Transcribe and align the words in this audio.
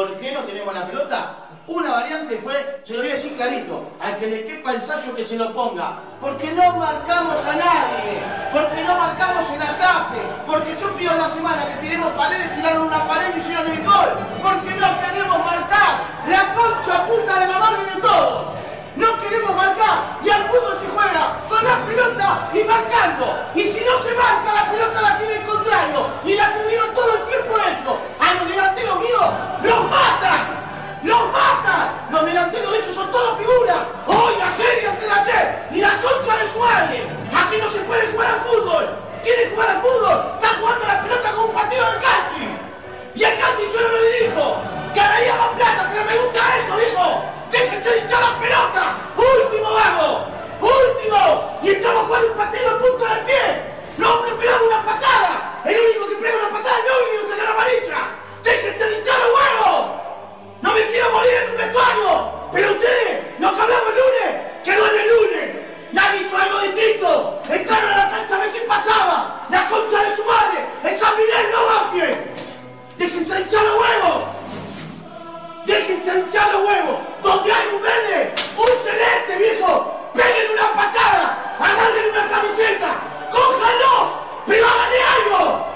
¿Por 0.00 0.16
qué 0.16 0.32
no 0.32 0.40
tenemos 0.44 0.72
la 0.72 0.86
pelota? 0.86 1.36
Una 1.66 1.90
variante 1.90 2.38
fue, 2.38 2.80
se 2.86 2.94
lo 2.94 3.00
voy 3.00 3.10
a 3.10 3.14
decir 3.16 3.36
clarito, 3.36 3.84
al 4.00 4.16
que 4.16 4.28
le 4.28 4.46
quepa 4.46 4.72
ensayo 4.72 5.14
que 5.14 5.22
se 5.22 5.36
lo 5.36 5.52
ponga. 5.52 5.92
Porque 6.22 6.50
no 6.52 6.72
marcamos 6.76 7.36
a 7.44 7.52
nadie, 7.52 8.24
porque 8.50 8.82
no 8.82 8.96
marcamos 8.96 9.50
el 9.50 9.60
ataque, 9.60 10.20
porque 10.46 10.74
yo 10.80 10.88
pido 10.96 11.14
la 11.18 11.28
semana 11.28 11.66
que 11.68 11.86
tiremos 11.86 12.08
paredes, 12.12 12.56
tiraron 12.56 12.86
una 12.86 13.06
pared 13.06 13.36
y 13.36 13.40
hicieron 13.40 13.70
el 13.70 13.84
gol, 13.84 14.08
porque 14.42 14.74
no 14.80 14.88
queremos 15.04 15.38
marcar 15.44 16.00
la 16.26 16.54
concha 16.54 17.06
puta 17.06 17.40
de 17.40 17.46
la 17.48 17.58
madre 17.58 17.94
de 17.94 18.00
todos. 18.00 18.48
No 18.96 19.20
queremos 19.20 19.54
marcar 19.54 20.16
y 20.24 20.30
al 20.30 20.48
fútbol 20.48 20.78
se 20.80 20.88
juega 20.88 21.44
con 21.46 21.62
la 21.62 21.76
pelota 21.84 22.50
y 22.54 22.64
marcando. 22.64 23.36
Y 23.54 23.64
si 23.64 23.84
no 23.84 23.98
se 24.02 24.14
marca, 24.14 24.64
la 24.64 24.70
pelota 24.70 25.02
la 25.02 25.18
tiene 25.18 25.34
el 25.34 25.42
contrario. 25.42 26.06
Y 26.24 26.34
la 26.36 26.54
tuvieron 26.54 26.94
todo 26.94 27.16
el 27.16 27.22
tiempo 27.28 27.54
eso. 27.58 28.00
A 28.18 28.34
los 28.34 28.48
delanteros 28.48 28.98
míos 28.98 29.49
los 29.62 29.90
matan. 29.90 30.60
¡Los 31.02 31.32
matan! 31.32 32.08
Los 32.10 32.24
delanteros 32.24 32.72
de 32.72 32.78
ellos 32.78 32.94
son 32.94 33.10
todos 33.10 33.38
figuras. 33.38 33.78
Hoy, 34.06 34.34
ayer 34.34 34.82
y 34.82 34.86
antes 34.86 35.06
de 35.06 35.12
ayer. 35.12 35.68
Y 35.72 35.80
la 35.80 35.98
concha 35.98 36.36
de 36.36 36.52
su 36.52 36.58
madre. 36.58 37.06
Así 37.34 37.56
no 37.58 37.70
se 37.70 37.78
puede 37.80 38.06
jugar 38.12 38.30
al 38.30 38.40
fútbol. 38.40 38.88
¿Quieren 39.22 39.50
jugar 39.50 39.70
al 39.70 39.80
fútbol? 39.82 40.32
Están 40.34 40.60
jugando 40.60 40.86
la 40.86 41.02
pelota 41.02 41.32
como 41.32 41.46
un 41.46 41.54
partido 41.54 41.84
de 41.92 41.98
country. 41.98 42.48
Y 43.14 43.24
el 43.24 43.40
country 43.40 43.64
yo 43.72 43.80
no 43.80 43.88
lo 43.88 44.02
dirijo. 44.02 44.56
Ganaría 44.94 45.36
más 45.36 45.48
plata, 45.56 45.90
pero 45.92 46.04
me 46.04 46.14
gusta 46.16 46.40
eso, 46.58 46.76
viejo. 46.76 47.24
Déjense 47.50 47.90
de 47.90 47.98
hinchar 48.00 48.20
la 48.20 48.38
pelota. 48.38 48.96
Último 49.16 49.72
vamos. 49.72 50.24
Último. 50.60 51.58
Y 51.62 51.68
estamos 51.70 52.06
jugando 52.06 52.28
un 52.32 52.38
partido 52.38 52.70
a 52.70 52.78
punto 52.78 53.04
de 53.04 53.20
pie. 53.24 53.70
No 53.98 54.22
me 54.22 54.30
pegamos 54.32 54.66
una 54.68 54.84
patada. 54.84 55.60
El 55.64 55.80
único 55.80 56.08
que 56.08 56.16
pega 56.16 56.36
una 56.38 56.58
patada 56.58 56.76
es 56.78 56.84
Novi 56.84 57.10
y 57.12 57.22
no 57.22 57.28
saca 57.28 57.44
la 57.44 57.50
amarilla. 57.50 57.98
Déjense 58.42 58.84
de 58.84 58.98
hinchar 58.98 59.18
los 59.18 59.28
huevos. 59.28 60.00
No 60.62 60.72
me 60.72 60.86
quiero 60.86 61.10
morir 61.10 61.32
en 61.44 61.50
un 61.50 61.56
vestuario. 61.56 62.32
Pero 62.52 62.72
ustedes, 62.72 63.40
lo 63.40 63.54
que 63.54 63.60
hablamos 63.60 63.88
el 63.88 63.96
lunes, 63.96 64.42
quedó 64.64 64.86
en 64.90 65.00
el 65.00 65.08
lunes. 65.08 65.70
Nadie 65.92 66.20
hizo 66.22 66.36
algo 66.36 66.60
distinto. 66.60 67.42
Entraron 67.48 67.90
a 67.90 67.96
la 67.96 68.10
cancha 68.10 68.36
a 68.36 68.38
ver 68.38 68.52
qué 68.52 68.60
pasaba. 68.60 69.42
La 69.50 69.68
concha 69.68 70.02
de 70.02 70.16
su 70.16 70.24
madre. 70.24 70.64
Esa 70.84 71.12
Miguel 71.12 71.50
no 71.52 71.66
baje. 71.66 72.18
Déjense 72.96 73.34
de 73.34 73.40
hinchar 73.40 73.62
los 73.64 73.80
huevos. 73.80 74.22
Déjense 75.66 76.12
de 76.12 76.20
hinchar 76.20 76.52
los 76.52 76.68
huevos. 76.68 76.96
Donde 77.22 77.52
hay 77.52 77.68
un 77.74 77.82
verde, 77.82 78.34
un 78.56 78.66
celeste, 78.84 79.36
viejo. 79.38 80.10
Peguen 80.14 80.50
una 80.52 80.72
patada. 80.72 81.56
Agarren 81.58 82.10
una 82.10 82.28
camiseta. 82.28 82.94
Cójanlos. 83.30 84.08
Pero 84.46 84.66
háganle 84.66 85.02
algo. 85.02 85.66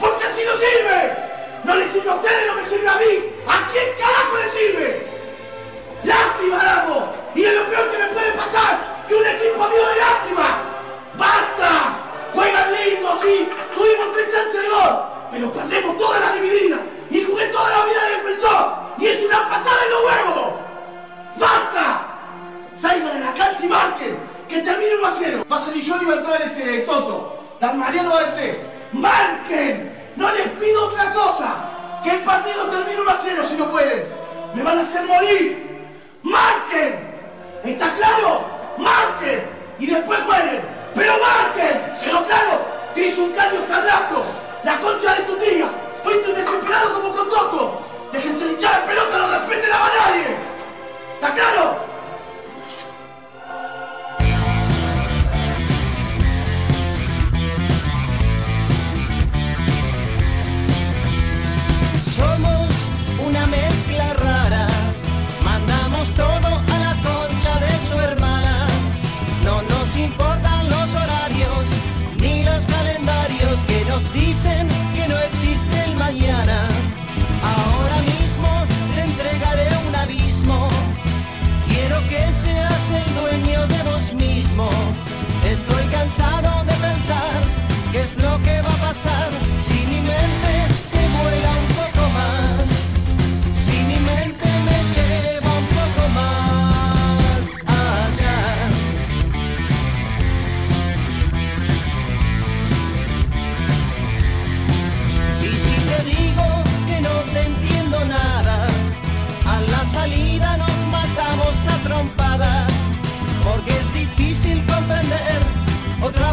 Porque 0.00 0.24
así 0.24 0.44
no 0.44 0.52
sirve. 0.56 1.27
No 1.64 1.74
le 1.74 1.88
sirve 1.90 2.10
a 2.10 2.14
ustedes, 2.14 2.46
no 2.46 2.54
me 2.54 2.64
sirve 2.64 2.88
a 2.88 2.96
mí. 2.96 3.34
¿A 3.46 3.66
quién 3.70 3.84
carajo 3.98 4.36
le 4.38 4.50
sirve? 4.50 5.06
Lástima, 6.04 6.62
damos. 6.62 7.04
Y 7.34 7.44
es 7.44 7.54
lo 7.54 7.64
peor 7.66 7.90
que 7.90 7.98
me 7.98 8.06
puede 8.08 8.32
pasar. 8.32 9.04
Que 9.08 9.14
un 9.14 9.26
equipo 9.26 9.64
amigo 9.64 9.86
de 9.86 9.96
lástima. 9.96 10.58
¡Basta! 11.16 11.98
Juegan 12.34 12.72
lindo, 12.72 13.18
sí. 13.22 13.48
Tuvimos 13.74 14.14
tres 14.14 14.32
chances 14.32 14.62
de 14.62 14.68
gol. 14.68 15.02
Pero 15.30 15.52
perdemos 15.52 15.96
toda 15.98 16.20
la 16.20 16.32
dividida. 16.32 16.78
Y 17.10 17.22
jugué 17.24 17.46
toda 17.48 17.70
la 17.70 17.84
vida 17.84 18.04
de 18.04 18.10
defensor. 18.16 18.72
Y 18.98 19.06
es 19.06 19.24
una 19.24 19.48
patada 19.48 19.84
en 19.84 19.90
los 19.90 20.04
huevos. 20.04 20.54
¡Basta! 21.36 22.06
Salgan 22.72 23.22
a 23.22 23.26
la 23.26 23.34
cancha 23.34 23.64
y 23.64 23.68
marquen. 23.68 24.18
Que 24.48 24.58
termine 24.60 24.96
1 24.96 25.06
a 25.06 25.14
0. 25.14 25.46
Va 25.50 25.56
a 25.56 25.60
ser 25.60 25.76
y 25.76 25.90
va 25.90 26.14
a 26.14 26.16
entrar 26.16 26.42
este 26.42 26.78
Toto. 26.80 27.38
Dan 27.60 27.78
Mariano 27.78 28.10
va 28.10 28.20
a. 28.20 28.68
¡Marquen! 28.92 29.97
No 30.18 30.32
les 30.32 30.48
pido 30.48 30.86
otra 30.88 31.12
cosa. 31.12 32.00
Que 32.02 32.10
el 32.10 32.20
partido 32.24 32.64
termine 32.64 33.00
1 33.00 33.10
a 33.10 33.16
0 33.16 33.42
si 33.48 33.56
no 33.56 33.70
pueden. 33.70 34.08
Me 34.52 34.64
van 34.64 34.78
a 34.78 34.82
hacer 34.82 35.06
morir. 35.06 35.86
¡Marquen! 36.24 36.98
¿Está 37.64 37.94
claro? 37.94 38.44
¡Marquen! 38.78 39.48
Y 39.78 39.86
después 39.86 40.18
jueguen. 40.26 40.62
¡Pero 40.96 41.12
marquen! 41.20 41.82
Pero 42.04 42.24
claro, 42.24 42.66
te 42.94 43.06
hizo 43.06 43.22
un 43.22 43.32
cambio 43.32 43.64
Carrasco. 43.68 44.24
La 44.64 44.80
concha 44.80 45.14
de 45.14 45.22
tu 45.22 45.36
tía. 45.36 45.68
Fuiste 46.02 46.30
un 46.30 46.34
desesperado 46.34 46.94
como 46.94 47.14
con 47.14 47.30
Toto. 47.30 47.82
Déjense 48.12 48.44
de 48.44 48.50
el 48.54 48.82
pelota, 48.88 49.18
no 49.18 49.30
respeten 49.30 49.72
a 49.72 49.78
nadie. 49.78 50.36
¿Está 51.14 51.32
claro? 51.32 51.87
Estoy 84.58 85.84
cansado 85.86 86.64
de 86.64 86.72
pensar 86.72 87.42
qué 87.92 88.00
es 88.00 88.16
lo 88.16 88.42
que 88.42 88.60
va 88.60 88.72
a 88.74 88.88
pasar 88.88 89.47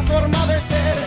forma 0.04 0.46
de 0.48 0.60
ser, 0.62 1.05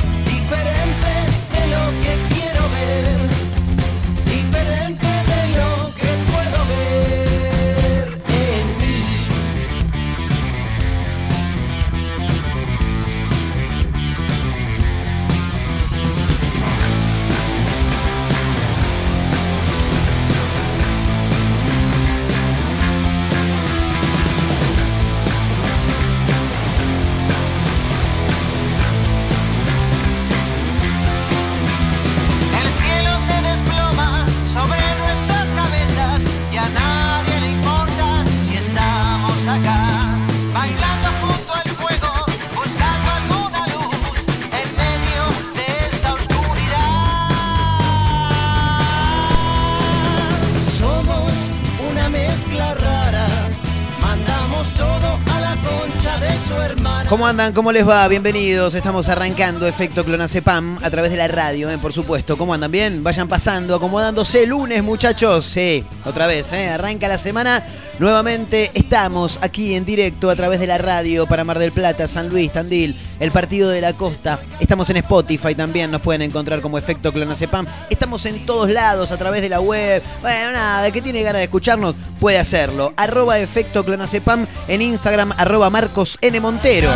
¿Cómo 57.19 57.27
andan? 57.27 57.53
¿Cómo 57.53 57.73
les 57.73 57.87
va? 57.87 58.07
Bienvenidos. 58.07 58.75
Estamos 58.75 59.09
arrancando 59.09 59.67
Efecto 59.67 60.05
Clonacepam 60.05 60.79
a 60.85 60.89
través 60.89 61.11
de 61.11 61.17
la 61.17 61.27
radio, 61.27 61.69
¿eh? 61.69 61.77
por 61.77 61.93
supuesto. 61.93 62.39
¿Cómo 62.39 62.55
andan? 62.55 62.71
¿Bien? 62.71 63.03
Vayan 63.03 63.27
pasando, 63.27 63.75
acomodándose. 63.75 64.47
Lunes, 64.47 64.85
muchachos. 64.85 65.45
Sí, 65.45 65.85
otra 66.05 66.29
vez, 66.29 66.53
¿eh? 66.53 66.69
Arranca 66.69 67.09
la 67.09 67.19
semana. 67.19 67.65
Nuevamente 67.99 68.71
estamos 68.75 69.41
aquí 69.43 69.75
en 69.75 69.85
directo 69.85 70.31
a 70.31 70.37
través 70.37 70.61
de 70.61 70.69
la 70.69 70.79
radio 70.79 71.27
para 71.27 71.43
Mar 71.43 71.59
del 71.59 71.73
Plata, 71.73 72.07
San 72.07 72.29
Luis, 72.29 72.53
Tandil, 72.53 72.97
el 73.19 73.33
Partido 73.33 73.71
de 73.71 73.81
la 73.81 73.93
Costa. 73.93 74.39
Estamos 74.61 74.89
en 74.91 74.99
Spotify 74.99 75.57
también, 75.57 75.91
nos 75.91 76.01
pueden 76.01 76.23
encontrar 76.23 76.61
como 76.61 76.79
Efecto 76.79 77.13
Clonacepam. 77.13 77.67
Estamos 77.91 78.25
en 78.27 78.47
todos 78.47 78.71
lados 78.71 79.11
a 79.11 79.17
través 79.17 79.43
de 79.43 79.49
la 79.49 79.61
web. 79.61 80.01
Bueno, 80.23 80.53
nada, 80.53 80.87
el 80.87 80.93
que 80.93 81.03
tiene 81.03 81.23
ganas 81.23 81.41
de 81.41 81.45
escucharnos 81.45 81.97
puede 82.21 82.39
hacerlo. 82.39 82.93
Arroba 82.97 83.41
Efecto 83.41 83.85
Clonacepam 83.85 84.47
en 84.69 84.81
Instagram, 84.81 85.33
arroba 85.37 85.69
Marcos 85.69 86.19
N. 86.21 86.39
Montero. 86.39 86.91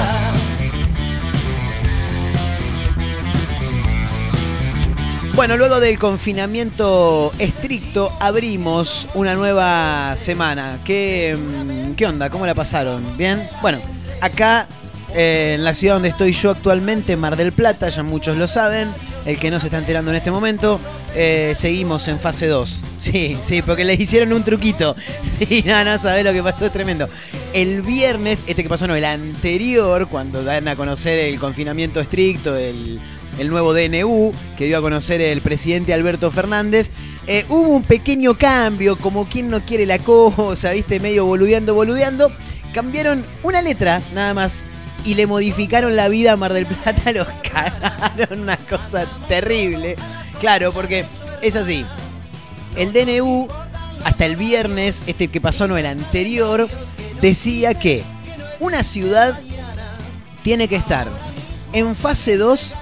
Bueno, 5.34 5.56
luego 5.56 5.81
del 5.81 5.99
confinamiento 5.99 7.32
estricto, 7.38 8.12
abrimos 8.20 9.08
una 9.14 9.34
nueva 9.34 10.14
semana. 10.17 10.79
¿Qué, 10.84 11.37
mm, 11.37 11.94
qué 11.94 12.06
onda? 12.06 12.29
¿Cómo 12.29 12.44
la 12.44 12.55
pasaron? 12.55 13.17
¿Bien? 13.17 13.49
Bueno, 13.62 13.81
acá 14.20 14.69
eh, 15.14 15.55
en 15.55 15.64
la 15.64 15.73
ciudad 15.73 15.94
donde 15.94 16.11
estoy 16.11 16.32
yo 16.32 16.50
actualmente, 16.50 17.17
Mar 17.17 17.37
del 17.37 17.52
Plata, 17.52 17.88
ya 17.88 18.02
muchos 18.02 18.37
lo 18.37 18.46
saben, 18.46 18.93
el 19.25 19.38
que 19.38 19.50
no 19.50 19.58
se 19.58 19.69
está 19.69 19.79
enterando 19.79 20.11
en 20.11 20.19
este 20.19 20.31
momento, 20.31 20.79
eh, 21.14 21.55
seguimos 21.56 22.08
en 22.08 22.19
fase 22.19 22.46
2. 22.46 22.82
Sí, 23.02 23.37
sí, 23.44 23.62
porque 23.62 23.85
les 23.85 23.99
hicieron 23.99 24.32
un 24.35 24.44
truquito. 24.44 24.94
Sí, 25.38 25.64
no, 25.67 25.82
no 25.82 26.00
sabés 26.00 26.25
lo 26.25 26.32
que 26.32 26.43
pasó, 26.43 26.67
es 26.67 26.73
tremendo. 26.73 27.08
El 27.52 27.82
viernes, 27.82 28.40
este 28.46 28.62
que 28.62 28.69
pasó, 28.69 28.87
no, 28.87 28.94
el 28.94 29.05
anterior, 29.05 30.06
cuando 30.08 30.44
dan 30.44 30.69
a 30.69 30.76
conocer 30.76 31.19
el 31.19 31.38
confinamiento 31.40 32.00
estricto, 32.00 32.56
el, 32.56 33.00
el 33.38 33.49
nuevo 33.49 33.75
DNU 33.75 34.32
que 34.56 34.67
dio 34.67 34.79
a 34.79 34.82
conocer 34.82 35.20
el 35.20 35.40
presidente 35.40 35.94
Alberto 35.94 36.31
Fernández, 36.31 36.90
eh, 37.26 37.44
hubo 37.49 37.70
un 37.70 37.82
pequeño 37.82 38.34
cambio, 38.34 38.99
como 38.99 39.26
quien 39.26 39.49
no 39.49 39.64
quiere 39.64 39.87
la 39.87 39.99
cosa, 39.99 40.73
viste, 40.73 41.00
medio 41.00 41.25
boludeando, 41.25 41.75
boludeando. 41.75 42.32
Cambiaron 42.73 43.25
una 43.43 43.62
letra, 43.62 44.02
nada 44.14 44.34
más, 44.34 44.64
y 45.05 45.14
le 45.14 45.26
modificaron 45.26 45.96
la 45.96 46.08
vida 46.08 46.32
a 46.32 46.37
Mar 46.37 46.52
del 46.52 46.67
Plata, 46.67 47.12
los 47.12 47.29
cagaron, 47.52 48.40
una 48.40 48.56
cosa 48.56 49.06
terrible. 49.29 49.96
Claro, 50.40 50.73
porque 50.73 51.05
es 51.43 51.56
así. 51.56 51.85
El 52.76 52.93
DNU, 52.93 53.49
hasta 54.05 54.26
el 54.26 54.37
viernes, 54.37 55.02
este 55.06 55.28
que 55.28 55.40
pasó 55.40 55.69
no 55.69 55.76
el 55.76 55.87
anterior, 55.87 56.69
decía 57.20 57.75
que 57.75 58.02
una 58.58 58.82
ciudad 58.82 59.38
tiene 60.43 60.67
que 60.69 60.76
estar 60.76 61.08
en 61.73 61.94
fase 61.94 62.37
2 62.37 62.75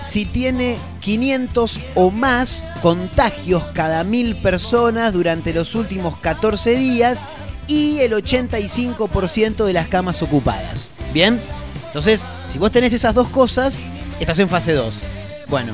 si 0.00 0.24
tiene 0.24 0.76
500 1.00 1.80
o 1.94 2.10
más 2.10 2.64
contagios 2.82 3.62
cada 3.74 4.04
mil 4.04 4.36
personas 4.36 5.12
durante 5.12 5.52
los 5.52 5.74
últimos 5.74 6.18
14 6.18 6.76
días 6.76 7.24
y 7.66 7.98
el 7.98 8.12
85% 8.12 9.64
de 9.64 9.72
las 9.72 9.88
camas 9.88 10.22
ocupadas. 10.22 10.88
¿Bien? 11.12 11.40
Entonces, 11.86 12.22
si 12.46 12.58
vos 12.58 12.70
tenés 12.70 12.92
esas 12.92 13.14
dos 13.14 13.28
cosas, 13.28 13.82
estás 14.20 14.38
en 14.38 14.48
fase 14.48 14.72
2. 14.72 15.00
Bueno, 15.48 15.72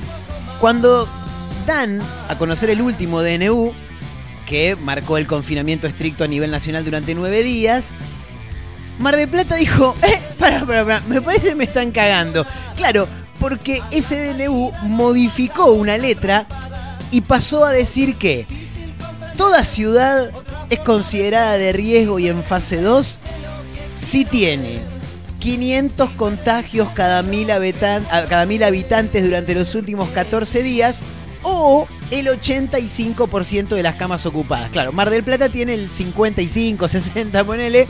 cuando 0.61 1.09
dan 1.67 2.01
a 2.29 2.39
conocer 2.39 2.71
el 2.71 2.81
último 2.81 3.23
DNU, 3.23 3.73
que 4.47 4.77
marcó 4.77 5.19
el 5.19 5.27
confinamiento 5.27 5.87
estricto 5.87 6.25
a 6.25 6.29
nivel 6.29 6.51
nacional 6.51 6.85
durante 6.85 7.15
nueve 7.15 7.43
días, 7.43 7.91
Mar 8.99 9.17
del 9.17 9.29
Plata 9.29 9.57
dijo, 9.57 9.97
eh, 10.03 10.21
para, 10.39 10.65
para, 10.65 10.85
para, 10.85 11.01
me 11.01 11.21
parece 11.21 11.49
que 11.49 11.55
me 11.57 11.65
están 11.65 11.91
cagando. 11.91 12.47
Claro, 12.77 13.09
porque 13.41 13.83
ese 13.91 14.35
DNU 14.35 14.73
modificó 14.83 15.73
una 15.73 15.99
letra 15.99 16.47
y 17.11 17.21
pasó 17.23 17.65
a 17.65 17.73
decir 17.73 18.17
que 18.17 18.47
toda 19.37 19.65
ciudad 19.65 20.31
es 20.71 20.79
considerada 20.81 21.57
de 21.57 21.73
riesgo 21.73 22.19
y 22.19 22.29
en 22.29 22.43
fase 22.43 22.81
2 22.81 23.19
si 23.97 24.25
tiene 24.25 24.81
500 25.39 26.11
contagios 26.11 26.89
cada 26.95 27.23
mil, 27.23 27.49
cada 28.09 28.47
mil 28.47 28.63
habitantes 28.63 29.23
durante 29.23 29.55
los 29.55 29.75
últimos 29.75 30.09
14 30.09 30.63
días 30.63 31.01
o 31.43 31.87
el 32.11 32.27
85% 32.27 33.69
de 33.69 33.83
las 33.83 33.97
camas 33.97 34.25
ocupadas. 34.27 34.71
Claro, 34.71 34.93
Mar 34.93 35.11
del 35.11 35.23
Plata 35.23 35.49
tiene 35.51 35.75
el 35.75 35.91
55, 35.91 36.89
60, 36.89 37.45
ponele, 37.45 37.87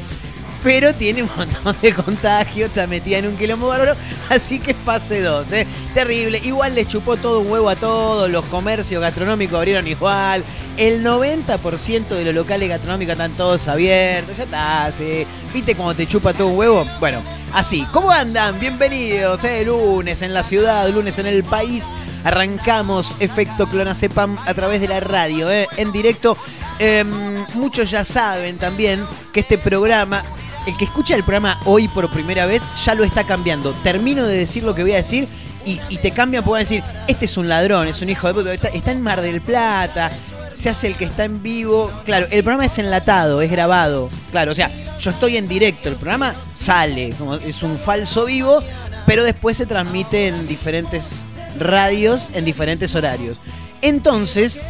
pero 0.64 0.94
tiene 0.94 1.22
un 1.22 1.30
montón 1.36 1.76
de 1.82 1.92
contagios, 1.92 2.70
está 2.70 2.86
metida 2.86 3.18
en 3.18 3.26
un 3.28 3.36
quilombo 3.36 3.68
bárbaro, 3.68 3.94
así 4.30 4.58
que 4.58 4.72
fase 4.72 5.20
2, 5.20 5.52
¿eh? 5.52 5.66
Terrible. 5.92 6.40
Igual 6.42 6.74
le 6.74 6.86
chupó 6.86 7.18
todo 7.18 7.40
un 7.40 7.50
huevo 7.50 7.68
a 7.68 7.76
todos, 7.76 8.30
los 8.30 8.46
comercios 8.46 9.00
gastronómicos 9.00 9.58
abrieron 9.58 9.86
igual, 9.86 10.42
el 10.78 11.04
90% 11.04 12.08
de 12.08 12.24
los 12.24 12.34
locales 12.34 12.70
gastronómicos 12.70 13.12
están 13.12 13.32
todos 13.32 13.68
abiertos, 13.68 14.38
ya 14.38 14.44
está, 14.44 14.90
sí. 14.90 15.26
¿Viste 15.52 15.76
cómo 15.76 15.94
te 15.94 16.06
chupa 16.06 16.32
todo 16.32 16.48
un 16.48 16.58
huevo? 16.58 16.86
Bueno, 16.98 17.22
así. 17.52 17.86
¿Cómo 17.92 18.10
andan? 18.10 18.58
Bienvenidos, 18.58 19.44
¿eh? 19.44 19.64
Lunes 19.66 20.22
en 20.22 20.32
la 20.32 20.42
ciudad, 20.42 20.88
lunes 20.88 21.18
en 21.18 21.26
el 21.26 21.44
país. 21.44 21.84
Arrancamos 22.24 23.16
Efecto 23.20 23.68
Clonacepam 23.68 24.38
a 24.46 24.54
través 24.54 24.80
de 24.80 24.88
la 24.88 25.00
radio, 25.00 25.50
¿eh? 25.50 25.68
en 25.76 25.92
directo. 25.92 26.38
Em, 26.78 27.44
muchos 27.54 27.90
ya 27.90 28.04
saben 28.04 28.56
también 28.56 29.04
que 29.32 29.40
este 29.40 29.58
programa 29.58 30.24
el 30.66 30.76
que 30.76 30.84
escucha 30.84 31.14
el 31.14 31.22
programa 31.22 31.58
hoy 31.64 31.88
por 31.88 32.10
primera 32.10 32.46
vez 32.46 32.62
ya 32.84 32.94
lo 32.94 33.04
está 33.04 33.24
cambiando. 33.24 33.72
Termino 33.82 34.24
de 34.24 34.36
decir 34.36 34.64
lo 34.64 34.74
que 34.74 34.82
voy 34.82 34.92
a 34.92 34.96
decir 34.96 35.28
y, 35.66 35.96
te 35.98 36.10
cambian, 36.10 36.44
pueden 36.44 36.64
decir, 36.64 36.82
este 37.08 37.24
es 37.24 37.36
un 37.36 37.48
ladrón, 37.48 37.88
es 37.88 38.02
un 38.02 38.10
hijo 38.10 38.28
de 38.28 38.34
puta, 38.34 38.68
está, 38.68 38.90
en 38.90 39.00
Mar 39.00 39.22
del 39.22 39.40
Plata, 39.40 40.10
se 40.52 40.68
hace 40.68 40.88
el 40.88 40.96
que 40.96 41.06
está 41.06 41.24
en 41.24 41.42
vivo. 41.42 41.90
Claro, 42.04 42.26
el 42.30 42.42
programa 42.42 42.66
es 42.66 42.78
enlatado, 42.78 43.40
es 43.40 43.50
grabado. 43.50 44.10
Claro, 44.30 44.52
o 44.52 44.54
sea, 44.54 44.70
yo 44.98 45.10
estoy 45.10 45.36
en 45.36 45.48
directo, 45.48 45.88
el 45.88 45.96
programa 45.96 46.34
sale, 46.52 47.14
es 47.46 47.62
un 47.62 47.78
falso 47.78 48.26
vivo, 48.26 48.62
pero 49.06 49.24
después 49.24 49.56
se 49.56 49.64
transmite 49.64 50.28
en 50.28 50.46
diferentes 50.46 51.22
radios, 51.58 52.30
en 52.34 52.44
diferentes 52.44 52.94
horarios. 52.94 53.40
Entonces, 53.80 54.60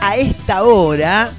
a 0.00 0.16
esta 0.16 0.62
hora, 0.62 1.32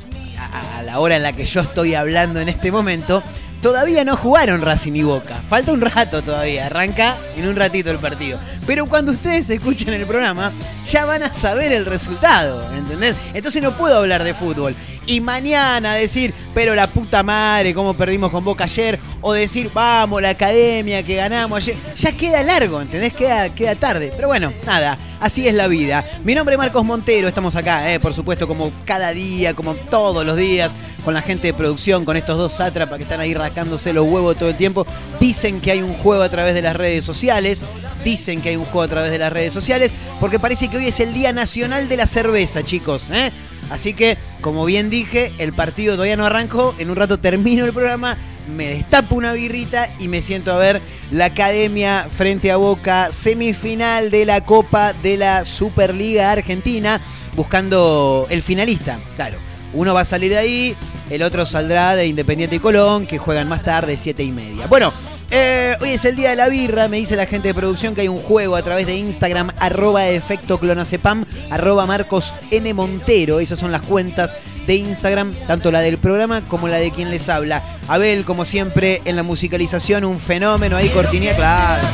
a 0.77 0.83
la 0.83 0.99
hora 0.99 1.15
en 1.15 1.23
la 1.23 1.31
que 1.31 1.45
yo 1.45 1.61
estoy 1.61 1.95
hablando 1.95 2.41
en 2.41 2.49
este 2.49 2.71
momento, 2.71 3.23
todavía 3.65 4.03
no 4.03 4.15
jugaron 4.15 4.61
Racing 4.61 4.93
y 4.93 5.01
Boca. 5.01 5.41
Falta 5.49 5.71
un 5.71 5.81
rato 5.81 6.21
todavía, 6.21 6.67
arranca 6.67 7.17
en 7.35 7.47
un 7.47 7.55
ratito 7.55 7.89
el 7.89 7.97
partido. 7.97 8.37
Pero 8.67 8.85
cuando 8.85 9.11
ustedes 9.11 9.49
escuchen 9.49 9.91
el 9.91 10.05
programa, 10.05 10.51
ya 10.87 11.05
van 11.05 11.23
a 11.23 11.33
saber 11.33 11.71
el 11.71 11.87
resultado, 11.87 12.71
¿entendés? 12.75 13.15
Entonces 13.33 13.63
no 13.63 13.75
puedo 13.75 13.97
hablar 13.97 14.23
de 14.23 14.35
fútbol. 14.35 14.75
Y 15.07 15.19
mañana 15.19 15.95
decir, 15.95 16.31
pero 16.53 16.75
la 16.75 16.85
puta 16.85 17.23
madre, 17.23 17.73
cómo 17.73 17.95
perdimos 17.95 18.29
con 18.29 18.45
Boca 18.45 18.65
ayer, 18.65 18.99
o 19.21 19.33
decir, 19.33 19.71
vamos, 19.73 20.21
la 20.21 20.29
academia 20.29 21.01
que 21.01 21.15
ganamos 21.15 21.57
ayer, 21.57 21.75
ya 21.97 22.11
queda 22.11 22.43
largo, 22.43 22.79
¿entendés? 22.79 23.13
Queda, 23.13 23.49
queda 23.49 23.73
tarde. 23.73 24.13
Pero 24.15 24.27
bueno, 24.27 24.53
nada, 24.67 24.95
así 25.19 25.47
es 25.47 25.55
la 25.55 25.67
vida. 25.67 26.05
Mi 26.23 26.35
nombre 26.35 26.53
es 26.53 26.59
Marcos 26.59 26.85
Montero, 26.85 27.27
estamos 27.27 27.55
acá, 27.55 27.91
eh, 27.91 27.99
por 27.99 28.13
supuesto, 28.13 28.47
como 28.47 28.71
cada 28.85 29.11
día, 29.11 29.55
como 29.55 29.73
todos 29.73 30.23
los 30.23 30.37
días, 30.37 30.71
con 31.05 31.13
la 31.13 31.21
gente 31.21 31.47
de 31.47 31.53
producción, 31.53 32.03
con 32.03 32.17
estos 32.17 32.37
dos 32.37 32.55
sátrapas 32.55 32.97
que 32.97 33.03
están 33.03 33.19
ahí 33.19 33.35
rascándose 33.35 33.93
los 33.93 34.07
huevos 34.07 34.35
todo 34.35 34.49
el 34.49 34.57
tiempo. 34.57 34.87
Dicen 35.19 35.61
que 35.61 35.71
hay 35.71 35.83
un 35.83 35.93
juego 35.93 36.23
a 36.23 36.29
través 36.29 36.55
de 36.55 36.63
las 36.63 36.75
redes 36.75 37.05
sociales. 37.05 37.61
Dicen 38.03 38.41
que 38.41 38.49
hay 38.49 38.55
un 38.55 38.65
juego 38.65 38.81
a 38.81 38.87
través 38.87 39.11
de 39.11 39.19
las 39.19 39.31
redes 39.31 39.53
sociales. 39.53 39.93
Porque 40.19 40.39
parece 40.39 40.67
que 40.67 40.77
hoy 40.77 40.87
es 40.87 40.99
el 40.99 41.13
Día 41.13 41.31
Nacional 41.31 41.87
de 41.87 41.97
la 41.97 42.07
Cerveza, 42.07 42.63
chicos. 42.63 43.03
¿eh? 43.13 43.31
Así 43.69 43.93
que, 43.93 44.17
como 44.41 44.65
bien 44.65 44.89
dije, 44.89 45.31
el 45.37 45.53
partido 45.53 45.93
todavía 45.93 46.17
no 46.17 46.25
arrancó. 46.25 46.73
En 46.79 46.89
un 46.89 46.95
rato 46.95 47.19
termino 47.19 47.65
el 47.65 47.73
programa. 47.73 48.17
Me 48.55 48.69
destapo 48.69 49.15
una 49.15 49.33
birrita 49.33 49.89
y 49.99 50.07
me 50.07 50.21
siento 50.21 50.53
a 50.53 50.57
ver 50.57 50.81
la 51.11 51.25
Academia 51.25 52.07
frente 52.15 52.51
a 52.51 52.57
Boca, 52.57 53.11
semifinal 53.11 54.11
de 54.11 54.25
la 54.25 54.41
Copa 54.41 54.93
de 54.93 55.17
la 55.17 55.45
Superliga 55.45 56.31
Argentina, 56.31 57.01
buscando 57.35 58.27
el 58.29 58.43
finalista. 58.43 58.99
Claro, 59.15 59.39
uno 59.75 59.93
va 59.93 60.01
a 60.01 60.05
salir 60.05 60.31
de 60.31 60.37
ahí, 60.37 60.75
el 61.09 61.21
otro 61.21 61.45
saldrá 61.45 61.95
de 61.95 62.07
Independiente 62.07 62.55
y 62.55 62.59
Colón, 62.59 63.05
que 63.05 63.17
juegan 63.17 63.47
más 63.47 63.63
tarde, 63.63 63.97
siete 63.97 64.23
y 64.23 64.31
media. 64.31 64.65
Bueno, 64.67 64.91
eh, 65.31 65.75
hoy 65.81 65.89
es 65.89 66.05
el 66.05 66.15
día 66.15 66.31
de 66.31 66.35
la 66.35 66.47
birra, 66.49 66.87
me 66.87 66.97
dice 66.97 67.15
la 67.15 67.25
gente 67.25 67.49
de 67.49 67.53
producción 67.53 67.93
que 67.93 68.01
hay 68.01 68.07
un 68.07 68.17
juego 68.17 68.55
a 68.55 68.61
través 68.61 68.87
de 68.87 68.95
Instagram, 68.95 69.51
arroba 69.59 70.07
efecto 70.07 70.59
clonacepam, 70.59 71.25
arroba 71.49 71.85
Marcos 71.85 72.33
N. 72.51 72.73
Montero, 72.73 73.39
esas 73.39 73.59
son 73.59 73.71
las 73.71 73.81
cuentas 73.81 74.35
de 74.65 74.75
Instagram, 74.75 75.33
tanto 75.47 75.71
la 75.71 75.81
del 75.81 75.97
programa 75.97 76.41
como 76.41 76.67
la 76.67 76.77
de 76.77 76.91
quien 76.91 77.11
les 77.11 77.29
habla. 77.29 77.63
Abel, 77.87 78.25
como 78.25 78.45
siempre, 78.45 79.01
en 79.05 79.15
la 79.15 79.23
musicalización, 79.23 80.05
un 80.05 80.19
fenómeno 80.19 80.77
ahí, 80.77 80.89
cortinea, 80.89 81.35
claro. 81.35 81.87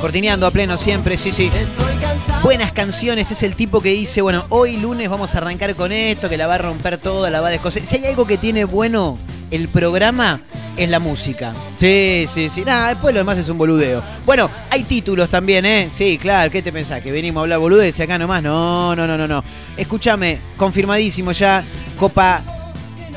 Cortineando 0.00 0.46
a 0.46 0.50
pleno 0.50 0.76
siempre, 0.76 1.16
sí, 1.16 1.30
sí. 1.30 1.50
Buenas 2.42 2.72
canciones, 2.72 3.30
es 3.30 3.42
el 3.42 3.56
tipo 3.56 3.80
que 3.80 3.90
dice, 3.90 4.20
bueno, 4.20 4.46
hoy 4.48 4.76
lunes 4.76 5.08
vamos 5.08 5.34
a 5.34 5.38
arrancar 5.38 5.74
con 5.74 5.92
esto, 5.92 6.28
que 6.28 6.36
la 6.36 6.46
va 6.46 6.56
a 6.56 6.58
romper 6.58 6.98
toda, 6.98 7.30
la 7.30 7.40
va 7.40 7.48
a 7.48 7.50
descoser. 7.50 7.86
Si 7.86 7.96
hay 7.96 8.06
algo 8.06 8.26
que 8.26 8.36
tiene 8.36 8.64
bueno 8.64 9.18
el 9.50 9.68
programa, 9.68 10.40
es 10.76 10.88
la 10.88 10.98
música. 10.98 11.54
Sí, 11.78 12.26
sí, 12.28 12.48
sí. 12.48 12.62
Nada, 12.64 12.88
después 12.88 13.14
lo 13.14 13.20
demás 13.20 13.38
es 13.38 13.48
un 13.48 13.58
boludeo. 13.58 14.02
Bueno, 14.24 14.50
hay 14.70 14.82
títulos 14.84 15.28
también, 15.28 15.64
¿eh? 15.66 15.88
Sí, 15.92 16.18
claro, 16.18 16.50
¿qué 16.50 16.62
te 16.62 16.72
pensás? 16.72 17.00
¿Que 17.02 17.12
venimos 17.12 17.40
a 17.40 17.42
hablar 17.42 17.58
boludez 17.58 17.98
acá 18.00 18.18
nomás? 18.18 18.42
No, 18.42 18.96
no, 18.96 19.06
no, 19.06 19.16
no, 19.16 19.28
no. 19.28 19.44
Escúchame, 19.76 20.40
confirmadísimo 20.56 21.32
ya, 21.32 21.62
Copa 21.98 22.42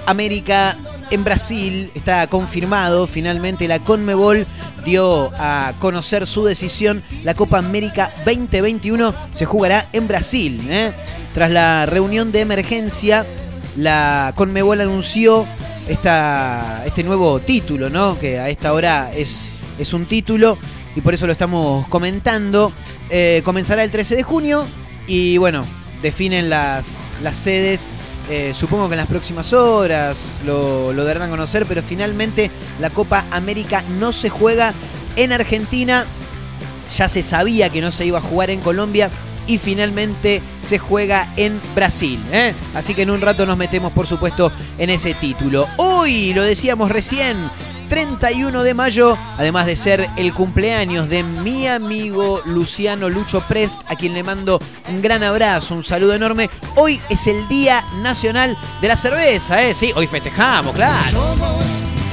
América 0.06 0.78
en 1.12 1.24
Brasil, 1.24 1.92
está 1.96 2.28
confirmado, 2.28 3.08
finalmente 3.08 3.68
la 3.68 3.80
Conmebol 3.80 4.46
dio 4.84 5.32
a 5.38 5.74
conocer 5.80 6.28
su 6.28 6.46
decisión, 6.46 7.04
la 7.24 7.34
Copa 7.34 7.58
América 7.58 8.12
2021 8.26 9.14
se 9.34 9.46
jugará 9.46 9.86
en 9.94 10.08
Brasil. 10.08 10.62
¿eh? 10.70 10.92
Tras 11.34 11.52
la 11.52 11.86
reunión 11.86 12.32
de 12.32 12.42
emergencia, 12.42 13.26
la 13.78 14.34
Conmebol 14.36 14.82
anunció 14.82 15.46
esta, 15.88 16.84
este 16.86 17.04
nuevo 17.04 17.40
título, 17.40 17.90
¿no? 17.90 18.18
que 18.20 18.40
a 18.40 18.50
esta 18.50 18.74
hora 18.74 19.12
es, 19.14 19.52
es 19.78 19.94
un 19.94 20.06
título 20.06 20.58
y 20.96 21.02
por 21.02 21.14
eso 21.14 21.26
lo 21.26 21.32
estamos 21.32 21.88
comentando. 21.88 22.72
Eh, 23.10 23.42
comenzará 23.46 23.84
el 23.84 23.92
13 23.92 24.16
de 24.16 24.24
junio 24.24 24.66
Y 25.06 25.38
bueno, 25.38 25.64
definen 26.02 26.50
las, 26.50 27.02
las 27.22 27.38
sedes. 27.38 27.90
Eh, 28.30 28.54
supongo 28.54 28.88
que 28.88 28.96
en 28.96 29.00
las 29.00 29.08
próximas 29.08 29.54
horas 29.54 30.40
lo, 30.46 30.94
lo 30.94 31.04
darán 31.04 31.24
a 31.24 31.30
conocer, 31.30 31.66
pero 31.66 31.84
finalmente 31.84 32.50
la 32.80 32.90
Copa 32.90 33.26
América 33.32 33.84
no 34.00 34.12
se 34.12 34.30
juega 34.30 34.74
en 35.16 35.32
Argentina. 35.32 36.06
Ya 36.96 37.10
se 37.10 37.24
sabía 37.24 37.70
que 37.70 37.82
no 37.82 37.92
se 37.92 38.06
iba 38.06 38.20
a 38.20 38.22
jugar 38.22 38.50
en 38.50 38.62
Colombia 38.62 39.10
y 39.48 39.58
finalmente 39.58 40.42
se 40.62 40.80
juega 40.80 41.32
en 41.36 41.60
Brasil. 41.76 42.20
¿eh? 42.32 42.54
Así 42.74 42.94
que 42.94 43.04
en 43.04 43.12
un 43.12 43.22
rato 43.22 43.46
nos 43.46 43.58
metemos, 43.58 43.94
por 43.94 44.08
supuesto, 44.08 44.52
en 44.78 44.90
ese 44.90 45.14
título. 45.14 45.68
Hoy, 45.78 46.34
lo 46.34 46.44
decíamos 46.44 46.92
recién, 46.92 47.38
31 47.96 48.64
de 48.64 48.74
mayo, 48.74 49.18
además 49.38 49.68
de 49.68 49.78
ser 49.78 50.10
el 50.18 50.34
cumpleaños 50.34 51.08
de 51.08 51.24
mi 51.24 51.66
amigo 51.66 52.42
Luciano 52.46 53.08
Lucho 53.08 53.40
Prest, 53.48 53.80
a 53.88 53.96
quien 53.96 54.14
le 54.14 54.22
mando 54.22 54.60
un 54.90 55.02
gran 55.02 55.24
abrazo, 55.24 55.76
un 55.76 55.84
saludo 55.86 56.14
enorme. 56.14 56.50
Hoy 56.76 57.00
es 57.08 57.26
el 57.26 57.48
Día 57.48 57.86
Nacional 58.02 58.58
de 58.82 58.90
la 58.90 58.98
Cerveza, 58.98 59.64
¿eh? 59.64 59.74
Sí, 59.74 59.94
hoy 59.96 60.08
festejamos, 60.08 60.76
claro. 60.76 61.10
Somos 61.10 61.64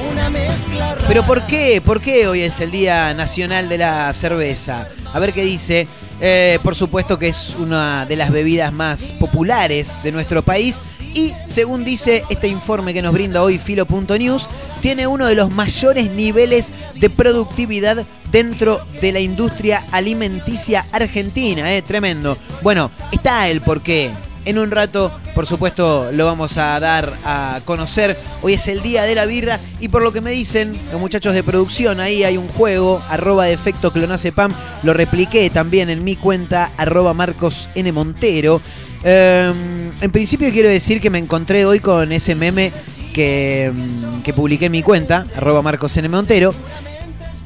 una 0.09 0.29
mezcla 0.29 0.95
rara. 0.95 1.05
Pero 1.05 1.25
¿por 1.25 1.45
qué? 1.47 1.81
¿Por 1.81 1.99
qué 1.99 2.29
hoy 2.29 2.43
es 2.43 2.61
el 2.61 2.71
Día 2.71 3.13
Nacional 3.13 3.67
de 3.67 3.79
la 3.79 4.13
Cerveza? 4.13 4.87
A 5.13 5.19
ver 5.19 5.33
qué 5.33 5.43
dice. 5.43 5.85
Eh, 6.21 6.59
por 6.63 6.75
supuesto 6.75 7.19
que 7.19 7.27
es 7.27 7.55
una 7.59 8.05
de 8.05 8.15
las 8.15 8.31
bebidas 8.31 8.71
más 8.71 9.11
populares 9.11 10.01
de 10.01 10.13
nuestro 10.13 10.43
país 10.43 10.79
y 11.13 11.33
según 11.45 11.85
dice 11.85 12.23
este 12.29 12.47
informe 12.47 12.93
que 12.93 13.01
nos 13.01 13.13
brinda 13.13 13.41
hoy 13.41 13.57
Filo.news, 13.57 14.47
tiene 14.81 15.07
uno 15.07 15.27
de 15.27 15.35
los 15.35 15.51
mayores 15.51 16.11
niveles 16.11 16.71
de 16.95 17.09
productividad 17.09 18.05
dentro 18.31 18.85
de 18.99 19.11
la 19.11 19.19
industria 19.19 19.85
alimenticia 19.91 20.85
argentina. 20.91 21.73
Eh, 21.73 21.81
tremendo. 21.81 22.37
Bueno, 22.61 22.89
está 23.11 23.47
el 23.47 23.61
porqué. 23.61 24.11
En 24.45 24.57
un 24.57 24.71
rato, 24.71 25.09
por 25.35 25.45
supuesto, 25.45 26.11
lo 26.11 26.25
vamos 26.25 26.57
a 26.57 26.77
dar 26.79 27.13
a 27.23 27.61
conocer. 27.63 28.17
Hoy 28.41 28.53
es 28.53 28.67
el 28.67 28.81
día 28.81 29.03
de 29.03 29.15
la 29.15 29.25
birra 29.25 29.57
y 29.79 29.87
por 29.87 30.01
lo 30.01 30.11
que 30.11 30.19
me 30.19 30.31
dicen 30.31 30.77
los 30.91 30.99
muchachos 30.99 31.33
de 31.33 31.43
producción, 31.43 32.01
ahí 32.01 32.25
hay 32.25 32.35
un 32.35 32.49
juego, 32.49 33.01
arroba 33.07 33.45
de 33.45 33.53
efecto 33.53 33.93
clonacepam. 33.93 34.51
Lo 34.83 34.93
repliqué 34.93 35.49
también 35.49 35.89
en 35.89 36.03
mi 36.03 36.17
cuenta, 36.17 36.71
arroba 36.75 37.13
Marcos 37.13 37.69
N. 37.73 37.89
Montero. 37.93 38.59
Eh, 39.03 39.53
en 40.01 40.11
principio 40.11 40.49
quiero 40.51 40.69
decir 40.69 40.99
que 41.01 41.09
me 41.09 41.19
encontré 41.19 41.65
hoy 41.65 41.79
con 41.79 42.11
ese 42.11 42.35
meme 42.35 42.71
que, 43.13 43.71
mm, 43.73 44.21
que 44.21 44.33
publiqué 44.33 44.65
en 44.65 44.71
mi 44.71 44.81
cuenta, 44.81 45.25
arroba 45.35 45.61
Marcos 45.61 45.95
N. 45.97 46.09
Montero, 46.09 46.53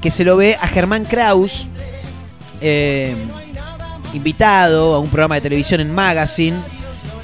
que 0.02 0.12
se 0.12 0.24
lo 0.24 0.38
ve 0.38 0.56
a 0.60 0.68
Germán 0.68 1.06
Kraus. 1.06 1.68
eh, 2.60 3.14
invitado 4.14 4.96
a 4.96 5.00
un 5.00 5.10
programa 5.10 5.36
de 5.36 5.42
televisión 5.42 5.82
en 5.82 5.94
Magazine. 5.94 6.58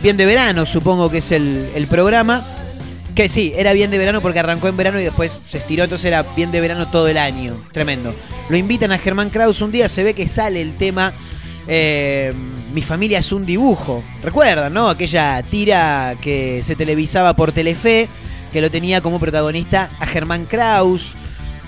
Bien 0.02 0.18
de 0.18 0.26
verano, 0.26 0.66
supongo 0.66 1.10
que 1.10 1.20
es 1.20 1.32
el, 1.32 1.70
el 1.76 1.88
programa. 1.88 2.46
Que 3.16 3.30
sí, 3.30 3.54
era 3.56 3.74
bien 3.74 3.90
de 3.90 3.98
verano 3.98 4.22
porque 4.22 4.40
arrancó 4.40 4.68
en 4.68 4.76
verano 4.76 5.00
y 5.00 5.04
después 5.04 5.32
se 5.48 5.60
estiró, 5.60 5.84
entonces 5.84 6.06
era 6.06 6.24
bien 6.36 6.52
de 6.52 6.60
verano 6.62 6.88
todo 6.88 7.08
el 7.08 7.18
año. 7.18 7.64
Tremendo. 7.72 8.14
Lo 8.50 8.58
invitan 8.58 8.92
a 8.92 8.98
Germán 8.98 9.30
Kraus 9.30 9.62
un 9.62 9.72
día, 9.72 9.88
se 9.88 10.04
ve 10.04 10.14
que 10.14 10.28
sale 10.28 10.62
el 10.62 10.76
tema. 10.76 11.14
Eh, 11.68 12.34
mi 12.74 12.82
familia 12.82 13.20
es 13.20 13.32
un 13.32 13.46
dibujo. 13.46 14.04
¿Recuerdan, 14.22 14.74
no? 14.74 14.90
Aquella 14.90 15.42
tira 15.44 16.16
que 16.22 16.62
se 16.64 16.76
televisaba 16.76 17.36
por 17.36 17.52
Telefe, 17.52 18.10
que 18.52 18.62
lo 18.62 18.70
tenía 18.70 19.02
como 19.02 19.20
protagonista 19.20 19.90
a 20.00 20.06
Germán 20.06 20.46
Kraus, 20.46 21.14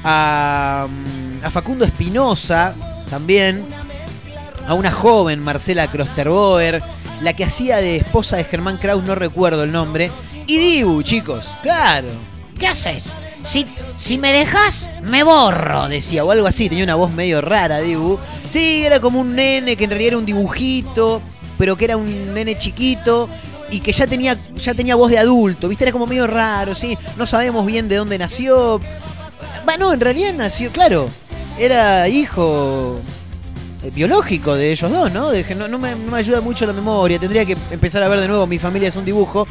a, 0.03 0.87
mm, 0.89 1.45
a 1.45 1.51
Facundo 1.51 1.85
Espinosa 1.85 2.75
también, 3.09 3.65
a 4.67 4.73
una 4.73 4.91
joven, 4.91 5.43
Marcela 5.43 5.89
Krosterboer, 5.89 6.81
la 7.21 7.33
que 7.33 7.45
hacía 7.45 7.77
de 7.77 7.97
esposa 7.97 8.37
de 8.37 8.43
Germán 8.43 8.77
Kraus, 8.77 9.03
no 9.03 9.15
recuerdo 9.15 9.63
el 9.63 9.71
nombre, 9.71 10.11
y 10.47 10.57
Dibu, 10.57 11.01
chicos, 11.03 11.49
claro. 11.61 12.07
¿Qué 12.59 12.67
haces? 12.67 13.15
Si, 13.45 13.67
si 13.97 14.17
me 14.17 14.33
dejas, 14.33 14.89
me 15.03 15.23
borro. 15.23 15.87
Decía, 15.87 16.25
o 16.25 16.31
algo 16.31 16.47
así, 16.47 16.67
tenía 16.67 16.83
una 16.83 16.95
voz 16.95 17.11
medio 17.11 17.41
rara, 17.41 17.79
Dibu. 17.79 18.17
Sí, 18.49 18.83
era 18.83 18.99
como 18.99 19.19
un 19.19 19.35
nene 19.35 19.75
que 19.75 19.83
en 19.83 19.91
realidad 19.91 20.07
era 20.09 20.17
un 20.17 20.25
dibujito, 20.25 21.21
pero 21.57 21.77
que 21.77 21.85
era 21.85 21.95
un 21.95 22.33
nene 22.33 22.57
chiquito 22.57 23.29
y 23.69 23.79
que 23.81 23.91
ya 23.91 24.07
tenía, 24.07 24.35
ya 24.55 24.73
tenía 24.73 24.95
voz 24.95 25.11
de 25.11 25.19
adulto, 25.19 25.67
¿viste? 25.67 25.83
Era 25.83 25.91
como 25.91 26.07
medio 26.07 26.25
raro, 26.25 26.73
sí. 26.73 26.97
No 27.17 27.27
sabemos 27.27 27.65
bien 27.65 27.87
de 27.87 27.97
dónde 27.97 28.17
nació. 28.17 28.79
Bueno, 29.63 29.93
en 29.93 29.99
realidad 29.99 30.33
nació, 30.33 30.71
claro, 30.71 31.07
era 31.59 32.07
hijo 32.07 32.99
eh, 33.83 33.91
biológico 33.93 34.55
de 34.55 34.71
ellos 34.71 34.91
dos, 34.91 35.11
¿no? 35.11 35.31
No, 35.31 35.67
no 35.67 35.67
no 35.67 35.79
me 35.79 36.17
ayuda 36.17 36.41
mucho 36.41 36.65
la 36.65 36.73
memoria, 36.73 37.19
tendría 37.19 37.45
que 37.45 37.55
empezar 37.69 38.01
a 38.01 38.07
ver 38.07 38.19
de 38.21 38.27
nuevo, 38.27 38.47
mi 38.47 38.57
familia 38.57 38.89
es 38.89 38.95
un 38.95 39.05
dibujo. 39.05 39.47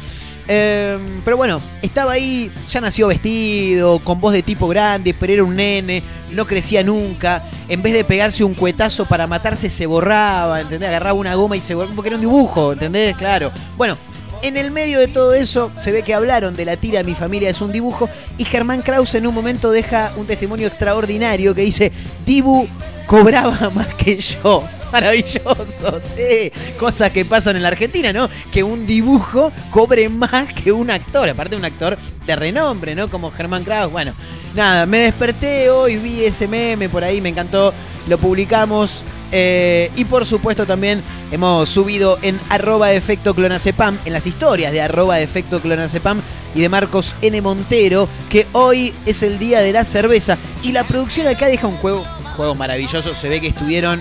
Eh, 0.47 0.97
pero 1.23 1.37
bueno, 1.37 1.61
estaba 1.81 2.13
ahí, 2.13 2.51
ya 2.69 2.81
nació 2.81 3.07
vestido, 3.07 3.99
con 3.99 4.19
voz 4.19 4.33
de 4.33 4.43
tipo 4.43 4.67
grande, 4.67 5.13
pero 5.13 5.33
era 5.33 5.43
un 5.43 5.55
nene, 5.55 6.03
no 6.31 6.45
crecía 6.45 6.83
nunca. 6.83 7.43
En 7.67 7.81
vez 7.81 7.93
de 7.93 8.03
pegarse 8.03 8.43
un 8.43 8.53
cuetazo 8.53 9.05
para 9.05 9.27
matarse, 9.27 9.69
se 9.69 9.85
borraba, 9.85 10.61
¿entendés? 10.61 10.89
Agarraba 10.89 11.13
una 11.13 11.35
goma 11.35 11.57
y 11.57 11.61
se 11.61 11.73
borraba, 11.73 11.95
porque 11.95 12.09
era 12.09 12.17
un 12.17 12.21
dibujo, 12.21 12.73
¿entendés? 12.73 13.15
Claro. 13.15 13.51
Bueno, 13.77 13.97
en 14.41 14.57
el 14.57 14.69
medio 14.69 14.99
de 14.99 15.07
todo 15.07 15.33
eso, 15.33 15.71
se 15.77 15.91
ve 15.91 16.03
que 16.03 16.13
hablaron 16.13 16.55
de 16.55 16.65
la 16.65 16.77
tira 16.77 17.01
Mi 17.03 17.15
familia 17.15 17.49
es 17.49 17.61
un 17.61 17.71
dibujo, 17.71 18.07
y 18.37 18.45
Germán 18.45 18.81
Krause 18.81 19.15
en 19.15 19.27
un 19.27 19.33
momento 19.33 19.71
deja 19.71 20.11
un 20.17 20.27
testimonio 20.27 20.67
extraordinario 20.67 21.55
que 21.55 21.61
dice: 21.61 21.91
Dibu 22.25 22.67
cobraba 23.07 23.71
más 23.73 23.87
que 23.95 24.17
yo. 24.17 24.63
Maravilloso, 24.95 25.99
sí. 26.15 26.51
Cosas 26.79 27.11
que 27.11 27.25
pasan 27.25 27.57
en 27.57 27.63
la 27.63 27.67
Argentina, 27.67 28.13
¿no? 28.13 28.29
Que 28.51 28.63
un 28.63 28.87
dibujo 28.87 29.51
cobre 29.69 30.07
más 30.07 30.53
que 30.53 30.71
un 30.71 30.89
actor. 30.89 31.27
Aparte, 31.27 31.57
un 31.57 31.65
actor 31.65 31.97
de 32.25 32.35
renombre, 32.35 32.95
¿no? 32.95 33.09
Como 33.09 33.29
Germán 33.29 33.65
Kraus. 33.65 33.91
Bueno, 33.91 34.13
nada, 34.55 34.85
me 34.85 34.99
desperté 34.99 35.69
hoy, 35.69 35.97
vi 35.97 36.23
ese 36.23 36.47
meme 36.47 36.87
por 36.87 37.03
ahí, 37.03 37.19
me 37.19 37.29
encantó. 37.29 37.73
Lo 38.07 38.17
publicamos. 38.17 39.03
eh, 39.31 39.91
y 39.97 40.05
por 40.05 40.25
supuesto 40.25 40.65
también 40.65 41.03
hemos 41.31 41.67
subido 41.67 42.19
en 42.21 42.39
arroba 42.49 42.93
efecto 42.93 43.33
clonacepam, 43.33 43.97
en 44.05 44.13
las 44.13 44.25
historias 44.27 44.71
de 44.71 44.81
arroba 44.81 45.19
efecto 45.19 45.59
clonacepam 45.59 46.21
y 46.53 46.61
de 46.61 46.69
Marcos 46.69 47.15
N. 47.21 47.41
Montero, 47.41 48.07
que 48.29 48.47
hoy 48.53 48.93
es 49.05 49.23
el 49.23 49.39
día 49.39 49.59
de 49.59 49.73
la 49.73 49.83
cerveza. 49.83 50.37
Y 50.63 50.71
la 50.71 50.85
producción 50.85 51.27
acá 51.27 51.47
deja 51.47 51.67
un 51.67 51.75
juego, 51.77 51.99
un 52.19 52.31
juego 52.37 52.55
maravilloso. 52.55 53.13
Se 53.13 53.27
ve 53.27 53.41
que 53.41 53.47
estuvieron 53.47 53.99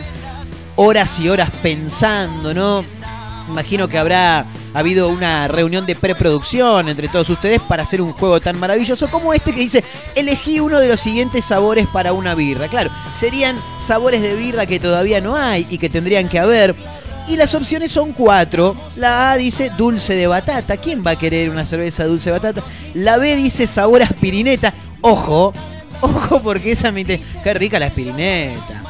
horas 0.76 1.18
y 1.20 1.28
horas 1.28 1.50
pensando, 1.62 2.54
¿no? 2.54 2.84
Imagino 3.48 3.88
que 3.88 3.98
habrá 3.98 4.46
habido 4.74 5.08
una 5.08 5.46
reunión 5.46 5.86
de 5.86 5.94
preproducción 5.94 6.88
entre 6.88 7.08
todos 7.08 7.30
ustedes 7.30 7.60
para 7.60 7.84
hacer 7.84 8.00
un 8.02 8.12
juego 8.12 8.40
tan 8.40 8.58
maravilloso 8.58 9.08
como 9.08 9.32
este 9.32 9.52
que 9.52 9.60
dice, 9.60 9.84
elegí 10.14 10.58
uno 10.58 10.80
de 10.80 10.88
los 10.88 10.98
siguientes 11.00 11.44
sabores 11.44 11.86
para 11.86 12.12
una 12.12 12.34
birra. 12.34 12.68
Claro, 12.68 12.90
serían 13.18 13.56
sabores 13.78 14.20
de 14.20 14.34
birra 14.34 14.66
que 14.66 14.80
todavía 14.80 15.20
no 15.20 15.36
hay 15.36 15.66
y 15.70 15.78
que 15.78 15.88
tendrían 15.88 16.28
que 16.28 16.40
haber. 16.40 16.74
Y 17.28 17.36
las 17.36 17.54
opciones 17.54 17.90
son 17.90 18.12
cuatro. 18.12 18.76
La 18.96 19.30
A 19.30 19.36
dice 19.36 19.70
dulce 19.78 20.14
de 20.14 20.26
batata. 20.26 20.76
¿Quién 20.76 21.02
va 21.06 21.12
a 21.12 21.18
querer 21.18 21.48
una 21.48 21.64
cerveza 21.64 22.04
dulce 22.04 22.30
de 22.30 22.38
batata? 22.38 22.62
La 22.92 23.16
B 23.16 23.36
dice 23.36 23.66
sabor 23.66 24.02
aspirineta. 24.02 24.74
Ojo, 25.00 25.54
ojo 26.00 26.42
porque 26.42 26.72
esa 26.72 26.92
me... 26.92 27.04
Qué 27.04 27.54
rica 27.54 27.78
la 27.78 27.86
aspirineta. 27.86 28.82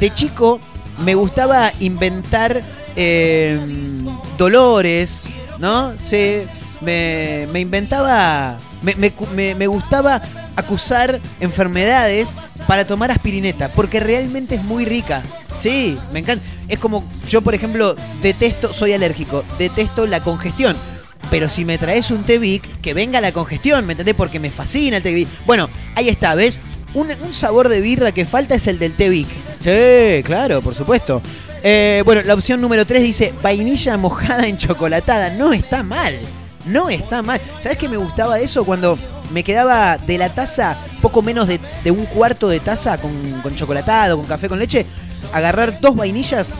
De 0.00 0.10
chico 0.10 0.58
me 1.04 1.14
gustaba 1.14 1.72
inventar 1.80 2.62
eh, 2.96 3.58
dolores, 4.38 5.26
¿no? 5.58 5.92
Sí, 6.08 6.42
me, 6.80 7.46
me 7.52 7.60
inventaba, 7.60 8.58
me, 8.82 8.94
me 8.96 9.54
me- 9.54 9.66
gustaba 9.66 10.20
acusar 10.56 11.20
enfermedades 11.40 12.30
para 12.66 12.86
tomar 12.86 13.10
aspirineta, 13.10 13.68
porque 13.68 14.00
realmente 14.00 14.56
es 14.56 14.64
muy 14.64 14.84
rica. 14.84 15.22
Sí, 15.58 15.98
me 16.12 16.20
encanta. 16.20 16.44
Es 16.68 16.78
como, 16.78 17.04
yo 17.28 17.42
por 17.42 17.54
ejemplo, 17.54 17.94
detesto, 18.22 18.72
soy 18.72 18.92
alérgico, 18.92 19.44
detesto 19.58 20.06
la 20.06 20.20
congestión. 20.20 20.76
Pero 21.30 21.48
si 21.48 21.64
me 21.64 21.78
traes 21.78 22.10
un 22.10 22.24
té 22.24 22.38
Vic, 22.38 22.80
que 22.80 22.94
venga 22.94 23.20
la 23.20 23.32
congestión, 23.32 23.86
¿me 23.86 23.92
entendés? 23.92 24.14
Porque 24.14 24.38
me 24.40 24.50
fascina 24.50 24.98
el 24.98 25.02
té 25.02 25.12
Vic. 25.14 25.28
Bueno, 25.46 25.70
ahí 25.94 26.08
está, 26.08 26.34
¿ves? 26.34 26.60
Un, 26.94 27.08
sabor 27.32 27.68
de 27.68 27.80
birra 27.80 28.12
que 28.12 28.24
falta 28.24 28.54
es 28.54 28.66
el 28.66 28.78
del 28.78 28.94
té 28.94 29.08
Vic. 29.08 29.28
Sí, 29.62 30.22
claro, 30.24 30.60
por 30.60 30.74
supuesto. 30.74 31.22
Eh, 31.62 32.02
bueno, 32.04 32.22
la 32.22 32.34
opción 32.34 32.60
número 32.60 32.84
3 32.84 33.02
dice 33.02 33.34
vainilla 33.42 33.96
mojada 33.96 34.46
en 34.46 34.58
chocolatada. 34.58 35.30
No 35.30 35.52
está 35.52 35.82
mal. 35.82 36.18
No 36.66 36.90
está 36.90 37.22
mal. 37.22 37.40
¿Sabes 37.58 37.78
qué 37.78 37.88
me 37.88 37.96
gustaba 37.96 38.38
eso? 38.40 38.64
Cuando 38.64 38.98
me 39.32 39.42
quedaba 39.42 39.96
de 39.96 40.18
la 40.18 40.28
taza 40.28 40.76
poco 41.00 41.22
menos 41.22 41.48
de, 41.48 41.58
de 41.82 41.90
un 41.90 42.04
cuarto 42.06 42.48
de 42.48 42.60
taza 42.60 42.98
con, 42.98 43.12
con 43.42 43.54
chocolatado, 43.56 44.16
con 44.16 44.26
café 44.26 44.48
con 44.48 44.58
leche, 44.58 44.86
agarrar 45.32 45.80
dos 45.80 45.96
vainillas, 45.96 46.54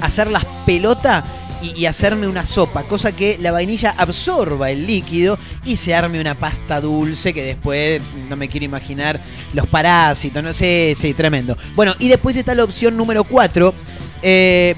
hacerlas 0.00 0.44
pelota 0.64 1.24
y, 1.62 1.86
hacerme 1.86 2.28
una 2.28 2.46
sopa, 2.46 2.82
cosa 2.82 3.12
que 3.12 3.38
la 3.40 3.52
vainilla 3.52 3.94
absorba 3.96 4.70
el 4.70 4.86
líquido 4.86 5.38
y 5.64 5.76
se 5.76 5.94
arme 5.94 6.20
una 6.20 6.34
pasta 6.34 6.80
dulce 6.80 7.32
que 7.32 7.42
después 7.42 8.00
no 8.28 8.36
me 8.36 8.48
quiero 8.48 8.64
imaginar 8.64 9.20
los 9.54 9.66
parásitos, 9.66 10.42
no 10.42 10.52
sé, 10.52 10.94
sí, 10.96 11.14
tremendo. 11.14 11.56
Bueno, 11.74 11.94
y 11.98 12.08
después 12.08 12.36
está 12.36 12.54
la 12.54 12.64
opción 12.64 12.96
número 12.96 13.24
4, 13.24 13.74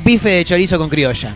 bife 0.04 0.28
de 0.28 0.44
chorizo 0.44 0.78
con 0.78 0.88
criolla. 0.88 1.34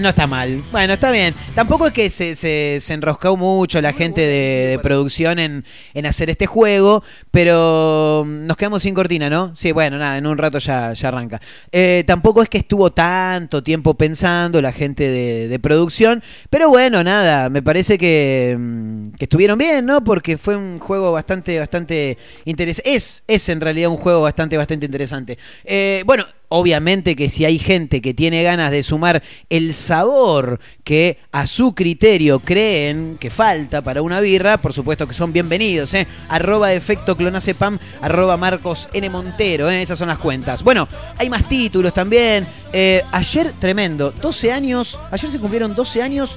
No 0.00 0.08
está 0.08 0.26
mal. 0.26 0.62
Bueno, 0.72 0.94
está 0.94 1.10
bien. 1.10 1.34
Tampoco 1.54 1.86
es 1.86 1.92
que 1.92 2.08
se, 2.08 2.34
se, 2.34 2.78
se 2.80 2.94
enroscó 2.94 3.36
mucho 3.36 3.80
la 3.82 3.92
gente 3.92 4.22
de, 4.22 4.78
producción 4.82 5.38
en, 5.38 5.64
en 5.92 6.06
hacer 6.06 6.30
este 6.30 6.46
juego, 6.46 7.04
pero 7.30 8.24
mm, 8.26 8.46
nos 8.46 8.56
quedamos 8.56 8.82
sin 8.82 8.94
cortina, 8.94 9.28
¿no? 9.28 9.54
Sí, 9.54 9.70
bueno, 9.72 9.98
nada, 9.98 10.16
en 10.16 10.26
un 10.26 10.38
rato 10.38 10.58
ya, 10.58 10.94
ya 10.94 11.08
arranca. 11.08 11.40
Eh, 11.70 12.04
tampoco 12.06 12.42
es 12.42 12.48
que 12.48 12.58
estuvo 12.58 12.90
tanto 12.90 13.62
tiempo 13.62 13.94
pensando 13.94 14.62
la 14.62 14.72
gente 14.72 15.08
de, 15.08 15.48
de 15.48 15.58
producción, 15.58 16.22
pero 16.48 16.70
bueno, 16.70 17.04
nada, 17.04 17.50
me 17.50 17.62
parece 17.62 17.98
que, 17.98 18.56
mm, 18.58 19.12
que 19.18 19.24
estuvieron 19.26 19.58
bien, 19.58 19.84
¿no? 19.84 20.02
Porque 20.02 20.38
fue 20.38 20.56
un 20.56 20.78
juego 20.78 21.12
bastante, 21.12 21.58
bastante 21.58 22.16
interesante. 22.46 22.94
Es, 22.94 23.24
es 23.28 23.48
en 23.50 23.60
realidad 23.60 23.90
un 23.90 23.98
juego 23.98 24.22
bastante, 24.22 24.56
bastante 24.56 24.86
interesante. 24.86 25.38
Eh, 25.64 26.02
bueno, 26.06 26.24
obviamente 26.52 27.16
que 27.16 27.30
si 27.30 27.46
hay 27.46 27.58
gente 27.58 28.02
que 28.02 28.12
tiene 28.12 28.42
ganas 28.42 28.70
de 28.70 28.82
sumar 28.82 29.22
el 29.48 29.72
sabor 29.72 30.60
que 30.84 31.18
a 31.32 31.46
su 31.46 31.74
criterio 31.74 32.40
creen 32.40 33.16
que 33.18 33.30
falta 33.30 33.80
para 33.80 34.02
una 34.02 34.20
birra, 34.20 34.58
por 34.58 34.74
supuesto 34.74 35.08
que 35.08 35.14
son 35.14 35.32
bienvenidos, 35.32 35.94
¿eh? 35.94 36.06
Arroba 36.28 36.74
efecto 36.74 37.16
clonacepam, 37.16 37.78
arroba 38.02 38.36
Marcos 38.36 38.88
N. 38.92 39.08
Montero, 39.08 39.70
¿eh? 39.70 39.80
esas 39.80 39.98
son 39.98 40.08
las 40.08 40.18
cuentas. 40.18 40.62
Bueno, 40.62 40.86
hay 41.16 41.30
más 41.30 41.48
títulos 41.48 41.94
también. 41.94 42.46
Eh, 42.72 43.02
ayer, 43.12 43.52
tremendo, 43.58 44.10
12 44.10 44.52
años, 44.52 44.98
ayer 45.10 45.30
se 45.30 45.40
cumplieron 45.40 45.74
12 45.74 46.02
años 46.02 46.36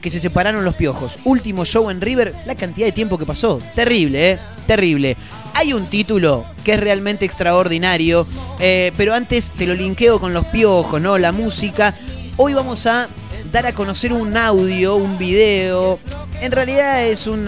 que 0.00 0.10
se 0.10 0.20
separaron 0.20 0.64
los 0.64 0.76
piojos. 0.76 1.18
Último 1.24 1.64
show 1.64 1.90
en 1.90 2.00
River, 2.00 2.32
la 2.46 2.54
cantidad 2.54 2.86
de 2.86 2.92
tiempo 2.92 3.18
que 3.18 3.26
pasó. 3.26 3.58
Terrible, 3.74 4.30
¿eh? 4.30 4.38
Terrible. 4.66 5.16
Hay 5.58 5.72
un 5.72 5.86
título 5.86 6.44
que 6.64 6.74
es 6.74 6.80
realmente 6.80 7.24
extraordinario, 7.24 8.26
eh, 8.60 8.92
pero 8.94 9.14
antes 9.14 9.50
te 9.52 9.66
lo 9.66 9.72
linkeo 9.72 10.20
con 10.20 10.34
los 10.34 10.44
piojos, 10.44 11.00
¿no? 11.00 11.16
La 11.16 11.32
música. 11.32 11.94
Hoy 12.36 12.52
vamos 12.52 12.84
a 12.84 13.08
dar 13.52 13.64
a 13.64 13.72
conocer 13.72 14.12
un 14.12 14.36
audio, 14.36 14.96
un 14.96 15.16
video. 15.16 15.98
En 16.42 16.52
realidad 16.52 17.06
es 17.06 17.26
un 17.26 17.46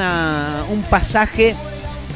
pasaje 0.89 1.55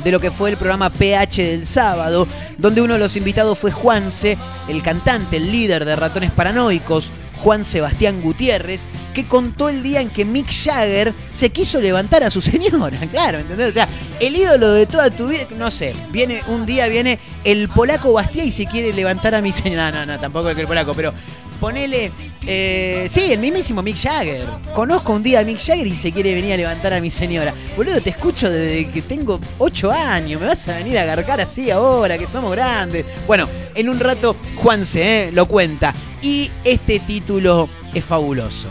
de 0.02 0.10
lo 0.10 0.18
que 0.18 0.30
fue 0.30 0.48
el 0.48 0.56
programa 0.56 0.88
PH 0.88 1.42
del 1.42 1.66
sábado, 1.66 2.26
donde 2.56 2.80
uno 2.80 2.94
de 2.94 3.00
los 3.00 3.14
invitados 3.16 3.58
fue 3.58 3.70
Juanse, 3.70 4.38
el 4.68 4.82
cantante, 4.82 5.36
el 5.36 5.52
líder 5.52 5.84
de 5.84 5.94
Ratones 5.94 6.30
Paranoicos, 6.30 7.12
Juan 7.42 7.64
Sebastián 7.64 8.20
Gutiérrez, 8.22 8.86
que 9.14 9.26
contó 9.26 9.68
el 9.68 9.82
día 9.82 10.00
en 10.00 10.10
que 10.10 10.24
Mick 10.24 10.48
Jagger 10.48 11.12
se 11.32 11.50
quiso 11.50 11.80
levantar 11.80 12.22
a 12.22 12.30
su 12.30 12.40
señora, 12.40 12.98
claro, 13.10 13.38
¿entendés? 13.38 13.70
O 13.70 13.74
sea, 13.74 13.88
el 14.20 14.36
ídolo 14.36 14.72
de 14.72 14.86
toda 14.86 15.10
tu 15.10 15.28
vida, 15.28 15.46
no 15.56 15.70
sé, 15.70 15.94
viene 16.10 16.42
un 16.46 16.66
día 16.66 16.86
viene 16.88 17.18
el 17.44 17.68
polaco 17.68 18.12
Bastía 18.12 18.44
y 18.44 18.52
se 18.52 18.66
quiere 18.66 18.92
levantar 18.92 19.34
a 19.34 19.42
mi 19.42 19.50
señora, 19.50 19.90
no, 19.90 20.06
no, 20.06 20.12
no, 20.12 20.20
tampoco 20.20 20.50
es 20.50 20.54
que 20.54 20.62
el 20.62 20.68
polaco, 20.68 20.94
pero 20.94 21.12
ponele, 21.62 22.10
eh, 22.44 23.06
sí, 23.08 23.30
el 23.30 23.38
mismísimo 23.38 23.82
Mick 23.82 23.96
Jagger. 23.96 24.48
Conozco 24.74 25.12
un 25.12 25.22
día 25.22 25.38
a 25.38 25.44
Mick 25.44 25.60
Jagger 25.60 25.86
y 25.86 25.94
se 25.94 26.10
quiere 26.10 26.34
venir 26.34 26.54
a 26.54 26.56
levantar 26.56 26.92
a 26.92 27.00
mi 27.00 27.08
señora. 27.08 27.54
Boludo, 27.76 28.00
te 28.00 28.10
escucho 28.10 28.50
desde 28.50 28.90
que 28.90 29.00
tengo 29.00 29.38
8 29.58 29.92
años, 29.92 30.40
me 30.40 30.48
vas 30.48 30.66
a 30.66 30.78
venir 30.78 30.98
a 30.98 31.02
agarcar 31.02 31.40
así 31.40 31.70
ahora, 31.70 32.18
que 32.18 32.26
somos 32.26 32.50
grandes. 32.50 33.06
Bueno, 33.28 33.48
en 33.76 33.88
un 33.88 34.00
rato 34.00 34.34
Juanse 34.56 35.28
eh, 35.28 35.32
lo 35.32 35.46
cuenta. 35.46 35.94
Y 36.20 36.50
este 36.64 36.98
título 36.98 37.68
es 37.94 38.04
fabuloso. 38.04 38.66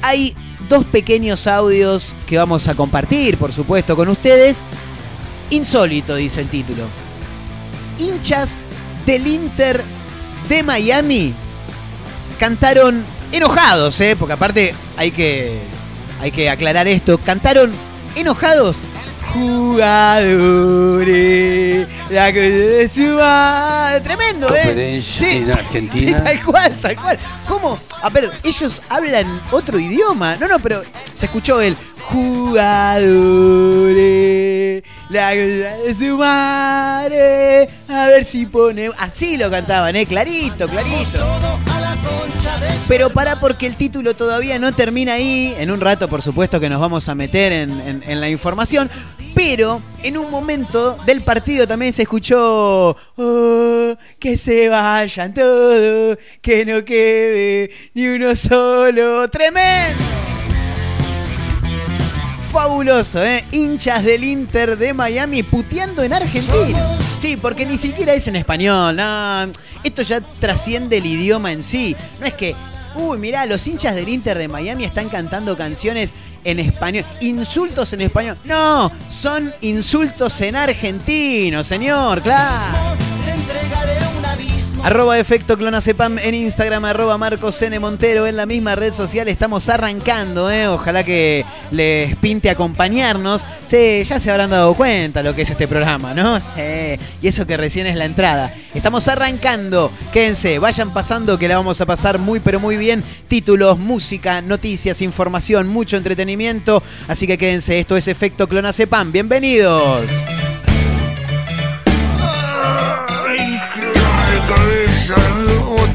Hay 0.00 0.34
dos 0.70 0.86
pequeños 0.86 1.46
audios 1.46 2.14
que 2.26 2.38
vamos 2.38 2.68
a 2.68 2.74
compartir, 2.74 3.36
por 3.36 3.52
supuesto, 3.52 3.94
con 3.94 4.08
ustedes. 4.08 4.62
Insólito, 5.50 6.16
dice 6.16 6.40
el 6.40 6.48
título. 6.48 6.84
Hinchas 7.98 8.64
del 9.04 9.26
Inter 9.26 9.82
de 10.48 10.62
Miami 10.62 11.34
cantaron 12.40 13.04
enojados, 13.30 14.00
¿eh? 14.00 14.16
Porque 14.18 14.32
aparte 14.32 14.74
hay 14.96 15.12
que, 15.12 15.60
hay 16.20 16.32
que 16.32 16.48
aclarar 16.48 16.88
esto. 16.88 17.18
Cantaron 17.18 17.70
enojados. 18.16 18.76
Jugadores, 19.34 20.26
la 22.10 22.32
su 22.88 23.14
madre. 23.14 24.00
Tremendo, 24.00 24.48
¿eh? 24.48 24.62
Conferencia 24.64 25.32
en 25.32 25.52
Argentina. 25.52 26.24
tal 26.24 26.42
cual, 26.44 26.72
tal 26.82 26.96
cual. 26.96 27.16
¿Cómo? 27.46 27.78
A 28.02 28.08
ver, 28.08 28.28
ellos 28.42 28.82
hablan 28.88 29.40
otro 29.52 29.78
idioma. 29.78 30.34
No, 30.36 30.48
no, 30.48 30.58
pero 30.58 30.82
se 31.14 31.26
escuchó 31.26 31.60
el 31.60 31.76
jugadores, 32.00 32.72
la 35.10 35.28
de 35.30 35.94
su 35.96 36.16
madre. 36.16 37.68
A 37.86 38.08
ver 38.08 38.24
si 38.24 38.46
pone. 38.46 38.88
Así 38.98 39.36
lo 39.36 39.48
cantaban, 39.48 39.94
¿eh? 39.94 40.06
Clarito, 40.06 40.66
clarito. 40.66 41.69
Pero 42.88 43.10
para 43.10 43.38
porque 43.38 43.66
el 43.66 43.76
título 43.76 44.14
todavía 44.16 44.58
no 44.58 44.72
termina 44.72 45.14
ahí. 45.14 45.54
En 45.58 45.70
un 45.70 45.80
rato, 45.80 46.08
por 46.08 46.22
supuesto, 46.22 46.58
que 46.58 46.68
nos 46.68 46.80
vamos 46.80 47.08
a 47.08 47.14
meter 47.14 47.52
en 47.52 48.20
la 48.20 48.28
información. 48.28 48.90
Pero 49.34 49.80
en 50.02 50.18
un 50.18 50.28
momento 50.28 50.98
del 51.06 51.22
partido 51.22 51.66
también 51.66 51.92
se 51.92 52.02
escuchó 52.02 52.96
"Oh, 53.16 53.94
que 54.18 54.36
se 54.36 54.68
vayan 54.68 55.32
todos, 55.32 56.18
que 56.42 56.64
no 56.64 56.84
quede 56.84 57.70
ni 57.94 58.08
uno 58.08 58.34
solo. 58.34 59.30
¡Tremendo! 59.30 60.02
Fabuloso, 62.52 63.22
¿eh? 63.24 63.44
Hinchas 63.52 64.02
del 64.02 64.24
Inter 64.24 64.76
de 64.76 64.92
Miami 64.92 65.44
puteando 65.44 66.02
en 66.02 66.12
Argentina. 66.12 66.98
Sí, 67.20 67.36
porque 67.36 67.66
ni 67.66 67.76
siquiera 67.76 68.14
es 68.14 68.26
en 68.28 68.36
español. 68.36 68.98
Esto 69.84 70.00
ya 70.02 70.20
trasciende 70.20 70.96
el 70.96 71.06
idioma 71.06 71.52
en 71.52 71.62
sí. 71.62 71.94
No 72.18 72.24
es 72.24 72.32
que, 72.32 72.56
uy, 72.94 73.18
mirá, 73.18 73.44
los 73.44 73.66
hinchas 73.68 73.94
del 73.94 74.08
Inter 74.08 74.38
de 74.38 74.48
Miami 74.48 74.84
están 74.84 75.10
cantando 75.10 75.54
canciones 75.54 76.14
en 76.44 76.60
español. 76.60 77.04
Insultos 77.20 77.92
en 77.92 78.00
español. 78.00 78.38
No, 78.44 78.90
son 79.08 79.52
insultos 79.60 80.40
en 80.40 80.56
argentino, 80.56 81.62
señor, 81.62 82.22
claro. 82.22 82.96
Arroba 84.82 85.18
efecto 85.18 85.58
clonacepam 85.58 86.18
en 86.18 86.34
Instagram, 86.34 86.86
arroba 86.86 87.18
Marcos 87.18 87.60
N. 87.60 87.78
Montero 87.78 88.26
en 88.26 88.34
la 88.34 88.46
misma 88.46 88.74
red 88.76 88.94
social. 88.94 89.28
Estamos 89.28 89.68
arrancando, 89.68 90.50
¿eh? 90.50 90.68
Ojalá 90.68 91.04
que 91.04 91.44
les 91.70 92.16
pinte 92.16 92.48
acompañarnos. 92.48 93.44
Sí, 93.66 94.02
ya 94.04 94.18
se 94.18 94.30
habrán 94.30 94.50
dado 94.50 94.72
cuenta 94.72 95.22
lo 95.22 95.34
que 95.34 95.42
es 95.42 95.50
este 95.50 95.68
programa, 95.68 96.14
¿no? 96.14 96.40
Sí, 96.40 96.98
y 97.20 97.28
eso 97.28 97.46
que 97.46 97.58
recién 97.58 97.86
es 97.86 97.96
la 97.96 98.06
entrada. 98.06 98.54
Estamos 98.74 99.06
arrancando. 99.08 99.92
Quédense, 100.14 100.58
vayan 100.58 100.94
pasando 100.94 101.38
que 101.38 101.46
la 101.46 101.58
vamos 101.58 101.78
a 101.82 101.86
pasar 101.86 102.18
muy 102.18 102.40
pero 102.40 102.58
muy 102.58 102.78
bien. 102.78 103.04
Títulos, 103.28 103.78
música, 103.78 104.40
noticias, 104.40 105.02
información, 105.02 105.68
mucho 105.68 105.98
entretenimiento. 105.98 106.82
Así 107.06 107.26
que 107.26 107.36
quédense, 107.36 107.80
esto 107.80 107.98
es 107.98 108.08
efecto 108.08 108.48
clonacepam. 108.48 109.12
Bienvenidos. 109.12 110.10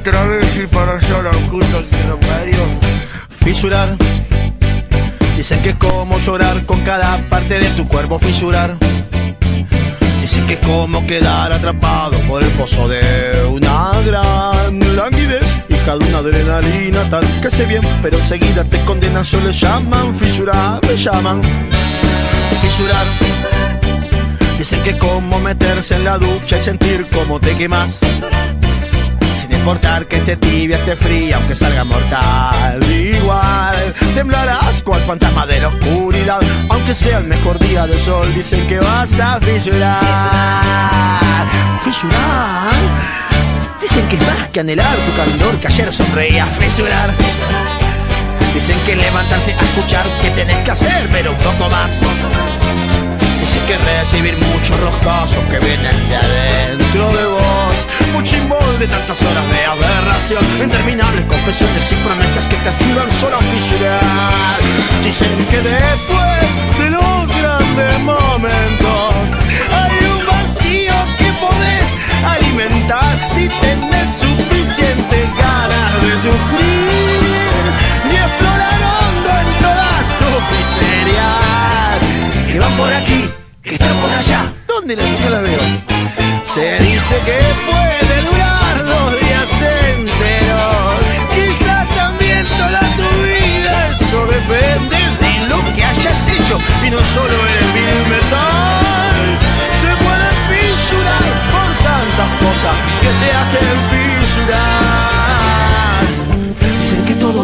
Otra 0.07 0.23
vez 0.25 0.55
y 0.55 0.67
para 0.67 1.01
la 1.01 1.31
puta 1.49 1.79
que 1.89 2.07
lo 2.07 2.19
parió. 2.19 2.59
Fisurar. 3.43 3.97
Dicen 5.35 5.63
que 5.63 5.69
es 5.69 5.75
como 5.77 6.19
llorar 6.19 6.63
con 6.67 6.81
cada 6.81 7.27
parte 7.27 7.57
de 7.57 7.69
tu 7.71 7.87
cuerpo 7.87 8.19
fisurar. 8.19 8.77
Dicen 10.21 10.45
que 10.45 10.53
es 10.53 10.59
como 10.59 11.07
quedar 11.07 11.51
atrapado 11.51 12.19
por 12.27 12.43
el 12.43 12.49
pozo 12.51 12.87
de 12.87 13.47
una 13.49 13.93
gran 14.05 14.95
languidez. 14.95 15.43
Hija 15.69 15.97
de 15.97 16.05
una 16.05 16.19
adrenalina 16.19 17.09
tal 17.09 17.25
que 17.41 17.49
sé 17.49 17.65
bien, 17.65 17.81
pero 18.03 18.19
enseguida 18.19 18.63
te 18.63 18.79
condenan, 18.85 19.25
solo 19.25 19.49
llaman 19.49 20.15
fisurar, 20.15 20.85
le 20.85 20.97
llaman 20.97 21.41
fisurar. 22.61 23.07
Dicen 24.59 24.83
que 24.83 24.91
es 24.91 24.97
como 24.97 25.39
meterse 25.39 25.95
en 25.95 26.05
la 26.05 26.19
ducha 26.19 26.59
y 26.59 26.61
sentir 26.61 27.07
cómo 27.11 27.39
te 27.39 27.55
quemas. 27.57 27.99
Sin 29.45 29.57
importar 29.59 30.07
que 30.07 30.15
esté 30.15 30.35
tibia, 30.37 30.77
esté 30.77 30.95
fría, 30.95 31.35
aunque 31.35 31.55
salga 31.55 31.83
mortal. 31.83 32.79
Igual 32.91 33.93
temblarás 34.15 34.81
cual 34.81 35.01
fantasma 35.01 35.45
de 35.45 35.59
la 35.59 35.67
oscuridad. 35.67 36.39
Aunque 36.69 36.95
sea 36.95 37.19
el 37.19 37.25
mejor 37.27 37.59
día 37.59 37.85
de 37.85 37.99
sol, 37.99 38.33
dicen 38.33 38.65
que 38.67 38.79
vas 38.79 39.19
a 39.19 39.39
fisurar. 39.39 40.01
¿Fisurar? 41.83 42.73
Dicen 43.79 44.07
que 44.07 44.17
más 44.17 44.47
que 44.51 44.61
anhelar 44.61 44.97
tu 44.97 45.15
candor 45.15 45.55
que 45.57 45.67
ayer 45.67 45.93
sonreía. 45.93 46.47
Fisurar. 46.47 47.11
Dicen 48.51 48.79
que 48.79 48.95
levantarse 48.95 49.53
a 49.53 49.61
escuchar 49.61 50.07
que 50.23 50.31
tenés 50.31 50.57
que 50.63 50.71
hacer, 50.71 51.07
pero 51.11 51.31
un 51.33 51.37
poco 51.37 51.69
más. 51.69 51.99
Dicen 53.41 53.63
que 53.67 53.77
recibir 53.77 54.37
muchos 54.37 54.79
roscazos 54.79 55.43
que 55.51 55.59
vienen 55.59 56.09
de 56.09 56.15
adentro 56.15 57.13
de 57.13 57.25
vos 57.27 57.87
como 58.15 58.57
un 58.59 58.79
de 58.79 58.87
tantas 58.87 59.21
horas 59.21 59.51
de 59.51 59.65
aberración, 59.65 60.43
interminables 60.63 61.25
confesiones 61.25 61.91
y 61.91 61.95
promesas 61.95 62.43
que 62.45 62.55
te 62.55 62.69
ayudan 62.69 63.11
solo 63.19 63.37
a 63.37 63.41
fisurar. 63.41 64.57
Dicen 65.03 65.45
que 65.51 65.57
después 65.57 66.47
de 66.79 66.89
los 66.91 67.37
grandes 67.37 67.99
momentos 67.99 69.15
hay 69.79 70.05
un 70.07 70.25
vacío 70.25 70.93
que 71.19 71.29
podés 71.43 71.87
alimentar 72.33 73.29
si 73.31 73.49
tenés 73.49 74.09
suficiente 74.15 75.17
ganas 75.37 76.01
de 76.01 76.11
sufrir 76.25 77.65
y 78.11 78.15
explorar 78.15 78.79
hondo 78.95 79.31
en 79.43 79.49
todas 79.65 80.03
tus 80.19 80.39
miserias. 80.55 81.97
Que 82.49 82.59
van 82.59 82.73
por 82.77 82.93
aquí, 82.93 83.29
que 83.61 83.73
están 83.73 83.95
por 83.97 84.09
allá. 84.09 84.41
¿Dónde 84.67 84.95
la, 84.95 85.03
no 85.03 85.29
la 85.29 85.41
veo? 85.41 86.14
Se 86.55 86.79
dice 86.79 87.15
que 87.25 87.39
puede 87.69 88.21
durar 88.31 88.85
dos 88.85 89.19
días 89.19 89.61
enteros. 89.89 90.93
Quizás 91.35 91.95
también 91.97 92.47
toda 92.47 92.79
tu 92.95 93.23
vida. 93.23 93.89
Eso 93.89 94.25
depende 94.25 94.95
de 95.19 95.49
lo 95.49 95.75
que 95.75 95.83
hayas 95.83 96.27
hecho. 96.29 96.57
Y 96.85 96.89
no 96.91 96.99
solo 97.13 97.35
el 97.45 97.65
film 97.75 98.09
metal. 98.09 99.37
Se 99.81 99.91
puede 100.05 100.29
fisurar 100.47 101.25
por 101.51 101.69
tantas 101.83 102.29
cosas 102.39 102.75
que 103.01 103.09
te 103.19 103.31
hacen 103.33 103.77
fisurar. 103.91 105.34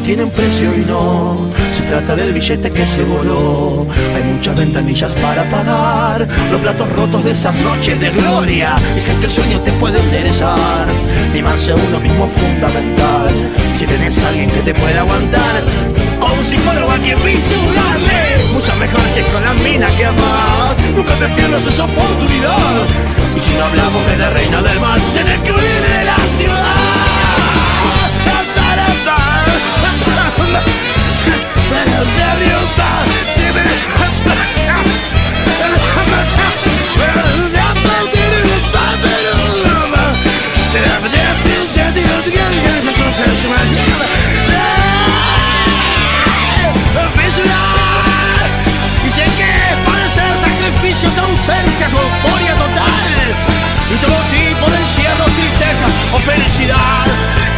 Dicen 0.02 0.18
que 0.18 0.24
todo 0.24 0.24
tiene 0.24 0.24
un 0.24 0.32
precio 0.32 0.76
y 0.76 0.86
no 0.86 1.50
se 1.74 1.82
trata 1.84 2.16
del 2.16 2.34
billete 2.34 2.72
que 2.72 2.86
se 2.86 3.04
voló. 3.04 3.88
Hay 4.16 4.24
muchas 4.24 4.58
ventanillas 4.58 5.12
para 5.16 5.44
pagar 5.50 6.28
los 6.52 6.62
platos 6.62 6.92
rotos 6.94 7.24
de 7.24 7.32
esas 7.32 7.56
noches 7.62 8.00
de 8.00 8.10
gloria. 8.10 8.76
Dicen 8.96 9.20
que 9.20 9.26
el 9.26 9.32
sueño 9.32 9.60
te 9.60 9.72
puede 9.74 10.00
enderezar. 10.00 10.88
Mimarse 11.34 11.72
a 11.72 11.76
uno 11.76 12.00
mismo 12.00 12.28
fundamental. 12.28 13.30
Si 13.76 13.86
tenés 13.86 14.18
a 14.20 14.28
alguien 14.30 14.50
que 14.52 14.62
te 14.62 14.74
pueda 14.74 15.02
aguantar, 15.02 15.64
o 16.22 16.34
un 16.34 16.46
psicólogo 16.46 16.92
a 16.92 16.98
quien 16.98 17.18
fisurarle. 17.18 18.54
Mucho 18.54 18.76
mejor 18.76 19.02
si 19.14 19.20
es 19.20 19.26
con 19.28 19.44
la 19.44 19.54
mina 19.54 19.88
que 19.96 20.06
amás. 20.06 20.76
Nunca 20.96 21.14
te 21.16 21.28
pierdas 21.36 21.68
esa 21.68 21.86
oportunidad. 21.86 22.86
Y 23.36 23.40
si 23.40 23.54
no 23.58 23.66
hablamos 23.66 24.06
de 24.08 24.18
la 24.18 24.30
reina 24.30 24.62
del 24.62 24.80
mal, 24.80 25.02
tenés 25.14 25.40
que 25.40 25.52
huir 25.52 25.82
de 25.98 26.06
la 26.06 26.18
ciudad. 26.38 26.81
Ausencias 51.41 51.91
euforia 51.91 52.53
total 52.55 52.91
y 53.89 53.95
todo 53.95 54.15
tipo 54.29 54.69
de 54.69 54.77
encierro, 54.77 55.25
tristeza 55.25 55.88
o 56.13 56.19
felicidad 56.19 57.05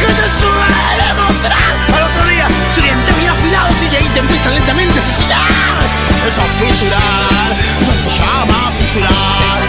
que 0.00 0.06
te 0.06 0.53
empiezan 4.34 4.54
lentamente 4.54 4.98
asesinar 4.98 5.50
eso 6.26 6.42
es 6.42 6.52
fisurar 6.60 7.52
eso 7.80 7.92
se 8.02 8.10
llama 8.18 8.58
fisurar. 8.78 9.60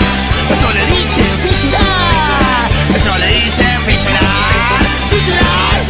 Eso 0.49 0.67
le 0.73 0.84
dicen 0.86 1.34
fisurar 1.43 2.69
eso 2.95 3.13
le 3.19 3.28
dicen 3.28 3.80
fisurar 3.86 4.80
fisurar 5.10 5.82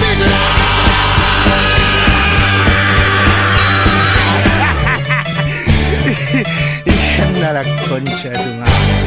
fisurar. 0.00 0.52
La 7.52 7.62
concha 7.88 8.28
de 8.30 8.38
tu 8.38 8.54
madre 8.54 9.01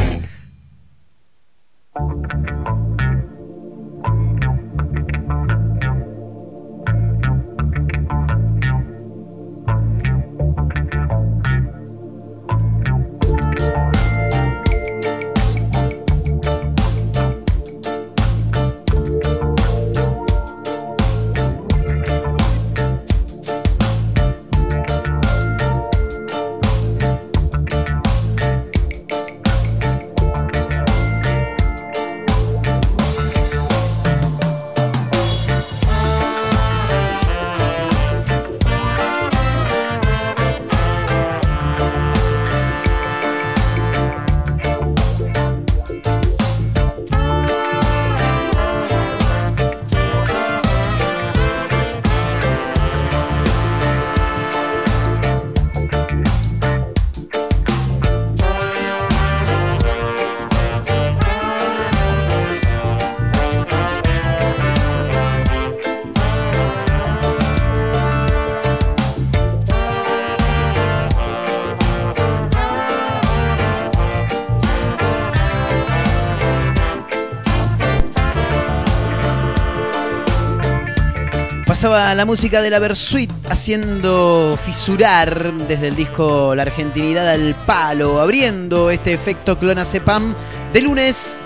La 81.96 82.26
música 82.26 82.60
de 82.60 82.68
la 82.68 82.78
Versuit 82.78 83.32
haciendo 83.48 84.58
fisurar 84.62 85.54
desde 85.66 85.88
el 85.88 85.96
disco 85.96 86.54
La 86.54 86.62
Argentinidad 86.62 87.26
al 87.26 87.54
Palo, 87.64 88.20
abriendo 88.20 88.90
este 88.90 89.14
efecto 89.14 89.58
Clonazepam 89.58 90.34
de 90.74 90.82
lunes 90.82 91.40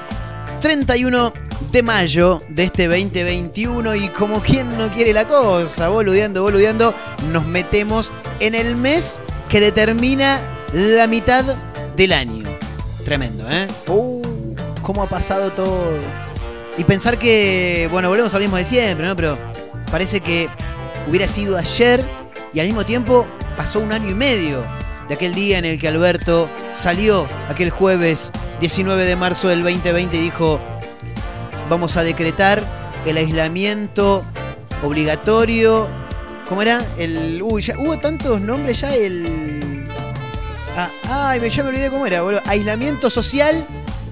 31 0.60 1.32
de 1.70 1.82
mayo 1.84 2.42
de 2.48 2.64
este 2.64 2.88
2021 2.88 3.94
y 3.94 4.08
como 4.08 4.40
quien 4.40 4.76
no 4.76 4.90
quiere 4.90 5.12
la 5.12 5.24
cosa, 5.24 5.88
boludeando, 5.88 6.42
boludeando, 6.42 6.94
nos 7.30 7.46
metemos 7.46 8.10
en 8.40 8.56
el 8.56 8.74
mes 8.74 9.20
que 9.48 9.60
determina 9.60 10.40
la 10.72 11.06
mitad 11.06 11.44
del 11.96 12.12
año. 12.12 12.44
Tremendo, 13.04 13.48
¿eh? 13.48 13.68
Uh, 13.86 14.20
cómo 14.82 15.04
ha 15.04 15.06
pasado 15.06 15.50
todo. 15.52 15.96
Y 16.76 16.82
pensar 16.82 17.18
que, 17.18 17.88
bueno, 17.92 18.08
volvemos 18.08 18.34
al 18.34 18.40
mismo 18.40 18.56
de 18.56 18.64
siempre, 18.64 19.06
¿no? 19.06 19.14
Pero 19.14 19.49
parece 19.90 20.20
que 20.20 20.48
hubiera 21.08 21.28
sido 21.28 21.56
ayer 21.56 22.04
y 22.52 22.60
al 22.60 22.66
mismo 22.66 22.84
tiempo 22.84 23.26
pasó 23.56 23.80
un 23.80 23.92
año 23.92 24.08
y 24.08 24.14
medio 24.14 24.64
de 25.08 25.14
aquel 25.14 25.34
día 25.34 25.58
en 25.58 25.64
el 25.64 25.78
que 25.78 25.88
Alberto 25.88 26.48
salió 26.74 27.26
aquel 27.48 27.70
jueves 27.70 28.30
19 28.60 29.04
de 29.04 29.16
marzo 29.16 29.48
del 29.48 29.62
2020 29.62 30.16
y 30.16 30.20
dijo, 30.20 30.60
vamos 31.68 31.96
a 31.96 32.02
decretar 32.02 32.62
el 33.06 33.16
aislamiento 33.16 34.24
obligatorio. 34.82 35.88
¿Cómo 36.48 36.62
era? 36.62 36.84
El. 36.98 37.40
Uy, 37.42 37.62
ya 37.62 37.78
hubo 37.78 37.98
tantos 37.98 38.40
nombres 38.40 38.80
ya, 38.80 38.94
el. 38.94 39.88
Ah, 40.76 40.90
ay, 41.08 41.48
ya 41.48 41.62
me 41.62 41.70
olvidé 41.70 41.90
cómo 41.90 42.06
era. 42.06 42.22
Aislamiento 42.46 43.08
social, 43.08 43.64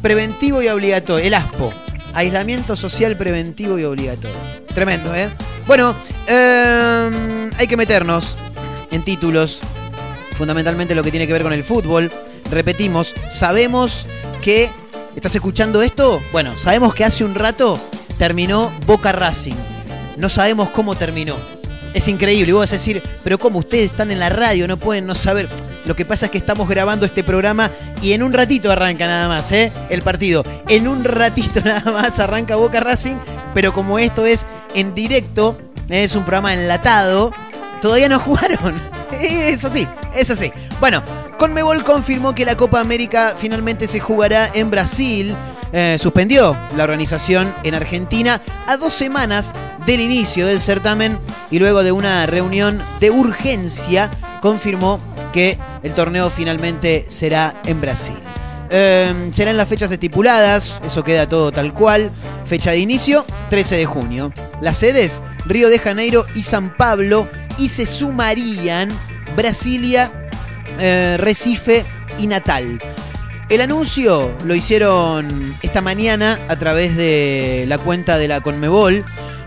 preventivo 0.03 0.63
y 0.63 0.69
obligatorio. 0.69 1.27
El 1.27 1.35
ASPO. 1.35 1.73
Aislamiento 2.19 2.75
social, 2.75 3.17
preventivo 3.17 3.79
y 3.79 3.85
obligatorio. 3.85 4.37
Tremendo, 4.75 5.15
¿eh? 5.15 5.29
Bueno, 5.69 5.95
eh, 6.27 7.51
hay 7.57 7.69
que 7.69 7.77
meternos 7.77 8.37
en 8.91 9.05
títulos. 9.05 9.61
Fundamentalmente 10.33 10.97
lo 10.97 11.05
que 11.05 11.13
tiene 11.13 11.29
que 11.29 11.33
ver 11.33 11.45
con 11.45 11.53
el 11.53 11.63
fútbol. 11.63 12.11
Repetimos, 12.51 13.15
sabemos 13.31 14.07
que. 14.43 14.69
¿Estás 15.15 15.37
escuchando 15.37 15.81
esto? 15.81 16.21
Bueno, 16.33 16.59
sabemos 16.59 16.93
que 16.93 17.05
hace 17.05 17.23
un 17.23 17.37
rato 17.37 17.79
terminó 18.19 18.73
Boca 18.85 19.13
Racing. 19.13 19.55
No 20.17 20.29
sabemos 20.29 20.71
cómo 20.71 20.97
terminó. 20.97 21.37
Es 21.95 22.09
increíble. 22.09 22.51
Y 22.51 22.53
vos 22.53 22.63
vas 22.63 22.73
a 22.73 22.79
decir, 22.79 23.01
pero 23.23 23.39
¿cómo 23.39 23.61
ustedes 23.61 23.93
están 23.93 24.11
en 24.11 24.19
la 24.19 24.29
radio? 24.29 24.67
No 24.67 24.77
pueden 24.77 25.07
no 25.07 25.15
saber. 25.15 25.49
Lo 25.89 25.97
que 25.97 26.05
pasa 26.05 26.27
es 26.27 26.33
que 26.33 26.37
estamos 26.37 26.69
grabando 26.69 27.07
este 27.07 27.25
programa 27.25 27.71
y 28.03 28.13
en 28.13 28.23
un 28.23 28.35
ratito 28.35 28.71
arranca 28.71 29.07
nada 29.07 29.27
más, 29.27 29.51
¿eh? 29.53 29.73
El 29.89 30.03
partido. 30.03 30.45
En 30.69 30.87
un 30.87 31.03
ratito 31.03 31.61
nada 31.65 31.91
más 31.91 32.21
arranca 32.21 32.57
Boca 32.57 32.79
Racing. 32.79 33.17
Pero 33.55 33.73
como 33.73 33.99
esto 33.99 34.27
es 34.27 34.45
en 34.75 34.95
directo, 34.95 35.59
es 35.89 36.15
un 36.15 36.25
programa 36.25 36.53
enlatado, 36.53 37.33
todavía 37.81 38.11
no 38.11 38.19
jugaron. 38.21 38.79
Es 39.19 39.65
así, 39.65 39.89
es 40.15 40.29
así. 40.31 40.53
Bueno, 40.79 41.03
Conmebol 41.39 41.83
confirmó 41.83 42.35
que 42.35 42.45
la 42.45 42.55
Copa 42.55 42.81
América 42.81 43.33
finalmente 43.35 43.87
se 43.87 43.99
jugará 43.99 44.51
en 44.53 44.71
Brasil. 44.71 45.35
Eh, 45.73 45.97
suspendió 45.99 46.55
la 46.77 46.85
organización 46.85 47.55
en 47.63 47.75
Argentina 47.75 48.43
a 48.67 48.77
dos 48.77 48.93
semanas 48.93 49.55
del 49.87 50.01
inicio 50.01 50.47
del 50.47 50.61
certamen 50.61 51.19
y 51.51 51.59
luego 51.59 51.83
de 51.83 51.93
una 51.93 52.27
reunión 52.27 52.83
de 53.01 53.11
urgencia 53.11 54.11
confirmó 54.41 55.01
que 55.33 55.59
el 55.83 55.95
torneo 55.95 56.31
finalmente 56.31 57.07
será 57.09 57.55
en 57.65 57.81
Brasil. 57.81 58.17
Eh, 58.71 59.31
serán 59.33 59.57
las 59.57 59.69
fechas 59.69 59.91
estipuladas, 59.91 60.79
eso 60.85 61.03
queda 61.03 61.29
todo 61.29 61.53
tal 61.53 61.73
cual. 61.73 62.11
Fecha 62.45 62.71
de 62.71 62.79
inicio, 62.79 63.25
13 63.51 63.77
de 63.77 63.87
junio. 63.87 64.33
Las 64.61 64.79
sedes, 64.79 65.23
Río 65.47 65.69
de 65.69 65.79
Janeiro 65.79 66.25
y 66.35 66.43
San 66.43 66.77
Pablo. 66.77 67.29
Y 67.59 67.69
se 67.69 67.87
sumarían 67.87 68.91
Brasilia, 69.37 70.11
eh, 70.79 71.17
Recife 71.19 71.85
y 72.19 72.27
Natal. 72.27 72.79
El 73.49 73.63
anuncio 73.63 74.31
lo 74.45 74.55
hicieron 74.55 75.55
esta 75.63 75.81
mañana 75.81 76.39
a 76.49 76.57
través 76.57 76.97
de 76.97 77.65
la 77.67 77.79
cuenta 77.79 78.19
de 78.19 78.29
la 78.29 78.43
Conmebol 78.43 79.05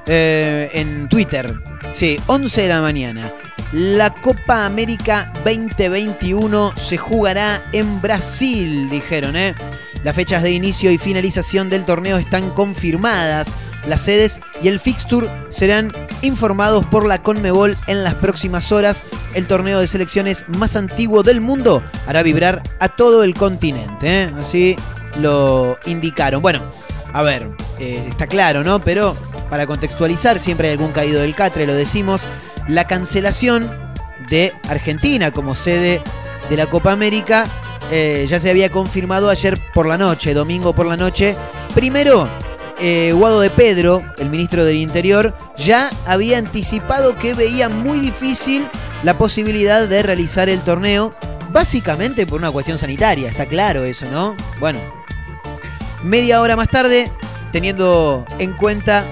eh, 0.07 0.71
en 0.73 1.07
Twitter. 1.07 1.53
Sí, 1.93 2.19
11 2.25 2.63
de 2.63 2.67
la 2.67 2.81
mañana. 2.81 3.31
La 3.73 4.13
Copa 4.13 4.65
América 4.65 5.31
2021 5.45 6.73
se 6.75 6.97
jugará 6.97 7.63
en 7.71 8.01
Brasil, 8.01 8.89
dijeron, 8.89 9.35
¿eh? 9.35 9.55
Las 10.03 10.15
fechas 10.15 10.43
de 10.43 10.51
inicio 10.51 10.91
y 10.91 10.97
finalización 10.97 11.69
del 11.69 11.85
torneo 11.85 12.17
están 12.17 12.49
confirmadas. 12.51 13.49
Las 13.87 14.01
sedes 14.01 14.39
y 14.61 14.67
el 14.67 14.79
fixture 14.79 15.27
serán 15.49 15.91
informados 16.21 16.85
por 16.85 17.05
la 17.05 17.21
Conmebol 17.21 17.77
en 17.87 18.03
las 18.03 18.15
próximas 18.15 18.71
horas. 18.71 19.03
El 19.33 19.47
torneo 19.47 19.79
de 19.79 19.87
selecciones 19.87 20.45
más 20.47 20.75
antiguo 20.75 21.23
del 21.23 21.41
mundo 21.41 21.83
hará 22.07 22.23
vibrar 22.23 22.61
a 22.79 22.89
todo 22.89 23.23
el 23.23 23.33
continente. 23.33 24.23
¿eh? 24.23 24.31
Así 24.39 24.75
lo 25.19 25.77
indicaron. 25.85 26.41
Bueno, 26.41 26.61
a 27.13 27.21
ver, 27.21 27.47
eh, 27.79 28.05
está 28.09 28.27
claro, 28.27 28.63
¿no? 28.63 28.79
Pero 28.79 29.15
para 29.49 29.67
contextualizar, 29.67 30.39
siempre 30.39 30.67
hay 30.67 30.73
algún 30.73 30.91
caído 30.91 31.21
del 31.21 31.35
catre, 31.35 31.65
lo 31.65 31.73
decimos. 31.73 32.25
La 32.67 32.85
cancelación 32.85 33.69
de 34.29 34.53
Argentina 34.67 35.31
como 35.31 35.55
sede 35.55 36.01
de 36.49 36.57
la 36.57 36.67
Copa 36.67 36.91
América 36.91 37.47
eh, 37.91 38.25
ya 38.27 38.39
se 38.39 38.49
había 38.49 38.69
confirmado 38.69 39.29
ayer 39.29 39.59
por 39.73 39.85
la 39.85 39.97
noche, 39.97 40.33
domingo 40.33 40.73
por 40.73 40.85
la 40.85 40.95
noche. 40.95 41.35
Primero, 41.73 42.27
eh, 42.79 43.11
Guado 43.13 43.41
de 43.41 43.49
Pedro, 43.49 44.01
el 44.17 44.29
ministro 44.29 44.63
del 44.63 44.77
Interior, 44.77 45.33
ya 45.57 45.89
había 46.05 46.37
anticipado 46.37 47.17
que 47.17 47.33
veía 47.33 47.67
muy 47.67 47.99
difícil 47.99 48.65
la 49.03 49.17
posibilidad 49.17 49.87
de 49.87 50.03
realizar 50.03 50.47
el 50.47 50.61
torneo, 50.61 51.13
básicamente 51.51 52.25
por 52.25 52.39
una 52.39 52.51
cuestión 52.51 52.77
sanitaria, 52.77 53.29
está 53.29 53.45
claro 53.45 53.83
eso, 53.83 54.05
¿no? 54.09 54.37
Bueno, 54.59 54.79
media 56.03 56.39
hora 56.41 56.55
más 56.55 56.69
tarde, 56.69 57.11
teniendo 57.51 58.25
en 58.39 58.53
cuenta 58.53 59.03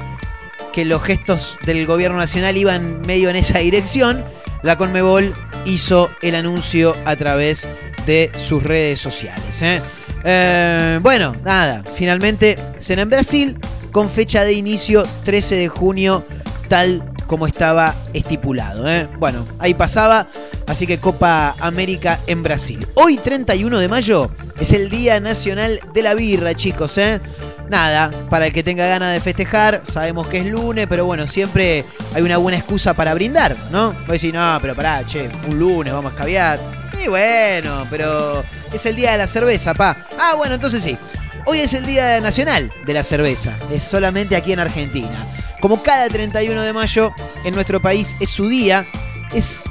que 0.80 0.86
los 0.86 1.04
gestos 1.04 1.58
del 1.66 1.86
gobierno 1.86 2.18
nacional 2.18 2.56
iban 2.56 3.02
medio 3.02 3.30
en 3.30 3.36
esa 3.36 3.60
dirección, 3.60 4.24
la 4.64 4.78
Conmebol 4.78 5.34
hizo 5.66 6.10
el 6.22 6.36
anuncio 6.36 6.96
a 7.04 7.18
través 7.18 7.68
de 8.06 8.32
sus 8.38 8.64
redes 8.64 9.02
sociales. 9.02 9.62
¿eh? 9.62 9.82
Eh, 10.24 11.00
bueno, 11.02 11.36
nada, 11.44 11.84
finalmente 11.96 12.58
será 12.80 13.02
en 13.02 13.10
Brasil 13.10 13.58
con 13.92 14.10
fecha 14.10 14.46
de 14.46 14.54
inicio 14.54 15.06
13 15.26 15.56
de 15.56 15.68
junio, 15.68 16.26
tal 16.70 17.09
como 17.30 17.46
estaba 17.46 17.94
estipulado. 18.12 18.90
¿eh? 18.90 19.08
Bueno, 19.20 19.46
ahí 19.60 19.76
pasaba, 19.76 20.28
así 20.66 20.88
que 20.88 20.98
Copa 20.98 21.56
América 21.60 22.20
en 22.26 22.42
Brasil. 22.42 22.88
Hoy 22.96 23.18
31 23.18 23.78
de 23.78 23.88
mayo 23.88 24.32
es 24.60 24.72
el 24.72 24.90
Día 24.90 25.20
Nacional 25.20 25.80
de 25.94 26.02
la 26.02 26.16
Birra, 26.16 26.56
chicos. 26.56 26.98
¿eh? 26.98 27.22
Nada, 27.70 28.10
para 28.32 28.48
el 28.48 28.54
que 28.54 28.64
tenga 28.64 28.88
ganas 28.88 29.14
de 29.14 29.22
festejar, 29.22 29.84
sabemos 29.84 30.26
que 30.26 30.40
es 30.40 30.48
lunes, 30.48 30.88
pero 30.90 31.06
bueno, 31.06 31.28
siempre 31.28 31.86
hay 32.16 32.24
una 32.24 32.38
buena 32.38 32.58
excusa 32.58 32.96
para 32.96 33.14
brindar, 33.14 33.56
¿no? 33.70 33.92
Voy 33.92 34.10
a 34.10 34.14
decir, 34.14 34.34
no, 34.34 34.58
pero 34.60 34.74
pará, 34.74 35.06
che, 35.06 35.30
un 35.48 35.60
lunes 35.60 35.94
vamos 35.94 36.14
a 36.14 36.16
caviar. 36.16 36.60
Y 37.00 37.08
bueno, 37.10 37.86
pero 37.92 38.44
es 38.74 38.86
el 38.88 38.96
día 38.96 39.12
de 39.12 39.20
la 39.20 39.28
cerveza, 39.28 39.76
pa. 39.76 40.08
Ah, 40.20 40.34
bueno, 40.36 40.56
entonces 40.56 40.82
sí. 40.82 40.98
Hoy 41.46 41.60
es 41.60 41.74
el 41.74 41.86
Día 41.86 42.20
Nacional 42.22 42.72
de 42.86 42.94
la 42.94 43.04
Cerveza. 43.04 43.56
Es 43.72 43.84
solamente 43.84 44.36
aquí 44.36 44.52
en 44.52 44.60
Argentina. 44.60 45.26
Como 45.60 45.82
cada 45.84 46.08
31 46.08 46.62
de 46.62 46.74
mayo 46.74 47.12
en 47.44 47.54
nuestro 47.54 47.82
país 47.82 48.16
es 48.20 48.30
su 48.30 48.48
día, 48.48 48.86
es... 49.34 49.64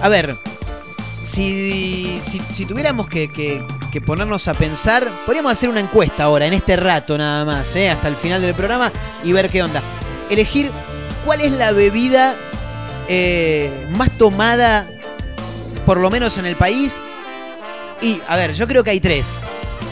A 0.00 0.08
ver, 0.08 0.36
si, 1.24 2.20
si, 2.22 2.64
tuviéramos 2.66 3.06
que, 3.08 3.30
que- 3.30 3.62
que 3.92 4.00
ponernos 4.00 4.48
a 4.48 4.54
pensar, 4.54 5.06
podríamos 5.26 5.52
hacer 5.52 5.68
una 5.68 5.78
encuesta 5.80 6.24
ahora, 6.24 6.46
en 6.46 6.54
este 6.54 6.76
rato 6.76 7.16
nada 7.18 7.44
más, 7.44 7.76
¿eh? 7.76 7.90
hasta 7.90 8.08
el 8.08 8.16
final 8.16 8.40
del 8.40 8.54
programa, 8.54 8.90
y 9.22 9.32
ver 9.32 9.50
qué 9.50 9.62
onda. 9.62 9.82
Elegir 10.30 10.70
cuál 11.26 11.42
es 11.42 11.52
la 11.52 11.72
bebida 11.72 12.34
eh, 13.08 13.70
más 13.90 14.10
tomada, 14.18 14.86
por 15.86 15.98
lo 15.98 16.08
menos 16.10 16.38
en 16.38 16.46
el 16.46 16.56
país. 16.56 17.00
Y, 18.00 18.20
a 18.26 18.34
ver, 18.36 18.54
yo 18.54 18.66
creo 18.66 18.82
que 18.82 18.90
hay 18.90 19.00
tres. 19.00 19.34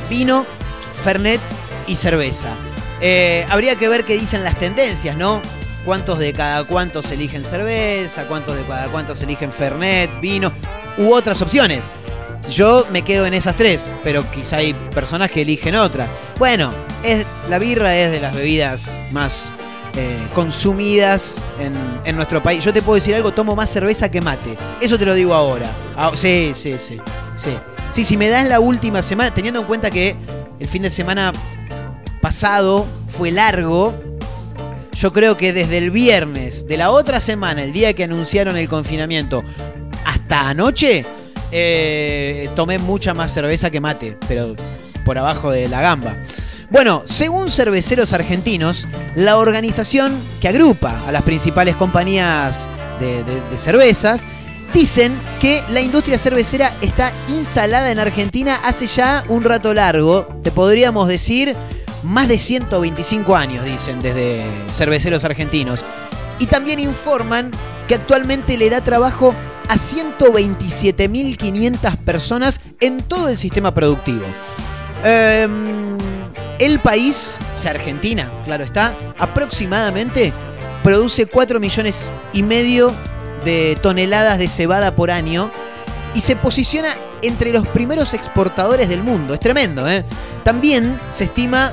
Vino, 0.09 0.45
Fernet 1.05 1.41
y 1.87 1.95
cerveza. 1.95 2.49
Eh, 3.01 3.47
habría 3.49 3.77
que 3.77 3.89
ver 3.89 4.05
qué 4.05 4.19
dicen 4.19 4.45
las 4.45 4.57
tendencias, 4.57 5.17
¿no? 5.17 5.41
Cuántos 5.85 6.19
de 6.19 6.33
cada 6.33 6.65
cuántos 6.65 7.11
eligen 7.11 7.43
cerveza, 7.43 8.27
cuántos 8.27 8.57
de 8.57 8.63
cada 8.65 8.89
cuántos 8.89 9.23
eligen 9.23 9.51
Fernet, 9.51 10.11
vino, 10.21 10.53
u 10.99 11.13
otras 11.13 11.41
opciones. 11.41 11.89
Yo 12.51 12.87
me 12.91 13.03
quedo 13.03 13.27
en 13.27 13.35
esas 13.35 13.55
tres, 13.57 13.87
pero 14.03 14.29
quizá 14.31 14.57
hay 14.57 14.75
personas 14.75 15.31
que 15.31 15.43
eligen 15.43 15.77
otra. 15.77 16.07
Bueno, 16.39 16.73
la 17.49 17.59
birra 17.59 17.97
es 17.97 18.11
de 18.11 18.21
las 18.21 18.35
bebidas 18.35 18.91
más 19.13 19.51
eh, 19.97 20.19
consumidas 20.35 21.41
en, 21.61 21.73
en 22.05 22.17
nuestro 22.17 22.43
país. 22.43 22.65
Yo 22.65 22.73
te 22.73 22.83
puedo 22.83 22.97
decir 22.97 23.15
algo, 23.15 23.33
tomo 23.33 23.55
más 23.55 23.71
cerveza 23.71 24.11
que 24.11 24.21
mate. 24.21 24.57
Eso 24.81 24.99
te 24.99 25.07
lo 25.07 25.15
digo 25.15 25.33
ahora. 25.35 25.71
Ah, 25.97 26.11
sí, 26.15 26.53
sí, 26.55 26.75
sí, 26.79 27.01
sí. 27.37 27.57
Sí, 27.93 28.05
si 28.05 28.17
me 28.17 28.29
das 28.29 28.47
la 28.49 28.61
última 28.61 29.03
semana, 29.03 29.33
teniendo 29.33 29.61
en 29.61 29.67
cuenta 29.67 29.91
que 29.91 30.15
el 30.59 30.69
fin 30.69 30.83
de 30.83 30.91
semana 30.91 31.33
pasado 32.21 32.87
fue 33.09 33.31
largo, 33.31 33.95
yo 34.93 35.13
creo 35.13 35.37
que 35.37 35.53
desde 35.53 35.79
el 35.79 35.91
viernes 35.91 36.67
de 36.67 36.77
la 36.77 36.91
otra 36.91 37.21
semana, 37.21 37.63
el 37.63 37.73
día 37.73 37.93
que 37.95 38.05
anunciaron 38.05 38.57
el 38.57 38.69
confinamiento, 38.69 39.43
hasta 40.05 40.49
anoche, 40.51 41.05
eh, 41.53 42.49
tomé 42.55 42.79
mucha 42.79 43.15
más 43.15 43.33
cerveza 43.33 43.71
que 43.71 43.81
mate, 43.81 44.17
pero 44.29 44.55
por 45.05 45.19
abajo 45.19 45.51
de 45.51 45.69
la 45.69 45.81
gamba. 45.81 46.17
Bueno, 46.71 47.03
según 47.05 47.51
cerveceros 47.51 48.13
argentinos, 48.13 48.87
la 49.17 49.39
organización 49.39 50.17
que 50.41 50.49
agrupa 50.49 50.95
a 51.09 51.13
las 51.13 51.23
principales 51.23 51.75
compañías 51.77 52.67
de, 53.01 53.25
de- 53.25 53.41
de 53.51 53.57
cervezas, 53.57 54.21
dicen 54.73 55.13
que 55.41 55.63
la 55.71 55.81
industria 55.81 56.17
cervecera 56.17 56.73
está 56.81 57.11
instalada 57.29 57.91
en 57.91 57.99
Argentina 57.99 58.61
hace 58.65 58.87
ya 58.87 59.25
un 59.29 59.43
rato 59.43 59.75
largo, 59.75 60.29
te 60.45 60.53
podríamos 60.53 61.09
decir 61.09 61.57
más 62.03 62.29
de 62.29 62.37
125 62.39 63.37
años, 63.37 63.65
dicen 63.65 64.03
desde 64.03 64.45
cerveceros 64.73 65.23
argentinos. 65.25 65.85
Y 66.39 66.47
también 66.47 66.81
informan 66.81 67.51
que 67.87 67.97
actualmente 67.97 68.57
le 68.57 68.71
da 68.71 68.81
trabajo 68.81 69.35
a 69.69 69.75
127.500 69.75 71.99
personas 71.99 72.59
en 72.81 73.03
todo 73.03 73.29
el 73.29 73.37
sistema 73.37 73.75
productivo. 73.75 74.25
Em, 75.05 75.99
el 76.59 76.81
país, 76.81 77.37
o 77.59 77.63
sea, 77.63 77.73
Argentina, 77.73 78.31
claro 78.45 78.65
está, 78.65 78.95
aproximadamente 79.19 80.33
produce 80.83 81.27
4 81.27 81.61
millones 81.61 82.11
y 82.33 82.43
medio 82.43 82.95
de 83.45 83.79
toneladas 83.81 84.39
de 84.39 84.49
cebada 84.49 84.95
por 84.95 85.11
año 85.11 85.51
y 86.15 86.21
se 86.21 86.37
posiciona 86.37 86.95
entre 87.23 87.53
los 87.53 87.67
primeros 87.69 88.15
exportadores 88.15 88.89
del 88.89 89.03
mundo. 89.03 89.35
Es 89.35 89.41
tremendo, 89.41 89.89
¿eh? 89.89 90.05
También 90.45 90.99
se 91.11 91.25
estima 91.25 91.73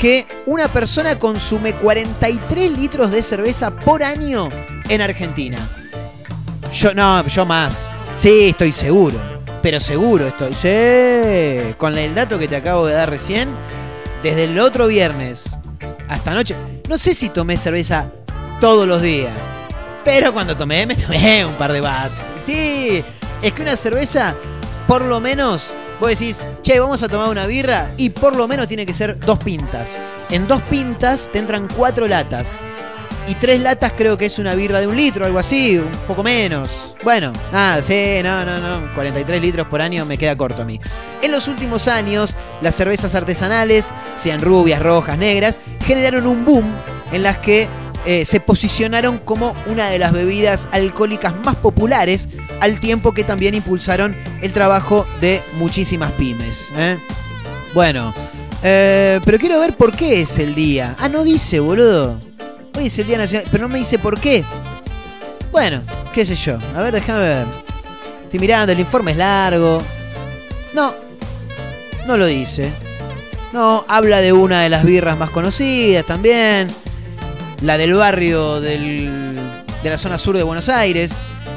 que 0.00 0.26
una 0.46 0.66
persona 0.68 1.18
consume 1.18 1.74
43 1.74 2.72
litros 2.72 3.10
de 3.10 3.22
cerveza 3.22 3.70
por 3.70 4.02
año 4.02 4.48
en 4.88 5.02
Argentina. 5.02 5.58
Yo 6.72 6.94
no, 6.94 7.26
yo 7.26 7.44
más. 7.44 7.86
Sí, 8.18 8.48
estoy 8.48 8.72
seguro. 8.72 9.18
Pero 9.60 9.78
seguro 9.78 10.28
estoy. 10.28 10.54
Sí. 10.54 11.74
Con 11.76 11.98
el 11.98 12.14
dato 12.14 12.38
que 12.38 12.48
te 12.48 12.56
acabo 12.56 12.86
de 12.86 12.94
dar 12.94 13.10
recién, 13.10 13.50
desde 14.22 14.44
el 14.44 14.58
otro 14.58 14.86
viernes 14.86 15.54
hasta 16.08 16.32
anoche, 16.32 16.56
no 16.88 16.96
sé 16.96 17.12
si 17.12 17.28
tomé 17.28 17.58
cerveza 17.58 18.10
todos 18.58 18.88
los 18.88 19.02
días. 19.02 19.34
Pero 20.02 20.32
cuando 20.32 20.56
tomé, 20.56 20.86
me 20.86 20.94
tomé 20.94 21.44
un 21.44 21.54
par 21.54 21.74
de 21.74 21.82
vasos. 21.82 22.24
Sí, 22.38 23.04
es 23.42 23.52
que 23.52 23.60
una 23.62 23.76
cerveza, 23.76 24.34
por 24.88 25.02
lo 25.02 25.20
menos, 25.20 25.70
vos 26.00 26.08
decís, 26.08 26.40
che, 26.62 26.80
vamos 26.80 27.02
a 27.02 27.08
tomar 27.08 27.28
una 27.28 27.46
birra 27.46 27.90
y 27.96 28.10
por 28.10 28.34
lo 28.34 28.48
menos 28.48 28.66
tiene 28.66 28.86
que 28.86 28.94
ser 28.94 29.20
dos 29.20 29.38
pintas. 29.38 29.98
En 30.30 30.48
dos 30.48 30.62
pintas 30.62 31.28
te 31.32 31.38
entran 31.38 31.68
cuatro 31.76 32.08
latas. 32.08 32.58
Y 33.28 33.34
tres 33.34 33.60
latas 33.62 33.92
creo 33.96 34.16
que 34.16 34.26
es 34.26 34.38
una 34.38 34.54
birra 34.54 34.80
de 34.80 34.86
un 34.86 34.96
litro, 34.96 35.24
algo 35.24 35.38
así, 35.38 35.78
un 35.78 35.90
poco 36.08 36.22
menos. 36.22 36.70
Bueno, 37.04 37.32
nada, 37.52 37.80
sí, 37.82 38.18
no, 38.24 38.44
no, 38.44 38.58
no. 38.58 38.92
43 38.94 39.40
litros 39.40 39.68
por 39.68 39.80
año 39.80 40.04
me 40.04 40.18
queda 40.18 40.36
corto 40.36 40.62
a 40.62 40.64
mí. 40.64 40.80
En 41.22 41.30
los 41.30 41.46
últimos 41.46 41.86
años, 41.86 42.34
las 42.60 42.74
cervezas 42.74 43.14
artesanales, 43.14 43.92
sean 44.16 44.40
rubias, 44.40 44.82
rojas, 44.82 45.16
negras, 45.18 45.58
generaron 45.86 46.26
un 46.26 46.44
boom 46.44 46.64
en 47.12 47.22
las 47.22 47.38
que 47.38 47.68
eh, 48.06 48.24
se 48.24 48.40
posicionaron 48.40 49.18
como 49.18 49.54
una 49.66 49.88
de 49.88 49.98
las 49.98 50.12
bebidas 50.12 50.68
alcohólicas 50.72 51.34
más 51.44 51.56
populares, 51.56 52.28
al 52.60 52.80
tiempo 52.80 53.12
que 53.12 53.24
también 53.24 53.54
impulsaron 53.54 54.16
el 54.42 54.52
trabajo 54.52 55.06
de 55.20 55.42
muchísimas 55.58 56.12
pymes. 56.12 56.68
¿eh? 56.76 56.98
Bueno, 57.74 58.14
eh, 58.62 59.20
pero 59.24 59.38
quiero 59.38 59.60
ver 59.60 59.76
por 59.76 59.94
qué 59.94 60.22
es 60.22 60.38
el 60.38 60.54
día. 60.54 60.96
Ah, 60.98 61.08
no 61.08 61.24
dice, 61.24 61.60
boludo. 61.60 62.18
Hoy 62.76 62.86
es 62.86 62.98
el 62.98 63.06
Día 63.06 63.18
Nacional, 63.18 63.48
pero 63.50 63.62
no 63.62 63.68
me 63.68 63.78
dice 63.78 63.98
por 63.98 64.18
qué. 64.18 64.44
Bueno, 65.52 65.82
qué 66.14 66.24
sé 66.24 66.36
yo. 66.36 66.58
A 66.76 66.82
ver, 66.82 66.94
déjame 66.94 67.20
ver. 67.20 67.46
Estoy 68.24 68.40
mirando, 68.40 68.72
el 68.72 68.80
informe 68.80 69.10
es 69.10 69.16
largo. 69.16 69.82
No, 70.72 70.94
no 72.06 72.16
lo 72.16 72.26
dice. 72.26 72.70
No, 73.52 73.84
habla 73.88 74.20
de 74.20 74.32
una 74.32 74.62
de 74.62 74.68
las 74.68 74.84
birras 74.84 75.18
más 75.18 75.30
conocidas 75.30 76.06
también. 76.06 76.68
La 77.62 77.76
del 77.76 77.94
barrio 77.94 78.60
del- 78.60 79.34
de 79.82 79.90
la 79.90 79.98
zona 79.98 80.18
sur 80.18 80.36
de 80.36 80.42
Buenos 80.42 80.68
Aires. 80.68 81.12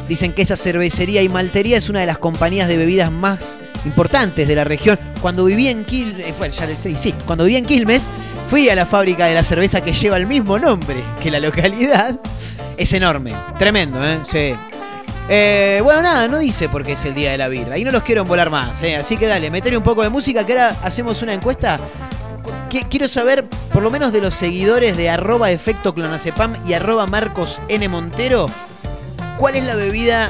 Dicen 0.08 0.34
que 0.34 0.42
esta 0.42 0.58
cervecería 0.58 1.22
y 1.22 1.30
maltería 1.30 1.78
es 1.78 1.88
una 1.90 2.02
de 2.02 2.06
las 2.06 2.18
compañías 2.18 2.68
de 2.68 2.78
bebidas 2.78 3.10
más 3.12 3.58
importantes 3.86 4.48
de 4.48 4.56
la 4.56 4.64
región. 4.66 5.00
Cuando 5.22 5.46
viví 5.46 5.68
en 5.70 5.86
Quilmes, 5.86 6.38
bueno, 6.38 6.54
ya 6.54 6.66
les 6.66 6.80
sí, 6.80 6.96
sí, 7.02 7.14
cuando 7.26 7.46
viví 7.46 7.58
en 7.58 7.66
Quilmes, 7.66 8.06
fui 8.50 8.70
a 8.70 8.76
la 8.76 8.86
fábrica 8.86 9.26
de 9.28 9.34
la 9.34 9.44
cerveza 9.44 9.82
que 9.82 9.94
lleva 9.94 10.18
el 10.18 10.26
mismo 10.28 10.60
nombre 10.60 10.98
que 11.22 11.32
la 11.32 11.40
localidad. 11.40 12.20
Es 12.76 12.92
enorme, 12.92 13.34
tremendo, 13.58 14.04
¿eh? 14.06 14.20
Sí. 14.24 14.54
Eh, 15.30 15.80
bueno, 15.84 16.02
nada, 16.02 16.28
no 16.28 16.40
dice 16.40 16.68
por 16.68 16.84
qué 16.84 16.94
es 16.94 17.06
el 17.06 17.14
día 17.14 17.32
de 17.32 17.38
la 17.38 17.48
birra. 17.48 17.78
Y 17.78 17.86
no 17.86 17.92
los 17.92 18.04
quiero 18.04 18.22
embolar 18.22 18.50
más, 18.50 18.84
¿eh? 18.84 18.98
Así 18.98 19.16
que 19.16 19.28
dale, 19.28 19.50
metele 19.50 19.78
un 19.78 19.84
poco 19.84 20.04
de 20.04 20.10
música 20.10 20.46
que 20.46 20.52
ahora 20.54 20.76
hacemos 20.84 21.22
una 21.22 21.34
encuesta. 21.34 21.80
Qu- 22.74 22.88
Quiero 22.90 23.08
saber, 23.08 23.46
por 23.72 23.84
lo 23.84 23.92
menos 23.92 24.12
de 24.12 24.20
los 24.22 24.34
seguidores 24.34 24.98
de 24.98 25.10
arroba 25.10 25.52
efecto 25.52 25.94
clonacepam 25.94 26.56
y 26.68 26.74
arroba 26.74 27.06
marcos 27.06 27.62
n 27.70 27.88
montero, 27.88 28.48
cuál 29.38 29.56
es 29.56 29.64
la 29.64 29.76
bebida 29.76 30.28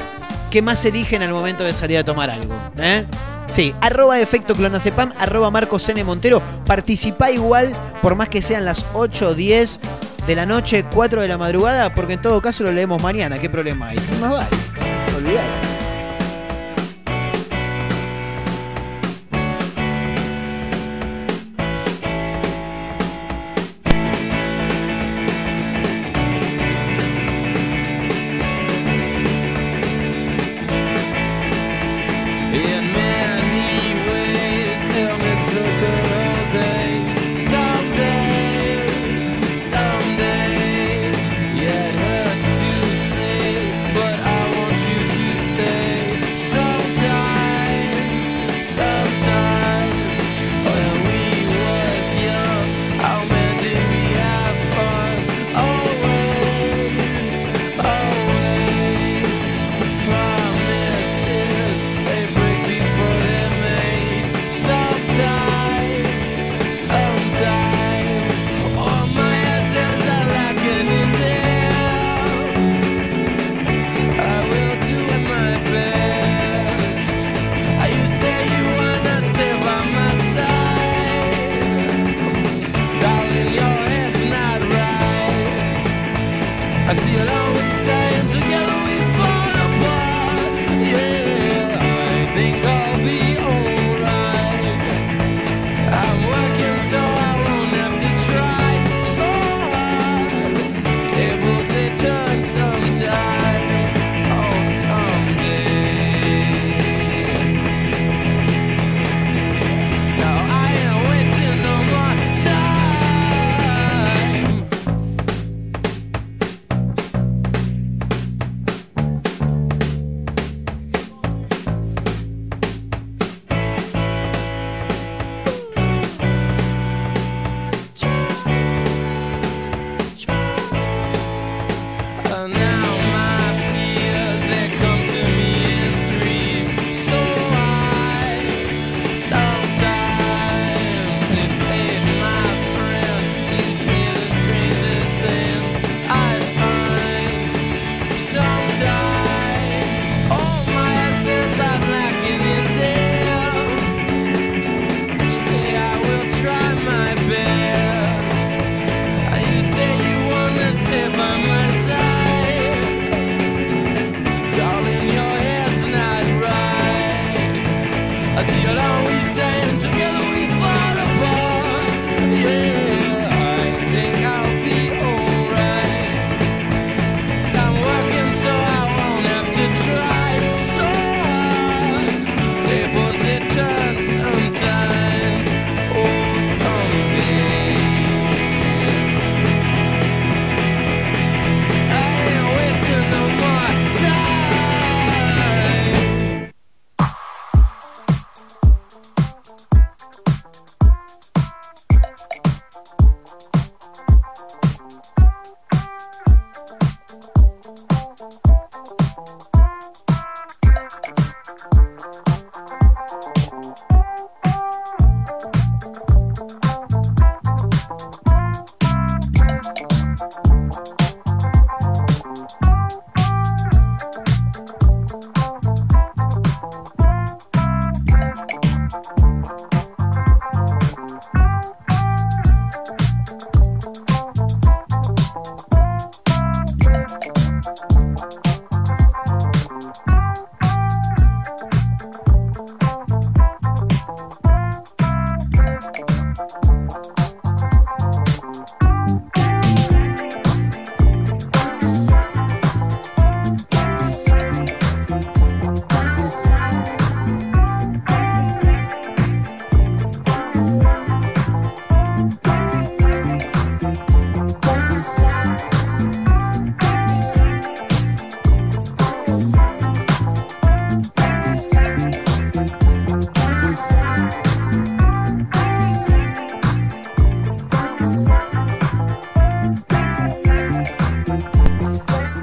que 0.50 0.60
más 0.62 0.84
eligen 0.84 1.22
al 1.22 1.30
momento 1.32 1.64
de 1.64 1.72
salir 1.72 1.96
a 1.98 2.04
tomar 2.04 2.28
algo. 2.30 2.54
¿eh? 2.78 3.06
Sí, 3.52 3.74
arroba 3.80 4.20
efecto 4.20 4.54
clonacepam, 4.54 5.12
arroba 5.18 5.50
marcos 5.50 5.88
n 5.88 6.04
montero. 6.04 6.42
Participá 6.66 7.30
igual, 7.30 7.72
por 8.02 8.14
más 8.14 8.28
que 8.28 8.42
sean 8.42 8.64
las 8.66 8.84
8 8.92 9.28
o 9.30 9.34
10 9.34 9.80
de 10.26 10.36
la 10.36 10.44
noche, 10.46 10.84
4 10.92 11.22
de 11.22 11.28
la 11.28 11.38
madrugada, 11.38 11.94
porque 11.94 12.14
en 12.14 12.22
todo 12.22 12.42
caso 12.42 12.62
lo 12.64 12.72
leemos 12.72 13.00
mañana. 13.02 13.38
¿Qué 13.38 13.48
problema 13.48 13.88
hay? 13.88 13.96
¿Qué 13.98 14.14
más 14.20 14.32
vale? 14.32 14.48
Olvidate. 15.16 15.63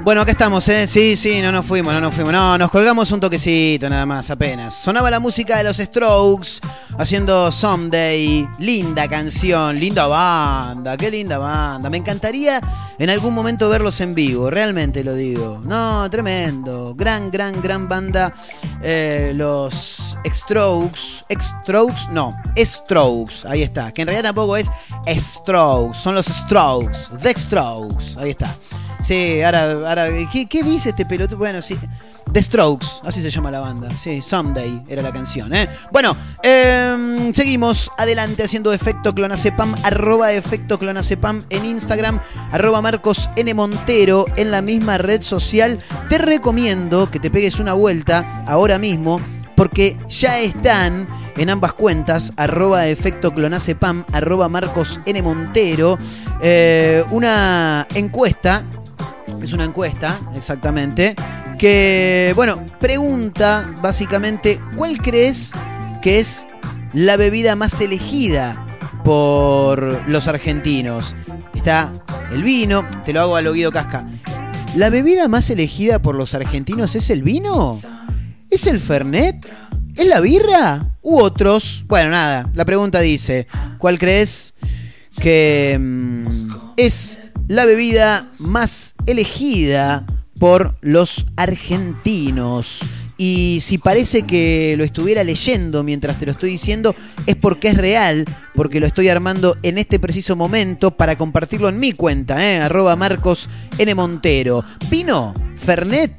Bueno, 0.04 0.20
acá 0.20 0.32
estamos, 0.32 0.68
¿eh? 0.68 0.88
Sí, 0.88 1.14
sí, 1.14 1.40
no 1.40 1.52
nos 1.52 1.64
fuimos, 1.64 1.94
no 1.94 2.00
nos 2.00 2.12
fuimos. 2.12 2.32
No, 2.32 2.58
nos 2.58 2.72
colgamos 2.72 3.12
un 3.12 3.20
toquecito 3.20 3.88
nada 3.88 4.04
más, 4.04 4.30
apenas. 4.30 4.74
Sonaba 4.74 5.08
la 5.12 5.20
música 5.20 5.58
de 5.58 5.62
los 5.62 5.76
Strokes 5.76 6.58
haciendo 6.98 7.52
Someday. 7.52 8.48
Linda 8.58 9.06
canción, 9.06 9.78
linda 9.78 10.08
banda, 10.08 10.96
qué 10.96 11.08
linda 11.08 11.38
banda. 11.38 11.88
Me 11.88 11.98
encantaría 11.98 12.60
en 12.98 13.10
algún 13.10 13.32
momento 13.32 13.68
verlos 13.68 14.00
en 14.00 14.12
vivo, 14.12 14.50
realmente 14.50 15.04
lo 15.04 15.14
digo. 15.14 15.60
No, 15.66 16.10
tremendo. 16.10 16.96
Gran, 16.96 17.30
gran, 17.30 17.62
gran 17.62 17.88
banda. 17.88 18.34
Eh, 18.82 19.30
los 19.36 20.16
Strokes. 20.26 21.22
Strokes, 21.30 22.08
no, 22.10 22.36
Strokes, 22.56 23.46
ahí 23.46 23.62
está. 23.62 23.92
Que 23.92 24.02
en 24.02 24.08
realidad 24.08 24.30
tampoco 24.30 24.56
es 24.56 24.68
Strokes, 25.16 25.96
son 25.96 26.16
los 26.16 26.26
Strokes. 26.26 27.16
The 27.22 27.38
Strokes, 27.38 28.16
ahí 28.18 28.30
está. 28.30 28.52
Sí, 29.02 29.42
ahora, 29.42 29.72
ahora 29.72 30.08
¿qué, 30.30 30.62
dice 30.62 30.90
este 30.90 31.04
pelotudo? 31.04 31.38
Bueno, 31.38 31.60
sí. 31.60 31.76
The 32.32 32.40
Strokes, 32.40 32.86
así 33.02 33.20
se 33.20 33.30
llama 33.30 33.50
la 33.50 33.60
banda. 33.60 33.90
Sí, 33.98 34.22
Someday 34.22 34.82
era 34.88 35.02
la 35.02 35.12
canción, 35.12 35.52
¿eh? 35.54 35.68
Bueno, 35.90 36.16
em, 36.42 37.34
seguimos 37.34 37.90
adelante 37.98 38.44
haciendo 38.44 38.72
efecto 38.72 39.14
clonacepam, 39.14 39.74
arroba 39.82 40.32
efecto 40.32 40.78
clonacepam 40.78 41.42
en 41.50 41.64
Instagram, 41.64 42.20
arroba 42.52 42.80
Marcos 42.80 43.28
N. 43.36 43.52
Montero 43.52 44.24
en 44.36 44.50
la 44.50 44.62
misma 44.62 44.98
red 44.98 45.20
social. 45.20 45.78
Te 46.08 46.16
recomiendo 46.18 47.10
que 47.10 47.18
te 47.18 47.30
pegues 47.30 47.58
una 47.58 47.74
vuelta 47.74 48.44
ahora 48.46 48.78
mismo 48.78 49.20
porque 49.56 49.96
ya 50.08 50.38
están 50.38 51.06
en 51.36 51.50
ambas 51.50 51.72
cuentas, 51.72 52.32
arroba 52.36 52.86
efecto 52.86 53.32
clonacepam, 53.32 54.04
arroba 54.12 54.48
Marcos 54.48 55.00
N. 55.06 55.20
Montero, 55.22 55.98
eh, 56.40 57.04
una 57.10 57.86
encuesta 57.94 58.64
es 59.42 59.52
una 59.52 59.64
encuesta, 59.64 60.20
exactamente, 60.36 61.16
que, 61.58 62.32
bueno, 62.36 62.64
pregunta 62.78 63.66
básicamente, 63.82 64.60
¿cuál 64.76 64.98
crees 64.98 65.52
que 66.00 66.20
es 66.20 66.46
la 66.92 67.16
bebida 67.16 67.56
más 67.56 67.80
elegida 67.80 68.64
por 69.04 70.08
los 70.08 70.28
argentinos? 70.28 71.16
Está 71.54 71.92
el 72.32 72.42
vino, 72.42 72.86
te 73.04 73.12
lo 73.12 73.20
hago 73.20 73.36
al 73.36 73.46
oído 73.46 73.72
casca. 73.72 74.06
¿La 74.76 74.90
bebida 74.90 75.28
más 75.28 75.50
elegida 75.50 76.00
por 76.00 76.14
los 76.14 76.34
argentinos 76.34 76.94
es 76.94 77.10
el 77.10 77.22
vino? 77.22 77.80
¿Es 78.48 78.66
el 78.66 78.80
Fernet? 78.80 79.46
¿Es 79.96 80.06
la 80.06 80.20
birra? 80.20 80.96
¿U 81.02 81.18
otros? 81.18 81.84
Bueno, 81.88 82.10
nada, 82.10 82.48
la 82.54 82.64
pregunta 82.64 83.00
dice, 83.00 83.46
¿cuál 83.78 83.98
crees 83.98 84.54
que 85.20 85.76
mm, 85.78 86.26
es 86.76 87.18
la 87.48 87.64
bebida 87.64 88.26
más 88.38 88.94
elegida 89.06 90.04
por 90.38 90.74
los 90.80 91.26
argentinos. 91.36 92.80
Y 93.16 93.60
si 93.60 93.78
parece 93.78 94.22
que 94.22 94.74
lo 94.76 94.82
estuviera 94.82 95.22
leyendo 95.22 95.84
mientras 95.84 96.18
te 96.18 96.26
lo 96.26 96.32
estoy 96.32 96.50
diciendo, 96.50 96.96
es 97.26 97.36
porque 97.36 97.68
es 97.68 97.76
real, 97.76 98.24
porque 98.54 98.80
lo 98.80 98.86
estoy 98.86 99.08
armando 99.08 99.56
en 99.62 99.78
este 99.78 100.00
preciso 100.00 100.34
momento 100.34 100.96
para 100.96 101.16
compartirlo 101.16 101.68
en 101.68 101.78
mi 101.78 101.92
cuenta, 101.92 102.44
¿eh? 102.44 102.60
arroba 102.60 102.96
Marcos 102.96 103.48
N. 103.78 103.94
Montero. 103.94 104.64
¿Vino? 104.90 105.32
¿Fernet? 105.54 106.12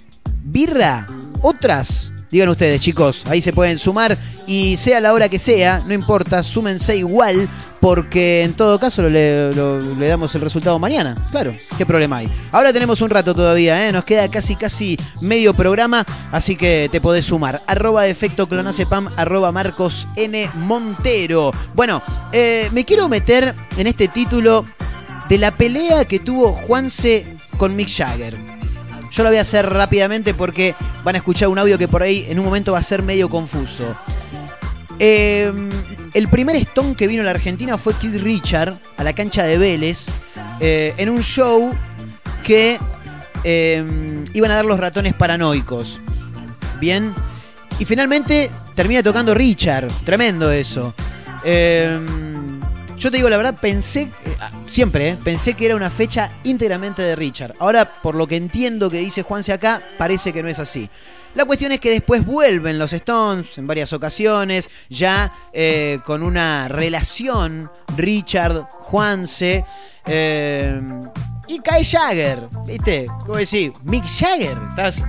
¿Birra? 0.45 1.05
¿Otras? 1.41 2.12
Digan 2.34 2.49
ustedes, 2.49 2.81
chicos, 2.81 3.21
ahí 3.27 3.43
se 3.43 3.53
pueden 3.53 3.77
sumar 3.77 4.17
y 4.47 4.75
sea 4.77 4.99
la 4.99 5.13
hora 5.13 5.29
que 5.29 5.38
sea, 5.38 5.84
no 5.86 5.93
importa, 5.93 6.41
súmense 6.41 6.97
igual 6.97 7.47
porque 7.79 8.41
en 8.41 8.53
todo 8.53 8.79
caso 8.79 9.03
le, 9.03 9.53
damos 10.07 10.34
el 10.34 10.41
resultado 10.41 10.79
mañana. 10.79 11.13
Claro, 11.29 11.53
qué 11.77 11.86
problema 11.86 12.17
hay. 12.17 12.29
Ahora 12.51 12.73
tenemos 12.73 13.01
un 13.01 13.11
rato 13.11 13.36
todavía, 13.36 13.88
¿eh? 13.88 13.91
nos 13.91 14.03
queda 14.03 14.27
casi 14.29 14.55
casi 14.55 14.97
medio 15.21 15.53
programa, 15.53 16.07
así 16.31 16.55
que 16.55 16.89
te 16.91 16.99
podés 16.99 17.25
sumar. 17.25 17.61
Arroba 17.67 18.07
efecto 18.07 18.49
clonacepam, 18.49 19.09
arroba 19.15 19.51
Marcos 19.51 20.07
N. 20.15 20.49
Montero. 20.65 21.51
Bueno, 21.75 22.01
eh, 22.31 22.67
me 22.71 22.84
quiero 22.84 23.07
meter 23.09 23.53
en 23.77 23.86
este 23.86 24.07
título 24.07 24.65
de 25.29 25.38
la 25.38 25.51
pelea 25.51 26.05
que 26.05 26.17
tuvo 26.17 26.53
Juanse 26.53 27.38
con 27.59 27.75
Mick 27.75 27.95
Jagger. 27.95 28.52
Yo 29.14 29.22
lo 29.22 29.30
voy 29.30 29.38
a 29.38 29.41
hacer 29.41 29.70
rápidamente 29.70 30.34
porque 30.34 30.74
van 31.03 31.14
a 31.14 31.20
escuchar 31.20 31.47
un 31.47 31.59
audio 31.59 31.78
que 31.78 31.88
por 31.88 32.01
ahí 32.01 32.26
en 32.30 32.39
un 32.39 32.45
momento 32.45 32.74
va 32.74 32.80
a 32.80 32.84
ser 32.84 33.03
medio 33.03 33.30
confuso. 33.30 33.86
Eh, 34.97 35.51
el 36.14 36.28
primer 36.28 36.55
Stone 36.55 36.95
que 36.95 37.07
vino 37.07 37.22
a 37.22 37.26
la 37.26 37.32
Argentina 37.32 37.78
fue 37.78 37.93
Kid 37.93 38.22
Richard 38.24 38.76
a 38.97 39.03
la 39.03 39.14
cancha 39.14 39.43
de 39.43 39.57
Vélez 39.57 40.07
eh, 40.59 40.93
en 40.97 41.09
un 41.09 41.22
show 41.22 41.72
que 42.43 42.80
eh, 43.43 43.84
iban 44.34 44.51
a 44.51 44.55
dar 44.55 44.66
los 44.66 44.80
ratones 44.80 45.14
paranoicos. 45.14 46.01
Bien. 46.80 47.14
Y 47.80 47.86
finalmente 47.86 48.49
termina 48.74 49.03
tocando 49.03 49.34
Richard. 49.34 49.89
Tremendo 50.05 50.51
eso. 50.51 50.93
Eh, 51.43 51.99
yo 52.97 53.11
te 53.11 53.18
digo 53.18 53.30
la 53.30 53.38
verdad, 53.38 53.55
pensé, 53.59 54.09
siempre, 54.67 55.09
eh, 55.09 55.17
pensé 55.23 55.53
que 55.53 55.65
era 55.65 55.75
una 55.75 55.89
fecha 55.89 56.31
íntegramente 56.43 57.01
de 57.01 57.15
Richard. 57.15 57.55
Ahora, 57.59 57.86
por 57.86 58.15
lo 58.15 58.27
que 58.27 58.36
entiendo 58.36 58.89
que 58.89 58.97
dice 58.99 59.23
Juanse 59.23 59.53
acá, 59.53 59.81
parece 59.97 60.34
que 60.34 60.43
no 60.43 60.49
es 60.49 60.59
así. 60.59 60.89
La 61.36 61.45
cuestión 61.45 61.71
es 61.71 61.79
que 61.79 61.89
después 61.89 62.25
vuelven 62.25 62.77
los 62.77 62.93
Stones 62.93 63.57
en 63.57 63.65
varias 63.65 63.91
ocasiones, 63.91 64.69
ya 64.89 65.34
eh, 65.51 65.97
con 66.05 66.21
una 66.21 66.67
relación 66.67 67.71
Richard, 67.97 68.67
Juanse. 68.69 69.65
eh, 70.05 70.81
y 71.47 71.59
cae 71.59 71.83
Jagger, 71.83 72.47
¿viste? 72.65 73.05
¿Cómo 73.25 73.35
decís? 73.35 73.71
Mick 73.83 74.05
Jagger. 74.05 74.57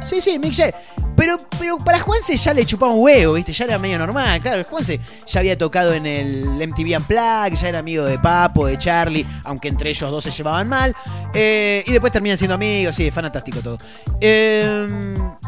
Sí, 0.07 0.21
sí, 0.21 0.39
Mick 0.39 0.55
Jagger. 0.55 0.75
Pero, 1.17 1.39
pero 1.59 1.79
para 1.79 2.01
Juanse 2.01 2.37
ya 2.37 2.53
le 2.53 2.67
chupaba 2.67 2.93
un 2.93 3.03
huevo, 3.03 3.35
¿viste? 3.35 3.53
Ya 3.53 3.67
era 3.67 3.79
medio 3.79 3.99
normal, 3.99 4.41
claro. 4.41 4.65
Juanse 4.69 4.99
ya 5.27 5.41
había 5.41 5.57
tocado 5.57 5.93
en 5.95 6.07
el 6.07 6.45
MTV 6.45 6.97
Unplugged, 6.99 7.57
ya 7.57 7.69
era 7.69 7.79
amigo 7.79 8.05
de 8.05 8.19
Papo, 8.19 8.67
de 8.67 8.77
Charlie, 8.79 9.25
aunque 9.45 9.69
entre 9.69 9.91
ellos 9.91 10.11
dos 10.11 10.25
se 10.25 10.31
llevaban 10.31 10.69
mal. 10.69 10.95
Eh, 11.33 11.85
y 11.87 11.93
después 11.93 12.13
terminan 12.13 12.37
siendo 12.37 12.55
amigos, 12.55 12.97
sí, 12.97 13.11
fantástico 13.11 13.61
todo. 13.61 13.79
Eh, 14.21 14.87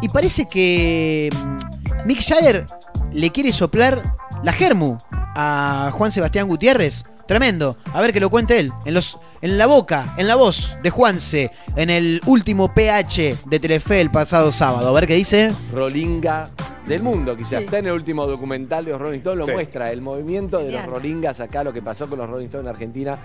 y 0.00 0.08
parece 0.08 0.46
que 0.46 1.30
mm, 1.34 2.06
Mick 2.06 2.22
Jagger 2.22 2.64
le 3.12 3.30
quiere 3.30 3.52
soplar 3.52 4.02
la 4.42 4.52
germu 4.52 4.96
a 5.10 5.90
Juan 5.92 6.12
Sebastián 6.12 6.48
Gutiérrez. 6.48 7.02
Tremendo. 7.26 7.76
A 7.92 8.00
ver 8.00 8.12
que 8.12 8.20
lo 8.20 8.30
cuente 8.30 8.58
él. 8.60 8.70
En, 8.84 8.94
los, 8.94 9.18
en 9.42 9.58
la 9.58 9.66
boca, 9.66 10.14
en 10.16 10.28
la 10.28 10.36
voz 10.36 10.76
de 10.82 10.90
Juanse, 10.90 11.50
en 11.74 11.90
el 11.90 12.20
último 12.26 12.72
PH 12.72 13.36
de 13.46 13.58
Telefe 13.60 14.00
el 14.00 14.12
pasado 14.12 14.52
sábado. 14.52 14.88
A 14.88 14.92
ver 14.92 15.08
qué 15.08 15.14
dice. 15.14 15.52
Rolinga 15.72 16.48
del 16.86 17.02
mundo, 17.02 17.36
quizás. 17.36 17.62
Está 17.62 17.78
en 17.78 17.86
el 17.88 17.94
último 17.94 18.26
documental 18.28 18.84
de 18.84 18.92
los 18.92 19.00
Rolling 19.00 19.18
Stones, 19.18 19.38
lo 19.40 19.46
Sí. 19.46 19.52
muestra, 19.52 19.90
el 19.90 20.02
movimiento 20.02 20.58
de 20.58 20.70
los. 20.70 20.86
Rolingas 20.86 21.40
acá, 21.40 21.64
lo 21.64 21.72
que 21.72 21.82
pasó 21.82 22.08
con 22.08 22.18
los 22.20 22.30
Rolling 22.30 22.46
Stones 22.46 22.64
en 22.66 22.70
Argentina. 22.70 23.18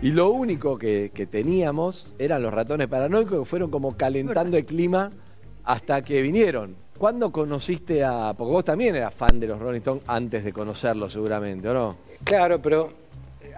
Y 0.00 0.12
lo 0.12 0.30
único 0.30 0.78
que, 0.78 1.12
que 1.14 1.26
teníamos 1.26 2.14
eran 2.18 2.42
los 2.42 2.54
ratones 2.54 2.88
paranoicos 2.88 3.40
que 3.40 3.44
fueron 3.44 3.70
como 3.70 3.96
calentando 3.98 4.56
el 4.56 4.64
clima 4.64 5.10
hasta 5.62 6.00
que 6.02 6.22
vinieron. 6.22 6.74
¿Cuándo 6.98 7.32
conociste 7.32 8.04
a.? 8.04 8.34
Porque 8.36 8.52
vos 8.52 8.64
también 8.64 8.94
eras 8.94 9.14
fan 9.14 9.40
de 9.40 9.46
los 9.46 9.58
Rolling 9.58 9.78
Stones 9.78 10.04
antes 10.06 10.44
de 10.44 10.52
conocerlos, 10.52 11.12
seguramente, 11.12 11.68
¿o 11.68 11.74
no? 11.74 11.96
Claro, 12.24 12.60
pero 12.60 12.92
eh, 13.40 13.52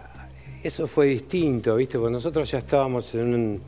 eso 0.63 0.87
fue 0.87 1.07
distinto, 1.07 1.77
¿viste? 1.77 1.99
Porque 1.99 2.13
nosotros 2.13 2.51
ya 2.51 2.59
estábamos 2.59 3.15
en 3.15 3.35
un, 3.35 3.63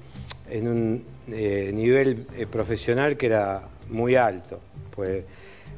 en 0.48 0.68
un 0.68 1.04
eh, 1.28 1.70
nivel 1.74 2.26
eh, 2.36 2.46
profesional 2.46 3.16
que 3.16 3.26
era 3.26 3.62
muy 3.90 4.14
alto. 4.14 4.60
Pues 4.94 5.24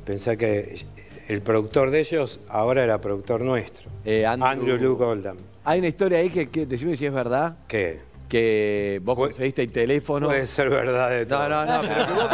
pensá 0.05 0.37
que 0.37 0.85
el 1.29 1.43
productor 1.43 1.91
de 1.91 2.01
ellos 2.01 2.41
ahora 2.49 2.85
era 2.85 3.01
productor 3.01 3.41
nuestro. 3.41 3.89
Eh, 4.05 4.25
Andrew, 4.25 4.79
Luke 4.79 5.03
Oldham. 5.03 5.37
Hay 5.65 5.81
una 5.81 5.89
historia 5.89 6.19
ahí 6.19 6.31
que, 6.31 6.49
que 6.49 6.67
decime 6.67 6.97
si 6.97 7.05
es 7.05 7.13
verdad, 7.13 7.57
Que 7.67 8.01
que 8.29 9.01
vos 9.03 9.17
conseguiste 9.17 9.63
el 9.63 9.73
teléfono. 9.73 10.27
puede 10.29 10.47
ser 10.47 10.69
verdad 10.69 11.11
de 11.11 11.27
todo. 11.27 11.49
No, 11.49 11.65
no, 11.65 11.83
no, 11.83 11.89
pero 11.89 12.07
que 12.07 12.13
vos, 12.13 12.31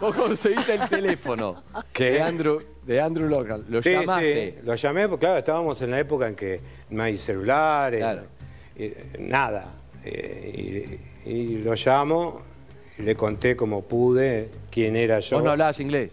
vos 0.00 0.16
conseguiste 0.16 0.74
el 0.74 0.88
teléfono 0.88 1.62
¿Qué? 1.92 2.10
de 2.12 2.22
Andrew, 2.22 2.58
de 2.84 3.00
Andrew 3.00 3.28
Logan. 3.28 3.64
Lo 3.68 3.82
Sí, 3.82 3.90
llamaste. 3.92 4.50
sí, 4.60 4.66
lo 4.66 4.74
llamé, 4.74 5.08
porque 5.08 5.26
claro, 5.26 5.38
estábamos 5.38 5.80
en 5.82 5.90
la 5.92 6.00
época 6.00 6.28
en 6.28 6.34
que 6.34 6.60
no 6.90 7.02
hay 7.02 7.16
celulares, 7.18 8.00
Claro. 8.00 8.22
eh, 8.76 9.12
nada. 9.20 9.74
Eh, 10.04 10.98
y, 11.24 11.30
y 11.30 11.58
lo 11.58 11.74
llamo, 11.74 12.42
y 12.98 13.02
le 13.02 13.14
conté 13.14 13.54
como 13.56 13.82
pude 13.82 14.48
quién 14.70 14.96
era 14.96 15.20
yo. 15.20 15.36
Vos 15.36 15.44
no 15.44 15.50
hablabas 15.52 15.78
inglés. 15.80 16.12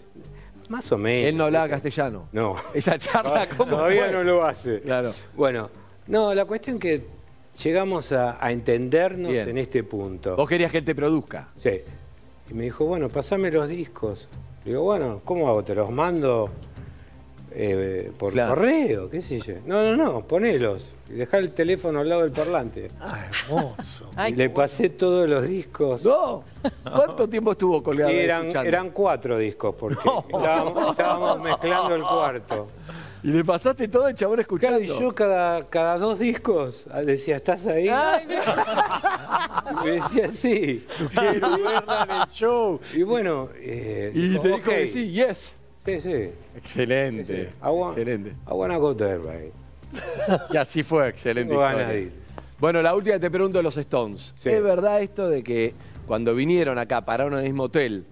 Más 0.70 0.92
o 0.92 0.98
menos. 0.98 1.30
Él 1.30 1.38
no 1.38 1.46
hablaba 1.46 1.70
castellano. 1.70 2.28
No. 2.32 2.56
Esa 2.74 2.98
charla, 2.98 3.48
¿cómo 3.58 3.72
Todavía 3.72 4.06
fue? 4.06 4.14
no 4.14 4.24
lo 4.24 4.44
hace. 4.44 4.82
Claro. 4.82 5.14
Bueno, 5.36 5.70
no, 6.08 6.34
la 6.34 6.46
cuestión 6.46 6.80
que 6.80 7.14
llegamos 7.64 8.12
a, 8.12 8.43
a 8.43 8.51
entendernos 8.51 9.32
Bien. 9.32 9.49
en 9.49 9.58
este 9.58 9.84
punto. 9.84 10.36
Vos 10.36 10.47
querías 10.49 10.72
que 10.72 10.80
él 10.80 10.86
te 10.86 10.95
produzca. 10.95 11.49
Sí. 11.62 11.82
Y 12.49 12.53
me 12.53 12.64
dijo, 12.66 12.86
bueno, 12.86 13.10
pasame 13.10 13.49
los 13.51 13.68
discos. 13.68 14.28
Le 14.64 14.72
digo, 14.72 14.84
bueno, 14.84 15.22
¿cómo 15.26 15.47
hago? 15.47 15.64
¿Te 15.64 15.74
los 15.76 15.89
mando 15.91 16.49
eh, 17.51 18.12
por 18.18 18.34
Claro. 18.34 18.56
correo, 18.56 19.10
qué 19.10 19.22
sé 19.22 19.39
yo. 19.39 19.53
No, 19.66 19.82
no, 19.84 19.95
no, 19.95 20.22
ponelos. 20.28 20.89
Y 21.10 21.14
dejá 21.14 21.38
el 21.38 21.53
teléfono 21.53 21.99
al 22.01 22.10
lado 22.10 22.24
del 22.24 22.32
parlante. 22.32 22.89
Ah, 22.99 23.26
hermoso. 23.30 24.10
Ay, 24.16 24.34
le 24.34 24.49
pasé 24.49 24.89
todos 24.89 25.30
los 25.30 25.47
discos. 25.47 26.03
No. 26.03 26.43
¿Cuánto 26.84 27.30
tiempo 27.30 27.51
estuvo 27.51 27.82
colgado? 27.84 28.12
Y 28.12 28.16
eran, 28.18 28.47
eran 28.66 28.89
cuatro 28.89 29.38
discos, 29.38 29.76
porque 29.80 29.97
estábamos, 30.34 30.89
estábamos 30.91 31.43
mezclando 31.43 31.95
el 31.95 32.01
cuarto. 32.01 32.68
Y 33.26 33.30
le 33.30 33.44
pasaste 33.44 33.88
todo 33.88 34.08
el 34.08 34.14
chabón 34.14 34.40
escuchando. 34.40 34.78
Claro, 34.78 35.00
y 35.00 35.00
yo 35.02 35.16
cada, 35.16 35.68
cada 35.68 35.98
dos 35.98 36.20
discos 36.20 36.86
ah, 36.92 37.02
decía, 37.02 37.38
¿estás 37.38 37.66
ahí? 37.66 37.90
Ay, 37.90 38.24
Y 39.72 39.84
me 39.84 39.92
decía, 39.94 40.30
sí. 40.30 40.86
Quiero 41.12 41.58
verla 41.58 42.08
en 42.08 42.22
el 42.22 42.28
show. 42.28 42.80
Y 42.94 43.02
bueno, 43.02 43.50
eh, 43.56 44.12
Y 44.14 44.38
te 44.38 44.48
dijo 44.48 44.62
que 44.62 44.88
sí, 44.88 45.12
yes. 45.12 45.56
Sí, 45.84 46.02
sí. 46.02 46.30
Excelente. 46.56 47.50
I 47.64 47.68
want, 47.68 47.98
Excelente. 47.98 48.30
I 48.30 48.52
wanna 48.52 48.78
go 48.78 48.96
there, 48.96 49.18
babe. 49.18 49.52
Y 50.52 50.58
así 50.58 50.84
fue, 50.84 51.10
excelente. 51.10 51.56
Bueno, 52.60 52.84
la 52.84 52.94
última 52.94 53.16
que 53.16 53.22
te 53.22 53.32
pregunto 53.32 53.58
de 53.58 53.64
los 53.64 53.76
Stones. 53.76 54.36
Sí. 54.40 54.50
¿Es 54.50 54.62
verdad 54.62 55.02
esto 55.02 55.28
de 55.28 55.42
que 55.42 55.74
cuando 56.06 56.36
vinieron 56.36 56.78
acá, 56.78 57.04
pararon 57.04 57.34
en 57.34 57.40
el 57.40 57.46
mismo 57.46 57.64
hotel? 57.64 58.06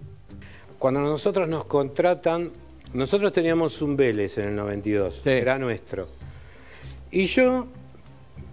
Cuando 0.80 0.98
nosotros 1.02 1.48
nos 1.48 1.66
contratan, 1.66 2.50
nosotros 2.94 3.32
teníamos 3.32 3.80
un 3.82 3.96
Vélez 3.96 4.38
en 4.38 4.48
el 4.48 4.56
92, 4.56 5.20
Sí. 5.22 5.30
era 5.30 5.58
nuestro. 5.58 6.06
Y 7.10 7.24
yo 7.26 7.66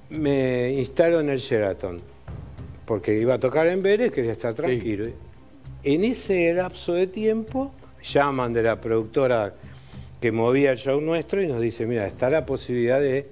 me 0.10 0.72
instalo 0.74 1.22
en 1.22 1.30
el 1.30 1.40
Sheraton, 1.40 2.00
porque 2.86 3.18
iba 3.18 3.36
a 3.36 3.40
tocar 3.40 3.68
en 3.68 3.82
Vélez, 3.82 4.12
quería 4.12 4.34
estar 4.34 4.54
tranquilo. 4.54 5.06
En 5.84 6.04
ese 6.04 6.54
lapso 6.54 6.94
de 6.94 7.08
tiempo, 7.08 7.72
llaman 8.04 8.54
de 8.54 8.64
la 8.64 8.80
productora 8.82 9.54
que 10.20 10.32
movía 10.32 10.72
el 10.72 10.78
show 10.78 11.02
nuestro 11.02 11.42
y 11.42 11.48
nos 11.48 11.62
dice, 11.62 11.86
mira, 11.88 12.06
está 12.06 12.30
la 12.30 12.46
posibilidad 12.46 13.00
de 13.00 13.28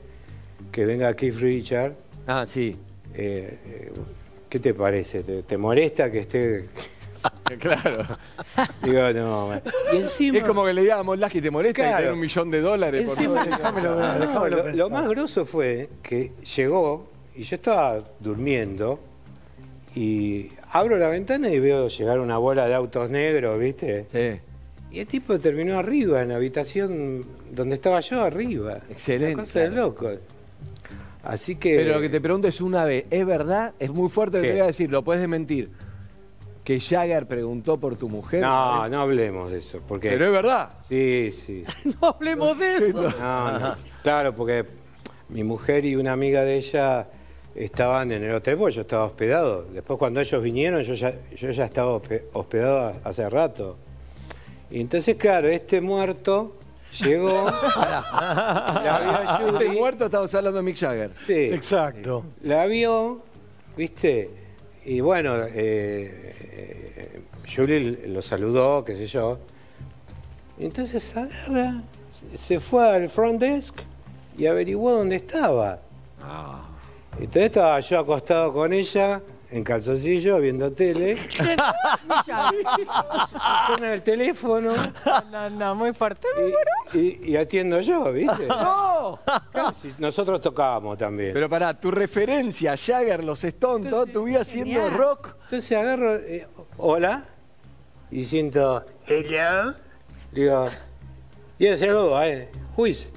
que 0.72 0.86
venga 0.86 1.14
Keith 1.16 1.36
Richard. 1.36 1.94
Ah, 2.26 2.46
sí. 2.48 2.76
Eh, 3.14 3.58
eh, 3.66 3.92
¿Qué 4.50 4.60
te 4.60 4.74
parece? 4.74 5.22
¿Te, 5.22 5.44
te 5.44 5.58
molesta 5.58 6.12
que 6.12 6.20
esté...? 6.20 6.66
claro. 7.60 8.06
Digo, 8.84 9.14
no. 9.14 9.48
man". 9.48 9.62
Y 9.94 9.98
encima... 9.98 10.38
Es 10.38 10.44
como 10.44 10.66
que 10.66 10.74
le 10.74 10.82
digamos, 10.82 11.18
Lasky, 11.18 11.42
¿te 11.42 11.52
molesta 11.52 11.82
Claro. 11.82 11.96
y 11.96 11.98
tener 11.98 12.14
un 12.14 12.20
millón 12.20 12.52
de 12.52 12.62
dólares? 12.62 13.10
Encima- 13.10 13.44
favor? 13.46 13.50
Déjamelo 13.58 13.96
ver, 13.98 14.06
No, 14.06 14.20
déjamelo 14.20 14.72
lo, 14.76 14.90
más 14.90 15.08
grosso 15.08 15.46
fue 15.46 15.90
que 16.04 16.32
llegó 16.56 17.08
y 17.36 17.44
yo 17.44 17.56
estaba 17.56 18.04
durmiendo 18.20 19.00
y 19.96 20.50
abro 20.72 20.98
la 20.98 21.10
ventana 21.10 21.50
y 21.50 21.60
veo 21.60 21.88
llegar 21.88 22.20
una 22.20 22.38
bola 22.38 22.68
de 22.68 22.76
autos 22.76 23.10
negros, 23.10 23.60
¿viste? 23.60 24.06
Sí. 24.12 24.40
Y 24.92 25.00
el 25.00 25.08
tipo 25.08 25.38
terminó 25.40 25.78
arriba, 25.78 26.22
en 26.22 26.30
la 26.30 26.36
habitación 26.36 27.24
donde 27.52 27.76
estaba 27.76 28.00
yo, 28.00 28.24
arriba. 28.24 28.80
Excelente. 28.90 29.36
Una 29.36 29.44
cosa 29.44 29.60
de 29.60 29.70
loco. 29.70 30.10
Así 31.24 31.56
que. 31.58 31.76
Pero 31.76 31.94
lo 31.96 32.02
que 32.02 32.10
te 32.10 32.20
pregunto 32.22 32.48
es 32.48 32.60
una 32.62 32.86
vez, 32.86 33.06
¿es 33.12 33.26
verdad? 33.26 33.74
Es 33.78 33.92
muy 33.92 34.10
fuerte 34.10 34.38
lo 34.38 34.44
que 34.44 34.48
te 34.50 34.54
voy 34.56 34.62
a 34.64 34.68
decir, 34.68 34.90
lo 34.90 35.04
puedes 35.04 35.22
desmentir. 35.22 35.70
Que 36.64 36.80
Jagger 36.80 37.26
preguntó 37.28 37.78
por 37.78 37.96
tu 37.96 38.10
mujer. 38.10 38.42
No, 38.42 38.88
no 38.90 39.02
hablemos 39.02 39.50
de 39.52 39.60
eso. 39.60 39.82
Porque... 39.88 40.10
Pero 40.10 40.26
es 40.28 40.32
verdad. 40.32 40.70
Sí, 40.88 41.32
sí. 41.32 41.64
no 42.02 42.10
hablemos 42.10 42.58
de 42.60 42.76
eso. 42.78 43.14
No, 43.20 43.60
no. 43.60 43.76
Claro, 44.04 44.36
porque 44.36 44.66
mi 45.30 45.44
mujer 45.44 45.86
y 45.86 45.96
una 45.96 46.12
amiga 46.12 46.44
de 46.44 46.58
ella 46.58 47.08
estaban 47.56 48.12
en 48.12 48.24
el 48.24 48.34
hotel, 48.36 48.58
porque 48.58 48.76
yo 48.76 48.82
estaba 48.82 49.06
hospedado. 49.06 49.64
Después 49.74 49.98
cuando 49.98 50.20
ellos 50.22 50.42
vinieron, 50.44 50.82
yo 50.84 50.94
ya, 50.94 51.14
yo 51.36 51.50
ya 51.50 51.66
estaba 51.66 51.96
hospe- 52.00 52.24
hospedado 52.34 52.94
hace 53.04 53.28
rato. 53.30 53.78
Y 54.70 54.80
entonces, 54.82 55.16
claro, 55.16 55.48
este 55.50 55.82
muerto 55.82 56.56
llegó, 57.00 57.46
la 58.14 59.38
vio 59.40 59.60
Este 59.60 59.70
muerto 59.70 60.06
estamos 60.06 60.34
hablando 60.36 60.58
de 60.58 60.64
Mick 60.64 60.78
Jagger. 60.78 61.12
sí, 61.26 61.34
Exacto. 61.34 62.24
la 62.44 62.66
vio, 62.68 63.22
¿viste? 63.76 64.30
Y 64.86 65.02
bueno, 65.02 65.36
eh, 65.44 65.52
eh, 65.56 67.22
Julie 67.54 68.08
lo 68.08 68.22
saludó, 68.22 68.84
qué 68.84 68.96
sé 68.96 69.08
yo. 69.08 69.38
Entonces 70.58 71.16
agarra, 71.16 71.82
se 72.38 72.60
fue 72.60 72.88
al 72.88 73.10
front 73.10 73.40
desk 73.40 73.76
y 74.38 74.46
averiguó 74.46 74.92
dónde 74.92 75.18
estaba. 75.18 75.80
Entonces 77.14 77.44
estaba 77.44 77.80
yo 77.80 78.00
acostado 78.00 78.54
con 78.54 78.74
ella, 78.74 79.22
en 79.52 79.64
calzoncillo, 79.64 80.40
viendo 80.40 80.72
tele. 80.74 81.18
Suena 83.68 83.94
el 83.94 84.02
teléfono 84.04 84.74
No, 85.32 85.50
no, 85.50 85.76
muy 85.76 85.94
fuerte. 85.94 86.28
y, 86.94 86.98
y- 87.00 87.20
y 87.32 87.36
atiendo 87.38 87.80
yo, 87.82 88.12
¿viste? 88.14 88.46
¡No! 88.48 89.20
Nosotros 89.98 90.42
tocábamos 90.42 90.98
también. 90.98 91.34
Pero 91.34 91.50
para 91.50 91.80
tu 91.80 91.90
referencia, 91.92 92.76
Jagger, 92.78 93.24
los 93.24 93.44
Stones, 93.44 93.90
toda 93.90 94.06
tu 94.06 94.24
vida 94.26 94.42
haciendo 94.42 94.82
genial. 94.82 94.94
rock. 94.98 95.36
Entonces 95.46 95.72
agarro, 95.78 96.16
eh, 96.18 96.48
hola, 96.78 97.24
y 98.12 98.26
siento, 98.26 98.86
hello. 99.08 99.74
Digo, 100.32 100.68
yes, 101.58 101.82
hello, 101.82 102.24
I, 102.24 102.48
who 102.78 102.86
is? 102.88 103.08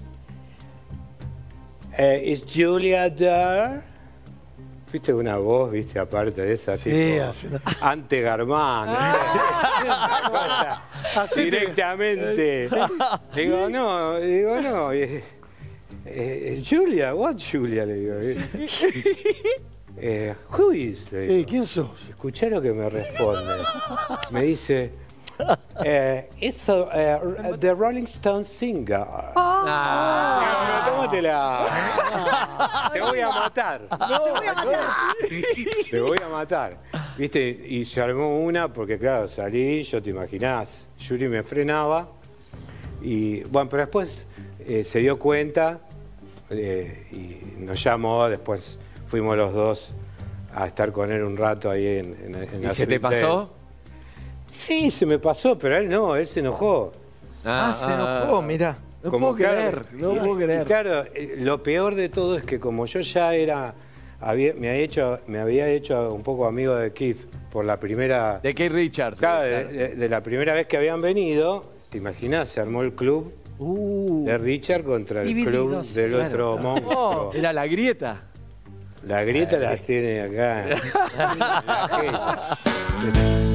Eh, 1.99 2.23
is 2.25 2.43
Julia 2.51 3.15
there? 3.15 3.83
Viste 4.93 5.13
una 5.15 5.39
voz, 5.39 5.73
viste, 5.73 5.99
aparte 5.99 6.43
de 6.43 6.53
esa, 6.53 6.77
Sí, 6.77 6.91
tipo, 6.91 7.23
así- 7.25 7.49
ante 7.81 8.21
Garmán. 8.21 8.95
Directamente. 11.35 12.69
Digo, 13.35 13.69
no, 13.71 14.21
digo, 14.21 14.61
no. 14.61 14.93
eh, 14.93 15.25
eh, 16.05 16.63
Julia, 16.69 17.15
what 17.15 17.37
Julia? 17.39 17.87
Le 17.87 17.95
digo. 17.95 18.15
Eh, 19.97 20.35
who 20.51 20.73
is? 20.73 21.11
Le 21.11 21.21
digo. 21.23 21.35
Sí, 21.35 21.45
¿quién 21.47 21.67
sos? 21.67 22.09
Escuché 22.11 22.51
lo 22.51 22.61
que 22.61 22.73
me 22.73 22.91
responde. 22.91 23.55
Me 24.31 24.43
dice, 24.43 24.85
eh, 24.85 24.91
it's 26.41 26.69
a, 26.69 26.89
eh, 26.93 27.57
the 27.59 27.75
Rolling 27.75 28.07
Stone 28.07 28.45
singer. 28.45 29.07
Ah. 29.37 30.85
Digo, 30.85 30.97
tómatela. 30.97 32.91
Te 32.93 33.01
voy 33.01 33.21
a 33.21 33.29
matar. 33.29 33.83
Te 35.91 36.01
voy 36.01 36.19
a 36.23 36.29
matar. 36.29 36.79
¿Viste? 37.17 37.65
Y 37.69 37.85
se 37.85 38.01
armó 38.01 38.41
una 38.41 38.73
porque, 38.73 38.99
claro, 38.99 39.29
salí, 39.29 39.83
yo 39.83 40.03
te 40.03 40.11
imaginás, 40.11 40.87
Yuri 40.99 41.29
me 41.29 41.43
frenaba. 41.43 42.09
Y 43.01 43.43
bueno, 43.45 43.69
pero 43.69 43.83
después 43.83 44.27
eh, 44.61 44.85
se 44.85 45.01
dio 45.01 45.19
cuenta 45.19 45.81
eh, 46.51 47.09
y 47.13 47.63
nos 47.63 47.83
llamó, 47.83 48.29
después 48.29 48.79
fuimos 49.09 49.37
los 49.37 49.53
dos 49.53 49.95
a 50.55 50.67
estar 50.67 50.93
con 50.93 51.11
él 51.11 51.23
un 51.23 51.37
rato 51.37 51.71
ahí 51.71 51.87
en, 51.87 52.17
en, 52.23 52.35
en 52.35 52.61
¿Y 52.61 52.65
la 52.65 52.71
se 52.73 52.87
te 52.87 53.01
pasó? 53.01 53.55
Sí, 54.53 54.91
se 54.91 55.07
me 55.07 55.19
pasó, 55.19 55.57
pero 55.59 55.77
él 55.77 55.89
no, 55.89 56.15
él 56.17 56.27
se 56.27 56.41
enojó. 56.41 56.93
Ah, 57.45 57.73
se 57.75 57.93
enojó, 57.93 58.43
mirá. 58.43 58.77
No 59.03 59.11
Como 59.11 59.35
puedo 59.35 59.39
claro, 59.51 59.55
creer, 59.57 59.85
no 59.95 60.13
y- 60.15 60.19
puedo 60.21 60.41
y 60.41 60.45
creer. 60.45 60.65
claro, 60.67 61.05
eh, 61.15 61.35
lo 61.39 61.61
peor 61.63 61.95
de 61.97 62.09
todo 62.09 62.37
es 62.39 62.45
que 62.45 62.61
como 62.61 62.87
yo 62.87 63.01
ya 63.01 63.35
era, 63.35 63.75
había- 64.21 64.55
me, 64.55 64.69
había 64.71 64.83
hecho, 64.85 65.19
me 65.27 65.41
había 65.41 65.67
hecho 65.69 66.13
un 66.15 66.23
poco 66.23 66.47
amigo 66.47 66.77
de 66.77 66.93
Keith 66.93 67.19
por 67.51 67.65
la 67.65 67.81
primera, 67.81 68.39
De 68.41 68.55
Kate 68.55 68.69
Richards. 68.69 69.19
claro, 69.19 69.43
de, 69.43 69.51
claro. 69.51 69.69
de- 69.71 69.89
de 69.97 70.09
la 70.09 70.23
primera 70.23 70.53
vez 70.55 70.69
que 70.69 70.77
habían 70.77 71.01
venido, 71.01 71.65
te 71.91 71.99
imaginas, 71.99 72.49
se 72.51 72.61
armó 72.61 72.83
el 72.83 72.93
club 72.95 73.33
Uh, 73.59 74.25
de 74.25 74.39
Richard 74.39 74.83
contra 74.85 75.23
el 75.23 75.35
club 75.35 75.83
del 75.83 76.11
claro, 76.13 76.27
otro 76.27 76.53
claro. 76.57 76.59
monstruo. 76.63 77.31
era 77.35 77.53
la 77.53 77.67
grieta. 77.67 78.23
La 79.07 79.25
grieta 79.25 79.57
la 79.59 79.77
tiene 79.77 80.21
acá. 80.21 80.67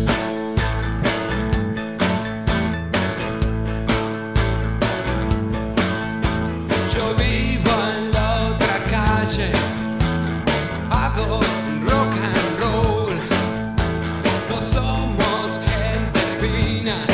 gente 16.39 17.07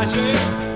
Magic 0.00 0.69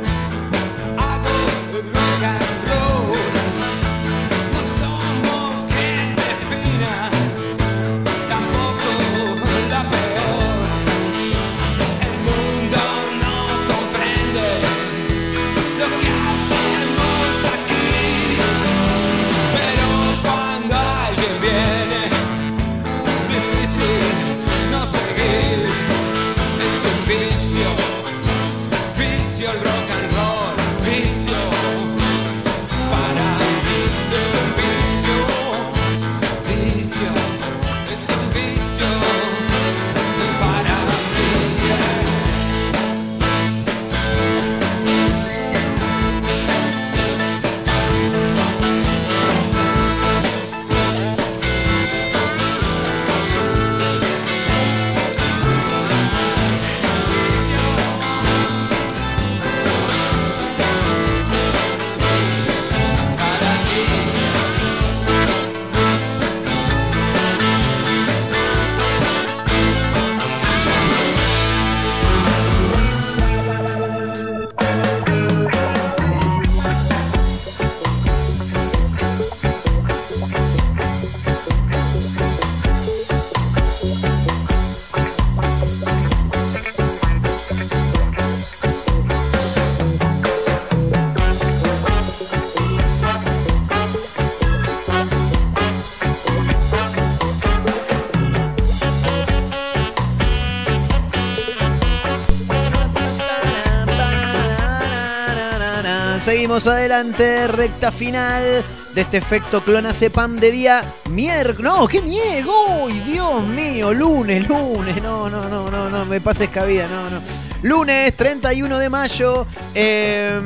seguimos 106.24 106.66
adelante, 106.66 107.46
recta 107.48 107.92
final 107.92 108.64
de 108.94 109.00
este 109.02 109.18
efecto 109.18 109.62
clonazepam 109.62 110.36
de 110.36 110.50
día 110.50 110.84
miércoles. 111.10 111.60
No, 111.60 111.86
qué 111.86 112.00
miércoles. 112.00 112.46
¡Uy, 112.80 112.98
Dios 113.00 113.42
mío! 113.42 113.92
Lunes, 113.92 114.48
lunes. 114.48 115.02
No, 115.02 115.28
no, 115.28 115.46
no, 115.50 115.70
no, 115.70 115.90
no, 115.90 116.06
me 116.06 116.22
pases 116.22 116.48
cabida, 116.48 116.88
no, 116.88 117.10
no. 117.10 117.20
Lunes 117.62 118.16
31 118.16 118.78
de 118.78 118.88
mayo. 118.88 119.46
Eh, 119.74 120.40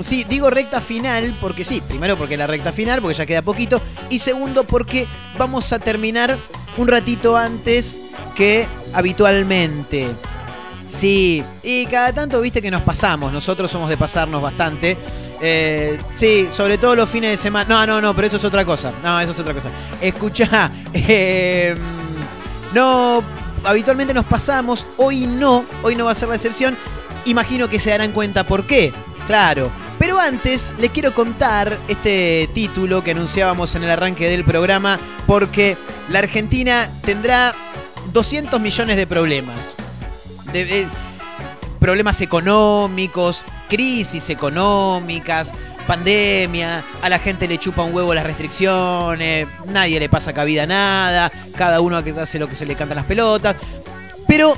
sí, 0.00 0.24
digo 0.26 0.48
recta 0.48 0.80
final 0.80 1.36
porque 1.42 1.66
sí, 1.66 1.82
primero 1.86 2.16
porque 2.16 2.38
la 2.38 2.46
recta 2.46 2.72
final, 2.72 3.02
porque 3.02 3.18
ya 3.18 3.26
queda 3.26 3.42
poquito. 3.42 3.82
Y 4.08 4.18
segundo 4.18 4.64
porque 4.64 5.06
vamos 5.36 5.74
a 5.74 5.78
terminar 5.78 6.38
un 6.78 6.88
ratito 6.88 7.36
antes 7.36 8.00
que 8.34 8.66
habitualmente. 8.94 10.08
Sí, 10.92 11.42
y 11.62 11.86
cada 11.86 12.12
tanto 12.12 12.40
viste 12.40 12.60
que 12.60 12.70
nos 12.70 12.82
pasamos, 12.82 13.32
nosotros 13.32 13.70
somos 13.70 13.88
de 13.88 13.96
pasarnos 13.96 14.42
bastante. 14.42 14.96
Eh, 15.40 15.98
sí, 16.14 16.48
sobre 16.52 16.78
todo 16.78 16.94
los 16.94 17.08
fines 17.08 17.30
de 17.30 17.36
semana. 17.36 17.66
No, 17.68 17.86
no, 17.86 18.00
no, 18.00 18.14
pero 18.14 18.26
eso 18.26 18.36
es 18.36 18.44
otra 18.44 18.64
cosa. 18.64 18.92
No, 19.02 19.18
eso 19.18 19.32
es 19.32 19.38
otra 19.38 19.54
cosa. 19.54 19.70
Escucha, 20.00 20.70
eh, 20.92 21.74
no, 22.74 23.22
habitualmente 23.64 24.12
nos 24.12 24.26
pasamos, 24.26 24.86
hoy 24.98 25.26
no, 25.26 25.64
hoy 25.82 25.96
no 25.96 26.04
va 26.04 26.12
a 26.12 26.14
ser 26.14 26.28
la 26.28 26.36
excepción. 26.36 26.76
Imagino 27.24 27.68
que 27.68 27.80
se 27.80 27.90
darán 27.90 28.12
cuenta 28.12 28.44
por 28.44 28.64
qué. 28.66 28.92
Claro. 29.26 29.70
Pero 29.98 30.20
antes 30.20 30.74
les 30.78 30.90
quiero 30.90 31.14
contar 31.14 31.78
este 31.88 32.50
título 32.52 33.02
que 33.04 33.12
anunciábamos 33.12 33.74
en 33.76 33.84
el 33.84 33.90
arranque 33.90 34.28
del 34.28 34.44
programa, 34.44 34.98
porque 35.26 35.76
la 36.10 36.18
Argentina 36.18 36.88
tendrá 37.02 37.54
200 38.12 38.60
millones 38.60 38.96
de 38.96 39.06
problemas. 39.06 39.74
Problemas 41.78 42.20
económicos, 42.20 43.42
crisis 43.68 44.30
económicas, 44.30 45.52
pandemia, 45.86 46.84
a 47.02 47.08
la 47.08 47.18
gente 47.18 47.48
le 47.48 47.58
chupa 47.58 47.82
un 47.82 47.94
huevo 47.94 48.14
las 48.14 48.24
restricciones, 48.24 49.48
nadie 49.66 49.98
le 49.98 50.08
pasa 50.08 50.32
cabida 50.32 50.62
a 50.64 50.66
nada, 50.66 51.32
cada 51.56 51.80
uno 51.80 51.96
hace 51.96 52.38
lo 52.38 52.48
que 52.48 52.54
se 52.54 52.66
le 52.66 52.76
cantan 52.76 52.96
las 52.96 53.06
pelotas. 53.06 53.56
Pero 54.28 54.56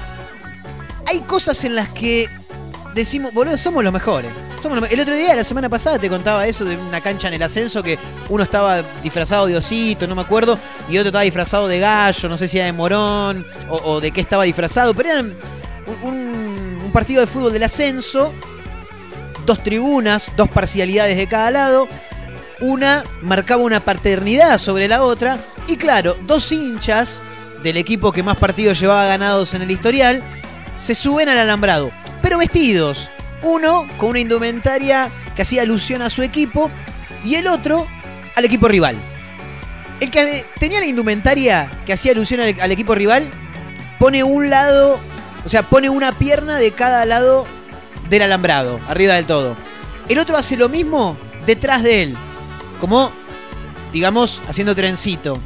hay 1.07 1.21
cosas 1.21 1.65
en 1.65 1.75
las 1.75 1.89
que 1.89 2.29
decimos, 2.95 3.33
boludo, 3.33 3.57
somos 3.59 3.83
los 3.83 3.93
mejores. 3.93 4.31
El 4.91 5.01
otro 5.01 5.15
día, 5.15 5.37
la 5.37 5.45
semana 5.45 5.69
pasada, 5.69 5.99
te 5.99 6.09
contaba 6.09 6.47
eso 6.47 6.65
de 6.65 6.77
una 6.77 7.01
cancha 7.03 7.29
en 7.29 7.35
el 7.35 7.43
ascenso 7.43 7.83
que 7.83 7.99
uno 8.31 8.45
estaba 8.45 8.83
disfrazado 9.03 9.47
de 9.47 9.57
osito, 9.57 10.07
no 10.07 10.15
me 10.15 10.23
acuerdo, 10.23 10.59
y 10.89 10.97
otro 10.97 11.09
estaba 11.09 11.25
disfrazado 11.25 11.69
de 11.69 11.81
gallo, 11.81 12.29
no 12.29 12.39
sé 12.39 12.49
si 12.49 12.57
era 12.57 12.67
de 12.67 12.73
morón 12.73 13.47
o, 13.69 13.77
o 13.77 14.01
de 14.01 14.11
qué 14.11 14.23
estaba 14.23 14.45
disfrazado, 14.45 14.95
pero 14.95 15.11
eran 15.11 15.35
un, 16.03 16.91
partido 16.93 17.21
de 17.21 17.27
fútbol 17.27 17.53
del 17.53 17.65
ascenso, 17.65 18.33
dos 19.45 19.63
tribunas, 19.63 20.31
dos 20.37 20.49
parcialidades 20.49 21.17
de 21.17 21.27
cada 21.27 21.51
lado, 21.51 21.89
una 22.61 23.03
marcaba 23.21 23.63
una 23.63 23.81
paternidad 23.81 24.59
sobre 24.59 24.87
la 24.87 25.03
otra, 25.03 25.39
y 25.67 25.77
claro, 25.77 26.17
dos 26.27 26.53
hinchas 26.53 27.21
del 27.63 27.77
equipo 27.77 28.13
que 28.13 28.23
más 28.23 28.37
partidos 28.37 28.79
llevaba 28.79 29.07
ganados 29.07 29.55
en 29.55 29.63
el 29.63 29.71
historial 29.71 30.23
se 30.79 30.95
suben 30.95 31.29
al 31.29 31.39
alambrado, 31.39 31.91
pero 32.23 32.39
vestidos. 32.39 33.09
Uno 33.43 33.87
con 33.99 34.11
una 34.11 34.21
indumentaria 34.21 35.11
que 35.35 35.43
hacía 35.43 35.63
alusión 35.63 36.03
a 36.03 36.11
su 36.11 36.23
equipo 36.23 36.71
y 37.25 37.35
el 37.35 37.47
otro 37.47 37.87
al 38.37 38.45
equipo 38.45 38.69
rival. 38.69 38.97
El 40.01 40.11
que 40.11 40.45
tenía 40.59 40.81
la 40.81 40.87
indumentaria 40.87 41.71
que 41.87 41.93
hacía 41.93 42.13
alusión 42.13 42.41
al, 42.41 42.55
al 42.61 42.73
equipo 42.73 42.95
rival 42.95 43.31
pone 43.99 44.23
un 44.25 44.51
lado, 44.51 44.99
o 45.45 45.49
sea, 45.49 45.63
pone 45.63 45.89
una 45.91 46.13
pierna 46.13 46.57
de 46.59 46.73
cada 46.73 47.05
lado 47.05 47.47
del 48.09 48.23
alambrado, 48.23 48.81
arriba 48.89 49.15
del 49.15 49.25
todo. 49.27 49.57
El 50.09 50.19
otro 50.19 50.37
hace 50.37 50.57
lo 50.57 50.69
mismo 50.69 51.17
detrás 51.47 51.83
de 51.83 52.03
él, 52.03 52.17
como, 52.81 53.11
digamos, 53.93 54.41
haciendo 54.49 54.75
trencito. 54.75 55.39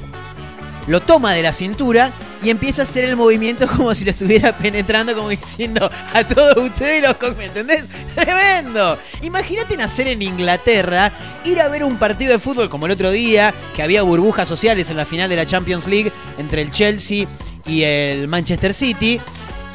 Lo 0.86 1.01
toma 1.03 1.32
de 1.34 1.42
la 1.42 1.53
cintura 1.53 2.11
y 2.42 2.51
empieza 2.51 2.82
a 2.82 2.84
hacer 2.84 3.05
el 3.05 3.14
movimiento 3.16 3.66
como 3.76 3.94
si 3.94 4.05
lo 4.05 4.11
estuviera 4.12 4.57
penetrando, 4.57 5.14
como 5.14 5.28
diciendo 5.28 5.90
a 6.14 6.24
todos 6.24 6.57
ustedes 6.57 7.03
los 7.07 7.16
co- 7.16 7.34
¿me 7.36 7.44
entendés? 7.46 7.86
¡Tremendo! 8.14 8.96
Imagínate 9.22 9.76
nacer 9.76 10.09
en 10.09 10.22
Inglaterra, 10.22 11.12
ir 11.44 11.61
a 11.61 11.68
ver 11.68 11.84
un 11.84 11.96
partido 11.99 12.32
de 12.32 12.38
fútbol 12.38 12.68
como 12.70 12.86
el 12.86 12.92
otro 12.92 13.11
día, 13.11 13.53
que 13.76 13.82
había 13.82 14.03
burbujas 14.03 14.49
sociales 14.49 14.88
en 14.90 14.96
la 14.96 15.05
final 15.05 15.28
de 15.28 15.36
la 15.36 15.44
Champions 15.46 15.86
League 15.86 16.11
entre 16.38 16.62
el 16.62 16.70
Chelsea 16.70 17.26
y 17.66 17.82
el 17.82 18.26
Manchester 18.28 18.72
City 18.72 19.20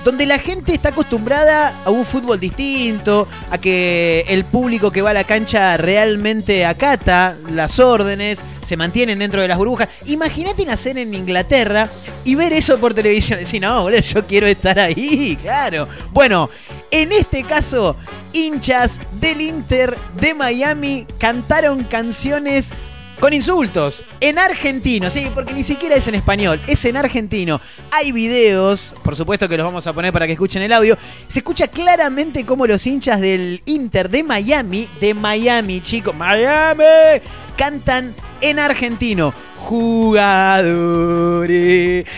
donde 0.03 0.25
la 0.25 0.37
gente 0.39 0.73
está 0.73 0.89
acostumbrada 0.89 1.81
a 1.85 1.89
un 1.89 2.05
fútbol 2.05 2.39
distinto, 2.39 3.27
a 3.49 3.57
que 3.57 4.25
el 4.27 4.45
público 4.45 4.91
que 4.91 5.01
va 5.01 5.11
a 5.11 5.13
la 5.13 5.23
cancha 5.23 5.77
realmente 5.77 6.65
acata 6.65 7.37
las 7.49 7.79
órdenes, 7.79 8.43
se 8.63 8.77
mantienen 8.77 9.19
dentro 9.19 9.41
de 9.41 9.47
las 9.47 9.57
burbujas. 9.57 9.89
Imagínate 10.05 10.65
nacer 10.65 10.97
en 10.97 11.13
Inglaterra 11.13 11.89
y 12.23 12.35
ver 12.35 12.53
eso 12.53 12.77
por 12.79 12.93
televisión. 12.93 13.39
Decir, 13.39 13.61
no, 13.61 13.83
boludo, 13.83 14.01
yo 14.01 14.25
quiero 14.25 14.47
estar 14.47 14.79
ahí, 14.79 15.37
claro. 15.41 15.87
Bueno, 16.11 16.49
en 16.91 17.11
este 17.11 17.43
caso, 17.43 17.95
hinchas 18.33 18.99
del 19.19 19.41
Inter 19.41 19.97
de 20.19 20.33
Miami 20.33 21.05
cantaron 21.17 21.83
canciones 21.83 22.73
con 23.19 23.33
insultos, 23.33 24.03
en 24.19 24.37
argentino, 24.37 25.09
sí, 25.09 25.31
porque 25.33 25.53
ni 25.53 25.63
siquiera 25.63 25.95
es 25.95 26.07
en 26.07 26.15
español, 26.15 26.59
es 26.67 26.83
en 26.85 26.97
argentino. 26.97 27.61
Hay 27.91 28.11
videos, 28.11 28.95
por 29.03 29.15
supuesto 29.15 29.47
que 29.47 29.55
los 29.57 29.65
vamos 29.65 29.87
a 29.87 29.93
poner 29.93 30.11
para 30.11 30.27
que 30.27 30.33
escuchen 30.33 30.61
el 30.61 30.73
audio. 30.73 30.97
Se 31.27 31.39
escucha 31.39 31.67
claramente 31.67 32.45
cómo 32.45 32.67
los 32.67 32.85
hinchas 32.85 33.21
del 33.21 33.61
Inter 33.65 34.09
de 34.09 34.23
Miami, 34.23 34.89
de 34.99 35.13
Miami, 35.13 35.81
chicos, 35.81 36.15
Miami, 36.15 36.83
cantan 37.55 38.13
en 38.41 38.59
argentino. 38.59 39.33
Jugadores, 39.57 40.75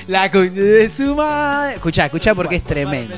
la 0.07 0.31
coña 0.31 0.49
de 0.51 0.89
su 0.89 1.15
madre. 1.15 1.75
Escucha, 1.75 2.05
escucha 2.05 2.33
porque 2.33 2.55
es 2.55 2.63
tremendo. 2.63 3.15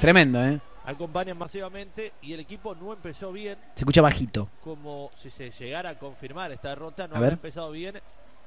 Tremendo, 0.00 0.44
¿eh? 0.44 0.60
Acompañan 0.86 1.38
masivamente 1.38 2.12
y 2.22 2.34
el 2.34 2.40
equipo 2.40 2.74
no 2.74 2.92
empezó 2.92 3.32
bien, 3.32 3.58
Se 3.74 3.80
escucha 3.80 4.02
bajito. 4.02 4.48
como 4.62 5.10
si 5.16 5.30
se 5.30 5.50
llegara 5.50 5.90
a 5.90 5.98
confirmar 5.98 6.52
esta 6.52 6.68
derrota, 6.70 7.06
no 7.08 7.14
A 7.14 7.16
había 7.18 7.28
ver. 7.30 7.32
empezado 7.34 7.70
bien 7.70 8.00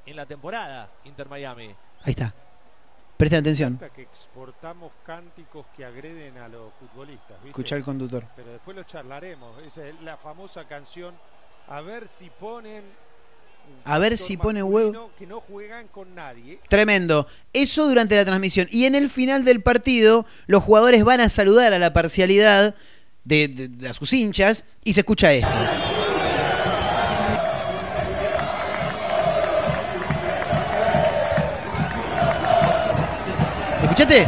en 0.06 0.16
la 0.16 0.24
temporada 0.26 0.88
Inter 1.04 1.28
Miami. 1.28 1.66
Ahí 2.04 2.10
está. 2.10 2.32
Presten 3.16 3.40
atención. 3.40 3.80
que 3.94 4.02
exportamos 4.02 4.92
cánticos 5.04 5.66
que 5.76 5.84
agreden 5.84 6.38
a 6.38 6.46
los 6.46 6.72
futbolistas. 6.74 7.32
¿viste? 7.38 7.48
Escucha 7.48 7.74
el 7.74 7.82
conductor. 7.82 8.24
Pero 8.36 8.52
después 8.52 8.76
lo 8.76 8.84
charlaremos. 8.84 9.60
Esa 9.64 9.88
es 9.88 10.00
la 10.02 10.16
famosa 10.16 10.68
canción. 10.68 11.16
A 11.66 11.80
ver 11.80 12.06
si 12.06 12.30
ponen. 12.30 12.84
A 13.84 13.98
ver 13.98 14.18
si 14.18 14.36
pone 14.36 14.62
huevo. 14.62 15.10
Que 15.18 15.26
no 15.26 15.40
juegan 15.40 15.88
con 15.88 16.14
nadie. 16.14 16.60
Tremendo. 16.68 17.26
Eso 17.52 17.86
durante 17.88 18.16
la 18.16 18.24
transmisión. 18.24 18.68
Y 18.70 18.84
en 18.84 18.94
el 18.94 19.08
final 19.08 19.44
del 19.44 19.62
partido, 19.62 20.26
los 20.46 20.62
jugadores 20.62 21.04
van 21.04 21.20
a 21.20 21.28
saludar 21.28 21.72
a 21.72 21.78
la 21.78 21.92
parcialidad 21.92 22.74
de, 23.24 23.48
de- 23.48 23.68
de 23.68 23.88
a 23.88 23.94
sus 23.94 24.12
hinchas 24.12 24.64
y 24.84 24.92
se 24.92 25.00
escucha 25.00 25.32
esto. 25.32 25.48
¿Escuchaste? 33.82 34.26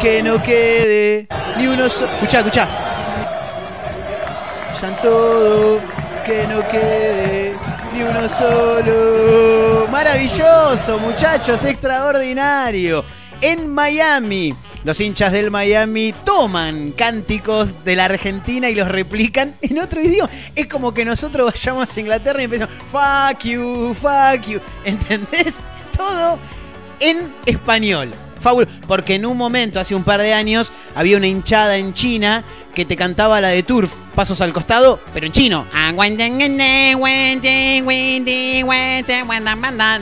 Que 0.00 0.22
no 0.22 0.42
quede 0.42 1.26
ni 1.58 1.66
uno 1.66 1.88
solo. 1.88 2.12
Escuchá, 2.14 2.38
escuchá. 2.38 2.68
Ya 4.80 4.96
todo, 5.02 5.78
que 6.24 6.46
no 6.46 6.66
quede 6.68 7.54
ni 7.92 8.02
uno 8.02 8.28
solo. 8.28 9.86
Maravilloso, 9.90 10.98
muchachos, 10.98 11.64
extraordinario. 11.64 13.04
En 13.40 13.72
Miami, 13.72 14.54
los 14.84 15.00
hinchas 15.00 15.32
del 15.32 15.50
Miami 15.50 16.14
toman 16.24 16.92
cánticos 16.92 17.84
de 17.84 17.96
la 17.96 18.06
Argentina 18.06 18.68
y 18.68 18.74
los 18.74 18.88
replican 18.88 19.54
en 19.62 19.78
otro 19.78 20.00
idioma. 20.00 20.30
Es 20.54 20.66
como 20.66 20.92
que 20.92 21.04
nosotros 21.04 21.52
vayamos 21.52 21.96
a 21.96 22.00
Inglaterra 22.00 22.40
y 22.40 22.44
empezamos, 22.44 22.74
fuck 22.90 23.42
you, 23.44 23.94
fuck 23.94 24.46
you. 24.46 24.60
¿Entendés? 24.84 25.54
Todo 25.96 26.38
en 27.00 27.32
español. 27.46 28.10
Porque 28.86 29.14
en 29.16 29.26
un 29.26 29.36
momento, 29.36 29.80
hace 29.80 29.94
un 29.94 30.02
par 30.02 30.20
de 30.20 30.32
años, 30.32 30.72
había 30.94 31.18
una 31.18 31.26
hinchada 31.26 31.76
en 31.76 31.92
China 31.92 32.42
que 32.74 32.84
te 32.84 32.96
cantaba 32.96 33.40
la 33.40 33.48
de 33.48 33.62
Turf, 33.62 33.92
pasos 34.14 34.40
al 34.40 34.52
costado, 34.52 35.00
pero 35.12 35.26
en 35.26 35.32
chino. 35.32 35.66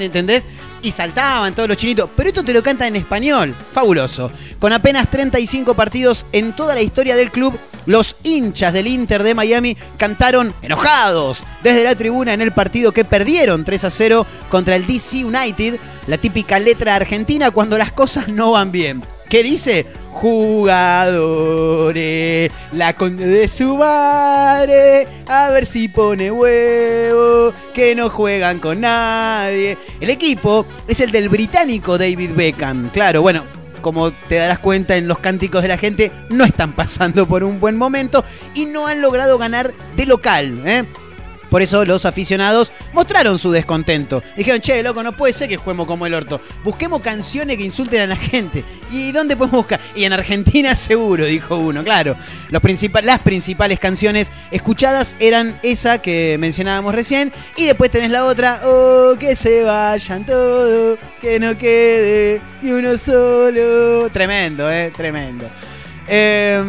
¿Entendés? 0.00 0.46
Y 0.80 0.92
saltaban 0.92 1.54
todos 1.54 1.68
los 1.68 1.76
chinitos. 1.76 2.08
Pero 2.16 2.28
esto 2.28 2.44
te 2.44 2.52
lo 2.52 2.62
canta 2.62 2.86
en 2.86 2.96
español. 2.96 3.54
Fabuloso. 3.72 4.30
Con 4.60 4.72
apenas 4.72 5.10
35 5.10 5.74
partidos 5.74 6.24
en 6.32 6.54
toda 6.54 6.74
la 6.74 6.82
historia 6.82 7.16
del 7.16 7.32
club, 7.32 7.58
los 7.86 8.16
hinchas 8.22 8.72
del 8.72 8.86
Inter 8.86 9.22
de 9.22 9.34
Miami 9.34 9.76
cantaron 9.96 10.54
enojados 10.62 11.42
desde 11.62 11.84
la 11.84 11.96
tribuna 11.96 12.34
en 12.34 12.42
el 12.42 12.52
partido 12.52 12.92
que 12.92 13.04
perdieron 13.04 13.64
3 13.64 13.84
a 13.84 13.90
0 13.90 14.26
contra 14.50 14.76
el 14.76 14.86
DC 14.86 15.24
United, 15.24 15.80
la 16.06 16.18
típica 16.18 16.58
letra 16.58 16.94
argentina 16.94 17.50
cuando 17.50 17.78
las 17.78 17.92
cosas 17.92 18.28
no 18.28 18.52
van 18.52 18.70
bien. 18.70 19.02
¿Qué 19.28 19.42
dice? 19.42 19.86
Jugadores. 20.18 21.30
La 22.72 22.92
conde 22.94 23.24
de 23.24 23.46
su 23.46 23.76
madre, 23.76 25.06
a 25.28 25.50
ver 25.50 25.64
si 25.64 25.86
pone 25.88 26.32
huevo, 26.32 27.52
que 27.72 27.94
no 27.94 28.10
juegan 28.10 28.58
con 28.58 28.80
nadie. 28.80 29.78
El 30.00 30.10
equipo 30.10 30.66
es 30.88 30.98
el 31.00 31.12
del 31.12 31.28
británico 31.28 31.96
David 31.96 32.32
Beckham. 32.34 32.88
Claro, 32.90 33.22
bueno, 33.22 33.44
como 33.80 34.10
te 34.10 34.34
darás 34.34 34.58
cuenta 34.58 34.96
en 34.96 35.06
los 35.06 35.20
cánticos 35.20 35.62
de 35.62 35.68
la 35.68 35.78
gente, 35.78 36.10
no 36.30 36.44
están 36.44 36.72
pasando 36.72 37.24
por 37.28 37.44
un 37.44 37.60
buen 37.60 37.76
momento 37.76 38.24
y 38.54 38.66
no 38.66 38.88
han 38.88 39.00
logrado 39.00 39.38
ganar 39.38 39.72
de 39.96 40.04
local. 40.04 40.62
¿eh? 40.66 40.82
Por 41.50 41.62
eso 41.62 41.84
los 41.84 42.04
aficionados 42.04 42.72
mostraron 42.92 43.38
su 43.38 43.50
descontento. 43.50 44.22
Dijeron, 44.36 44.60
che, 44.60 44.82
loco, 44.82 45.02
no 45.02 45.12
puede 45.12 45.32
ser 45.32 45.48
que 45.48 45.56
juguemos 45.56 45.86
como 45.86 46.06
el 46.06 46.14
orto. 46.14 46.40
Busquemos 46.62 47.00
canciones 47.00 47.56
que 47.56 47.64
insulten 47.64 48.00
a 48.02 48.06
la 48.06 48.16
gente. 48.16 48.64
¿Y 48.90 49.12
dónde 49.12 49.36
podemos 49.36 49.60
buscar? 49.60 49.80
Y 49.94 50.04
en 50.04 50.12
Argentina 50.12 50.76
seguro, 50.76 51.24
dijo 51.24 51.56
uno, 51.56 51.82
claro. 51.82 52.16
Las 52.50 52.62
principales 52.62 53.78
canciones 53.78 54.30
escuchadas 54.50 55.16
eran 55.18 55.58
esa 55.62 55.98
que 55.98 56.36
mencionábamos 56.38 56.94
recién. 56.94 57.32
Y 57.56 57.64
después 57.64 57.90
tenés 57.90 58.10
la 58.10 58.24
otra, 58.24 58.62
oh, 58.64 59.16
que 59.18 59.34
se 59.34 59.62
vayan 59.62 60.24
todos, 60.24 60.98
que 61.20 61.40
no 61.40 61.56
quede 61.56 62.40
ni 62.62 62.72
uno 62.72 62.96
solo. 62.96 64.10
Tremendo, 64.10 64.70
eh, 64.70 64.92
tremendo. 64.94 65.46
Eh, 66.10 66.62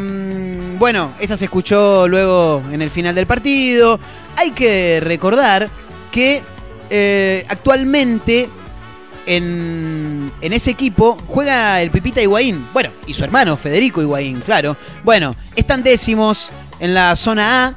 bueno, 0.78 1.14
esa 1.20 1.38
se 1.38 1.46
escuchó 1.46 2.08
luego 2.08 2.64
en 2.72 2.82
el 2.82 2.90
final 2.90 3.16
del 3.16 3.26
partido. 3.26 4.00
Hay 4.40 4.52
que 4.52 5.02
recordar 5.02 5.70
que 6.14 6.42
eh, 6.90 7.46
actualmente 7.50 8.48
en, 9.26 10.32
en 10.40 10.54
ese 10.54 10.72
equipo 10.72 11.18
juega 11.28 11.82
el 11.82 11.92
Pipita 11.92 12.22
Higuaín. 12.22 12.66
Bueno, 12.72 12.90
y 13.06 13.14
su 13.14 13.26
hermano 13.26 13.58
Federico 13.58 14.02
Higuaín, 14.02 14.40
claro. 14.40 14.78
Bueno, 15.04 15.36
están 15.58 15.84
décimos 15.84 16.52
en 16.80 16.94
la 16.94 17.18
zona 17.18 17.66
A. 17.66 17.74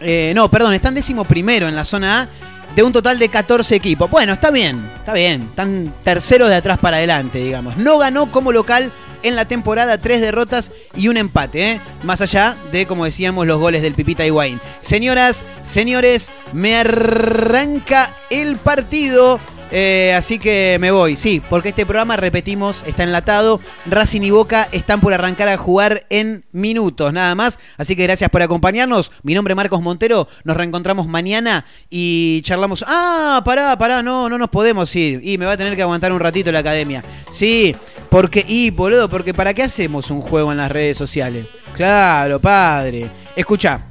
Eh, 0.00 0.32
no, 0.34 0.48
perdón, 0.48 0.72
están 0.72 0.94
décimo 0.94 1.24
primero 1.24 1.68
en 1.68 1.76
la 1.76 1.84
zona 1.84 2.22
A 2.22 2.28
de 2.74 2.82
un 2.82 2.90
total 2.90 3.18
de 3.18 3.28
14 3.28 3.76
equipos. 3.76 4.10
Bueno, 4.10 4.32
está 4.32 4.50
bien, 4.50 4.82
está 4.96 5.12
bien. 5.12 5.42
Están 5.42 5.92
terceros 6.02 6.48
de 6.48 6.54
atrás 6.54 6.78
para 6.78 6.96
adelante, 6.96 7.38
digamos. 7.38 7.76
No 7.76 7.98
ganó 7.98 8.32
como 8.32 8.50
local 8.50 8.90
en 9.22 9.36
la 9.36 9.46
temporada 9.46 9.98
tres 9.98 10.20
derrotas 10.20 10.70
y 10.96 11.08
un 11.08 11.16
empate, 11.16 11.72
¿eh? 11.72 11.80
más 12.02 12.20
allá 12.20 12.56
de, 12.70 12.86
como 12.86 13.04
decíamos, 13.04 13.46
los 13.46 13.58
goles 13.58 13.82
del 13.82 13.94
Pipita 13.94 14.24
Higuaín. 14.26 14.60
Señoras, 14.80 15.44
señores, 15.62 16.30
me 16.52 16.76
arranca 16.76 18.14
el 18.30 18.56
partido. 18.56 19.40
Eh, 19.74 20.12
así 20.14 20.38
que 20.38 20.76
me 20.78 20.90
voy, 20.90 21.16
sí, 21.16 21.42
porque 21.48 21.70
este 21.70 21.86
programa, 21.86 22.16
repetimos, 22.16 22.84
está 22.86 23.04
enlatado. 23.04 23.58
Racing 23.86 24.20
y 24.20 24.30
Boca 24.30 24.68
están 24.70 25.00
por 25.00 25.14
arrancar 25.14 25.48
a 25.48 25.56
jugar 25.56 26.04
en 26.10 26.44
minutos, 26.52 27.10
nada 27.10 27.34
más. 27.34 27.58
Así 27.78 27.96
que 27.96 28.02
gracias 28.02 28.28
por 28.28 28.42
acompañarnos. 28.42 29.10
Mi 29.22 29.32
nombre 29.32 29.52
es 29.52 29.56
Marcos 29.56 29.80
Montero. 29.80 30.28
Nos 30.44 30.58
reencontramos 30.58 31.06
mañana 31.06 31.64
y 31.88 32.42
charlamos. 32.42 32.84
Ah, 32.86 33.40
pará, 33.46 33.76
pará, 33.78 34.02
no, 34.02 34.28
no 34.28 34.36
nos 34.36 34.50
podemos 34.50 34.94
ir. 34.94 35.20
Y 35.24 35.38
me 35.38 35.46
va 35.46 35.52
a 35.52 35.56
tener 35.56 35.74
que 35.74 35.82
aguantar 35.82 36.12
un 36.12 36.20
ratito 36.20 36.52
la 36.52 36.58
academia. 36.58 37.02
Sí, 37.30 37.74
porque, 38.12 38.44
y 38.46 38.68
boludo, 38.68 39.08
porque 39.08 39.32
¿para 39.32 39.54
qué 39.54 39.62
hacemos 39.62 40.10
un 40.10 40.20
juego 40.20 40.52
en 40.52 40.58
las 40.58 40.70
redes 40.70 40.98
sociales? 40.98 41.46
Claro, 41.74 42.38
padre. 42.38 43.08
Escucha, 43.34 43.86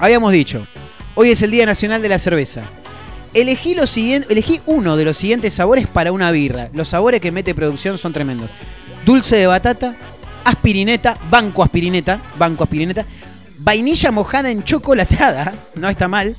habíamos 0.00 0.32
dicho, 0.32 0.66
hoy 1.14 1.30
es 1.30 1.40
el 1.40 1.52
Día 1.52 1.64
Nacional 1.64 2.02
de 2.02 2.08
la 2.08 2.18
Cerveza. 2.18 2.64
Elegí, 3.32 3.76
uno 4.66 4.96
de 4.96 5.04
los 5.04 5.16
siguientes 5.16 5.54
sabores 5.54 5.86
para 5.86 6.10
una 6.10 6.32
birra. 6.32 6.68
Los 6.72 6.88
sabores 6.88 7.20
que 7.20 7.30
mete 7.30 7.54
producción 7.54 7.96
son 7.96 8.12
tremendos. 8.12 8.50
Dulce 9.06 9.36
de 9.36 9.46
batata, 9.46 9.94
aspirineta, 10.44 11.16
banco 11.30 11.62
aspirineta, 11.62 12.20
banco 12.36 12.64
aspirineta, 12.64 13.06
vainilla 13.58 14.10
mojada 14.10 14.50
en 14.50 14.64
chocolatada, 14.64 15.54
no 15.76 15.88
está 15.88 16.08
mal, 16.08 16.34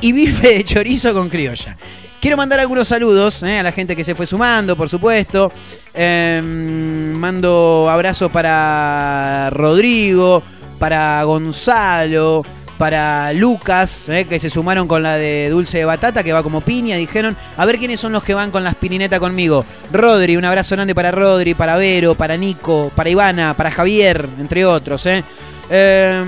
y 0.00 0.12
bife 0.12 0.54
de 0.54 0.64
chorizo 0.64 1.12
con 1.12 1.28
criolla. 1.28 1.76
Quiero 2.22 2.36
mandar 2.36 2.60
algunos 2.60 2.86
saludos 2.86 3.42
eh, 3.42 3.58
a 3.58 3.64
la 3.64 3.72
gente 3.72 3.96
que 3.96 4.04
se 4.04 4.14
fue 4.14 4.28
sumando, 4.28 4.76
por 4.76 4.88
supuesto. 4.88 5.50
Eh, 5.92 6.40
mando 6.40 7.88
abrazo 7.90 8.30
para 8.30 9.50
Rodrigo, 9.50 10.40
para 10.78 11.24
Gonzalo, 11.24 12.46
para 12.78 13.32
Lucas, 13.32 14.08
eh, 14.08 14.26
que 14.28 14.38
se 14.38 14.50
sumaron 14.50 14.86
con 14.86 15.02
la 15.02 15.16
de 15.16 15.48
dulce 15.50 15.78
de 15.78 15.84
batata, 15.84 16.22
que 16.22 16.32
va 16.32 16.44
como 16.44 16.60
piña. 16.60 16.94
Dijeron, 16.94 17.36
a 17.56 17.66
ver 17.66 17.76
quiénes 17.76 17.98
son 17.98 18.12
los 18.12 18.22
que 18.22 18.34
van 18.34 18.52
con 18.52 18.62
la 18.62 18.70
aspirineta 18.70 19.18
conmigo. 19.18 19.64
Rodri, 19.92 20.36
un 20.36 20.44
abrazo 20.44 20.76
grande 20.76 20.94
para 20.94 21.10
Rodri, 21.10 21.54
para 21.54 21.74
Vero, 21.74 22.14
para 22.14 22.36
Nico, 22.36 22.92
para 22.94 23.10
Ivana, 23.10 23.54
para 23.54 23.72
Javier, 23.72 24.28
entre 24.38 24.64
otros. 24.64 25.06
eh. 25.06 25.24
Eh, 25.70 26.24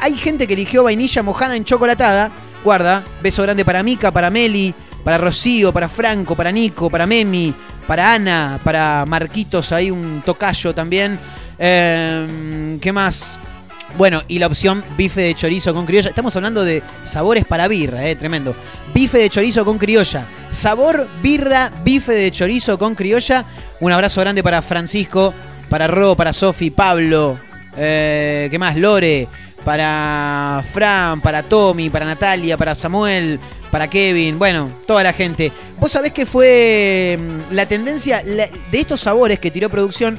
hay 0.00 0.16
gente 0.16 0.46
que 0.46 0.54
eligió 0.54 0.84
vainilla 0.84 1.22
mojada 1.22 1.56
en 1.56 1.64
chocolatada. 1.66 2.30
Guarda, 2.64 3.02
beso 3.22 3.42
grande 3.42 3.62
para 3.62 3.82
Mica, 3.82 4.10
para 4.10 4.30
Meli, 4.30 4.74
para 5.04 5.18
Rocío, 5.18 5.72
para 5.72 5.88
Franco, 5.88 6.34
para 6.34 6.50
Nico, 6.50 6.90
para 6.90 7.06
Memi, 7.06 7.54
para 7.86 8.14
Ana, 8.14 8.58
para 8.64 9.04
Marquitos, 9.06 9.70
hay 9.70 9.90
un 9.90 10.22
tocayo 10.24 10.74
también. 10.74 11.18
Eh, 11.58 12.78
¿Qué 12.80 12.92
más? 12.92 13.38
Bueno, 13.96 14.22
y 14.26 14.40
la 14.40 14.48
opción 14.48 14.82
bife 14.96 15.20
de 15.20 15.34
chorizo 15.34 15.72
con 15.72 15.86
criolla. 15.86 16.08
Estamos 16.08 16.34
hablando 16.34 16.64
de 16.64 16.82
sabores 17.04 17.44
para 17.44 17.68
birra, 17.68 18.08
eh, 18.08 18.16
tremendo. 18.16 18.54
Bife 18.92 19.18
de 19.18 19.30
chorizo 19.30 19.64
con 19.64 19.78
criolla. 19.78 20.26
Sabor 20.50 21.06
birra, 21.22 21.70
bife 21.84 22.12
de 22.12 22.30
chorizo 22.32 22.76
con 22.76 22.96
criolla. 22.96 23.44
Un 23.80 23.92
abrazo 23.92 24.20
grande 24.20 24.42
para 24.42 24.62
Francisco, 24.62 25.32
para 25.68 25.86
Ro, 25.86 26.16
para 26.16 26.32
Sofi, 26.32 26.70
Pablo. 26.70 27.38
eh, 27.76 28.48
¿Qué 28.50 28.58
más? 28.58 28.76
Lore. 28.76 29.28
Para 29.64 30.62
Fran, 30.74 31.22
para 31.22 31.42
Tommy, 31.42 31.88
para 31.88 32.04
Natalia, 32.04 32.58
para 32.58 32.74
Samuel, 32.74 33.40
para 33.74 33.90
Kevin. 33.90 34.38
Bueno, 34.38 34.70
toda 34.86 35.02
la 35.02 35.12
gente. 35.12 35.50
Vos 35.80 35.90
sabés 35.90 36.12
que 36.12 36.26
fue 36.26 37.18
mm, 37.18 37.52
la 37.52 37.66
tendencia 37.66 38.22
de 38.22 38.48
estos 38.70 39.00
sabores 39.00 39.40
que 39.40 39.50
tiró 39.50 39.68
producción. 39.68 40.16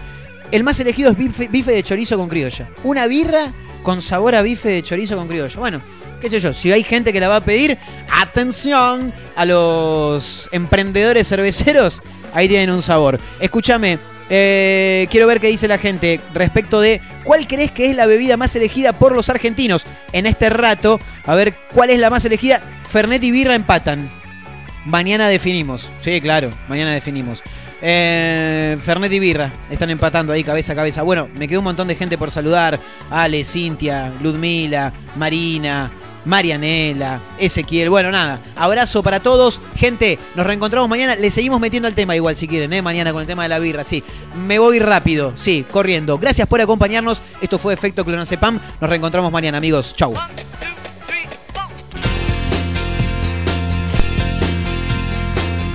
El 0.52 0.66
más 0.66 0.78
elegido 0.82 1.12
es 1.12 1.18
bife, 1.18 1.48
bife 1.48 1.72
de 1.72 1.82
chorizo 1.82 2.18
con 2.18 2.28
criolla. 2.28 2.68
Una 2.84 3.08
birra 3.08 3.54
con 3.82 4.02
sabor 4.02 4.36
a 4.36 4.42
bife 4.42 4.68
de 4.68 4.84
chorizo 4.84 5.16
con 5.16 5.30
criolla. 5.30 5.58
Bueno, 5.58 5.82
qué 6.20 6.30
sé 6.30 6.42
yo, 6.42 6.52
si 6.54 6.70
hay 6.70 6.84
gente 6.84 7.14
que 7.14 7.22
la 7.22 7.30
va 7.30 7.38
a 7.38 7.46
pedir, 7.46 7.78
atención 8.12 9.14
a 9.38 9.46
los 9.46 10.50
emprendedores 10.52 11.26
cerveceros, 11.26 12.02
ahí 12.34 12.50
tienen 12.50 12.72
un 12.72 12.82
sabor. 12.82 13.22
Escúchame, 13.40 14.00
eh, 14.30 15.08
quiero 15.12 15.28
ver 15.28 15.40
qué 15.40 15.48
dice 15.48 15.68
la 15.68 15.78
gente 15.78 16.20
respecto 16.34 16.82
de 16.82 17.02
cuál 17.24 17.48
crees 17.48 17.72
que 17.72 17.90
es 17.90 17.96
la 17.96 18.06
bebida 18.06 18.38
más 18.38 18.56
elegida 18.56 18.94
por 18.94 19.14
los 19.14 19.30
argentinos 19.30 19.86
en 20.12 20.26
este 20.26 20.50
rato. 20.50 21.00
A 21.26 21.36
ver 21.36 21.54
cuál 21.74 21.90
es 21.90 22.00
la 22.00 22.10
más 22.10 22.26
elegida. 22.26 22.62
Fernet 22.88 23.24
y 23.24 23.32
birra 23.32 23.56
empatan. 23.56 24.10
Mañana 24.86 25.28
definimos. 25.28 25.90
Sí, 26.02 26.22
claro, 26.22 26.52
mañana 26.68 26.94
definimos. 26.94 27.44
Eh, 27.82 28.78
Fernet 28.82 29.12
y 29.12 29.20
Birra 29.20 29.52
están 29.70 29.90
empatando 29.90 30.34
ahí 30.34 30.44
cabeza 30.44 30.74
a 30.74 30.76
cabeza. 30.76 31.02
Bueno, 31.04 31.30
me 31.38 31.48
quedó 31.48 31.60
un 31.60 31.66
montón 31.66 31.88
de 31.88 31.96
gente 31.96 32.18
por 32.18 32.32
saludar. 32.32 32.80
Ale, 33.10 33.44
Cintia, 33.44 34.12
Ludmila, 34.22 34.94
Marina, 35.16 35.92
Marianela, 36.26 37.22
Ezequiel. 37.38 37.90
Bueno, 37.90 38.12
nada. 38.12 38.40
Abrazo 38.56 39.04
para 39.04 39.20
todos. 39.20 39.62
Gente, 39.76 40.20
nos 40.36 40.46
reencontramos 40.46 40.90
mañana. 40.90 41.16
Le 41.16 41.32
seguimos 41.32 41.60
metiendo 41.60 41.88
al 41.88 41.96
tema 41.96 42.16
igual 42.16 42.36
si 42.36 42.48
quieren, 42.48 42.74
¿eh? 42.74 42.82
Mañana 42.82 43.12
con 43.14 43.22
el 43.22 43.28
tema 43.28 43.44
de 43.44 43.50
la 43.50 43.60
birra, 43.60 43.84
sí. 43.84 44.04
Me 44.48 44.60
voy 44.60 44.80
rápido, 44.80 45.34
sí, 45.36 45.66
corriendo. 45.72 46.18
Gracias 46.18 46.48
por 46.48 46.62
acompañarnos. 46.62 47.22
Esto 47.42 47.60
fue 47.60 47.74
Efecto 47.74 48.04
Clonazepam. 48.04 48.60
Nos 48.82 48.90
reencontramos 48.90 49.32
mañana, 49.32 49.58
amigos. 49.58 49.96
Chau. 49.96 50.14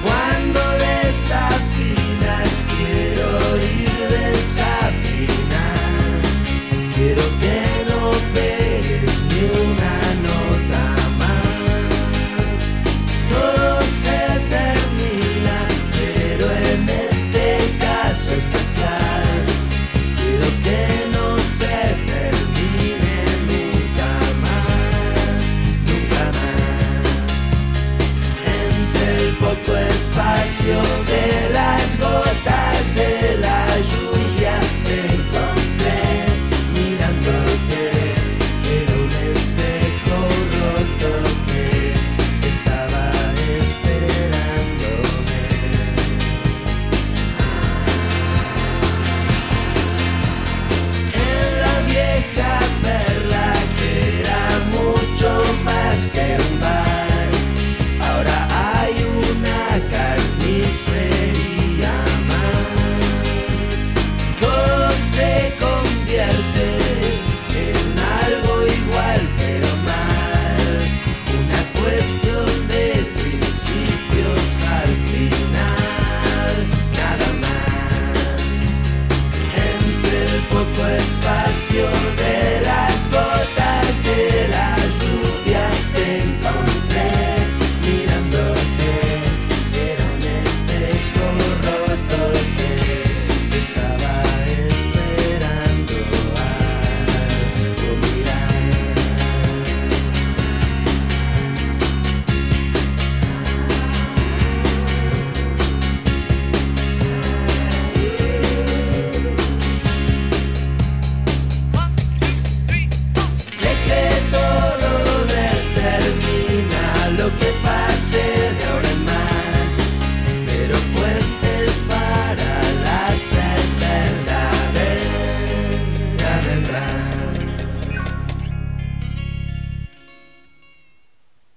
Cuando 0.02 0.60